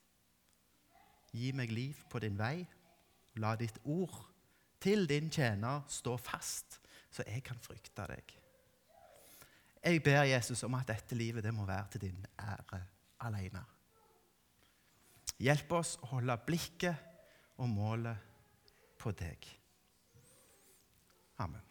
Gi 1.32 1.52
meg 1.52 1.72
liv 1.72 2.04
på 2.10 2.20
din 2.20 2.38
vei. 2.38 2.66
La 3.40 3.56
ditt 3.56 3.80
ord 3.86 4.26
til 4.82 5.08
din 5.10 5.32
tjener 5.32 5.86
stå 5.88 6.18
fast 6.18 6.82
så 7.12 7.24
jeg 7.28 7.44
kan 7.44 7.60
frykte 7.64 8.10
deg. 8.12 8.36
Jeg 9.84 10.04
ber 10.04 10.28
Jesus 10.28 10.64
om 10.64 10.76
at 10.76 10.88
dette 10.88 11.16
livet 11.16 11.44
det 11.44 11.54
må 11.54 11.66
være 11.66 11.88
til 11.96 12.02
din 12.02 12.26
ære 12.40 12.84
alene. 13.28 13.64
Hjelp 15.44 15.76
oss 15.80 15.98
å 16.04 16.14
holde 16.14 16.38
blikket 16.48 17.12
og 17.60 17.70
målet 17.72 18.32
på 19.02 19.12
deg. 19.18 19.50
Amen. 21.44 21.64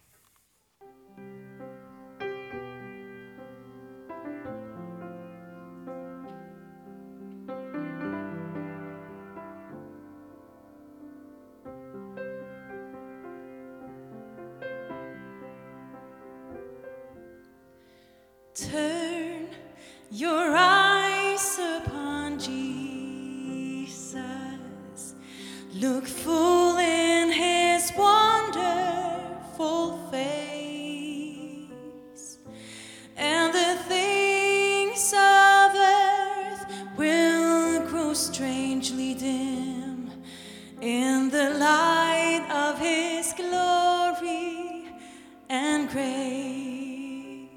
praise. 45.93 47.51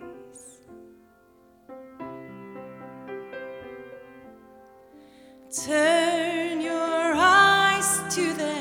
Turn 5.65 6.59
your 6.59 7.13
eyes 7.15 8.13
to 8.13 8.33
the 8.33 8.55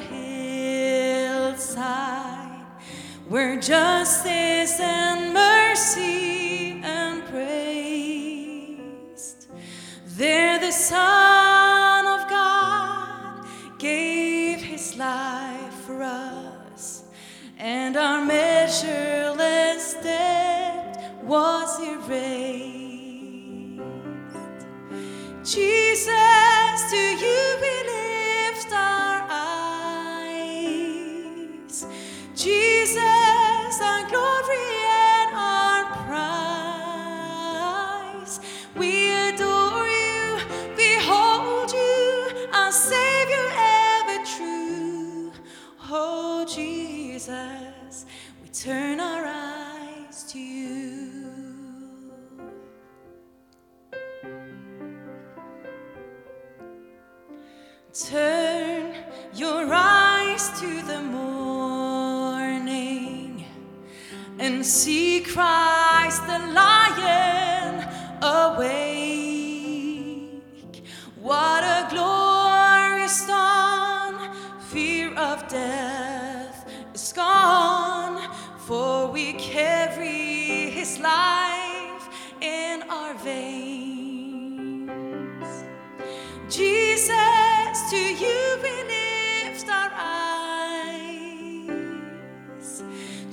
hillside 1.53 2.66
where 3.29 3.59
justice 3.59 4.79
and 4.79 5.24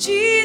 Jesus, 0.02 0.41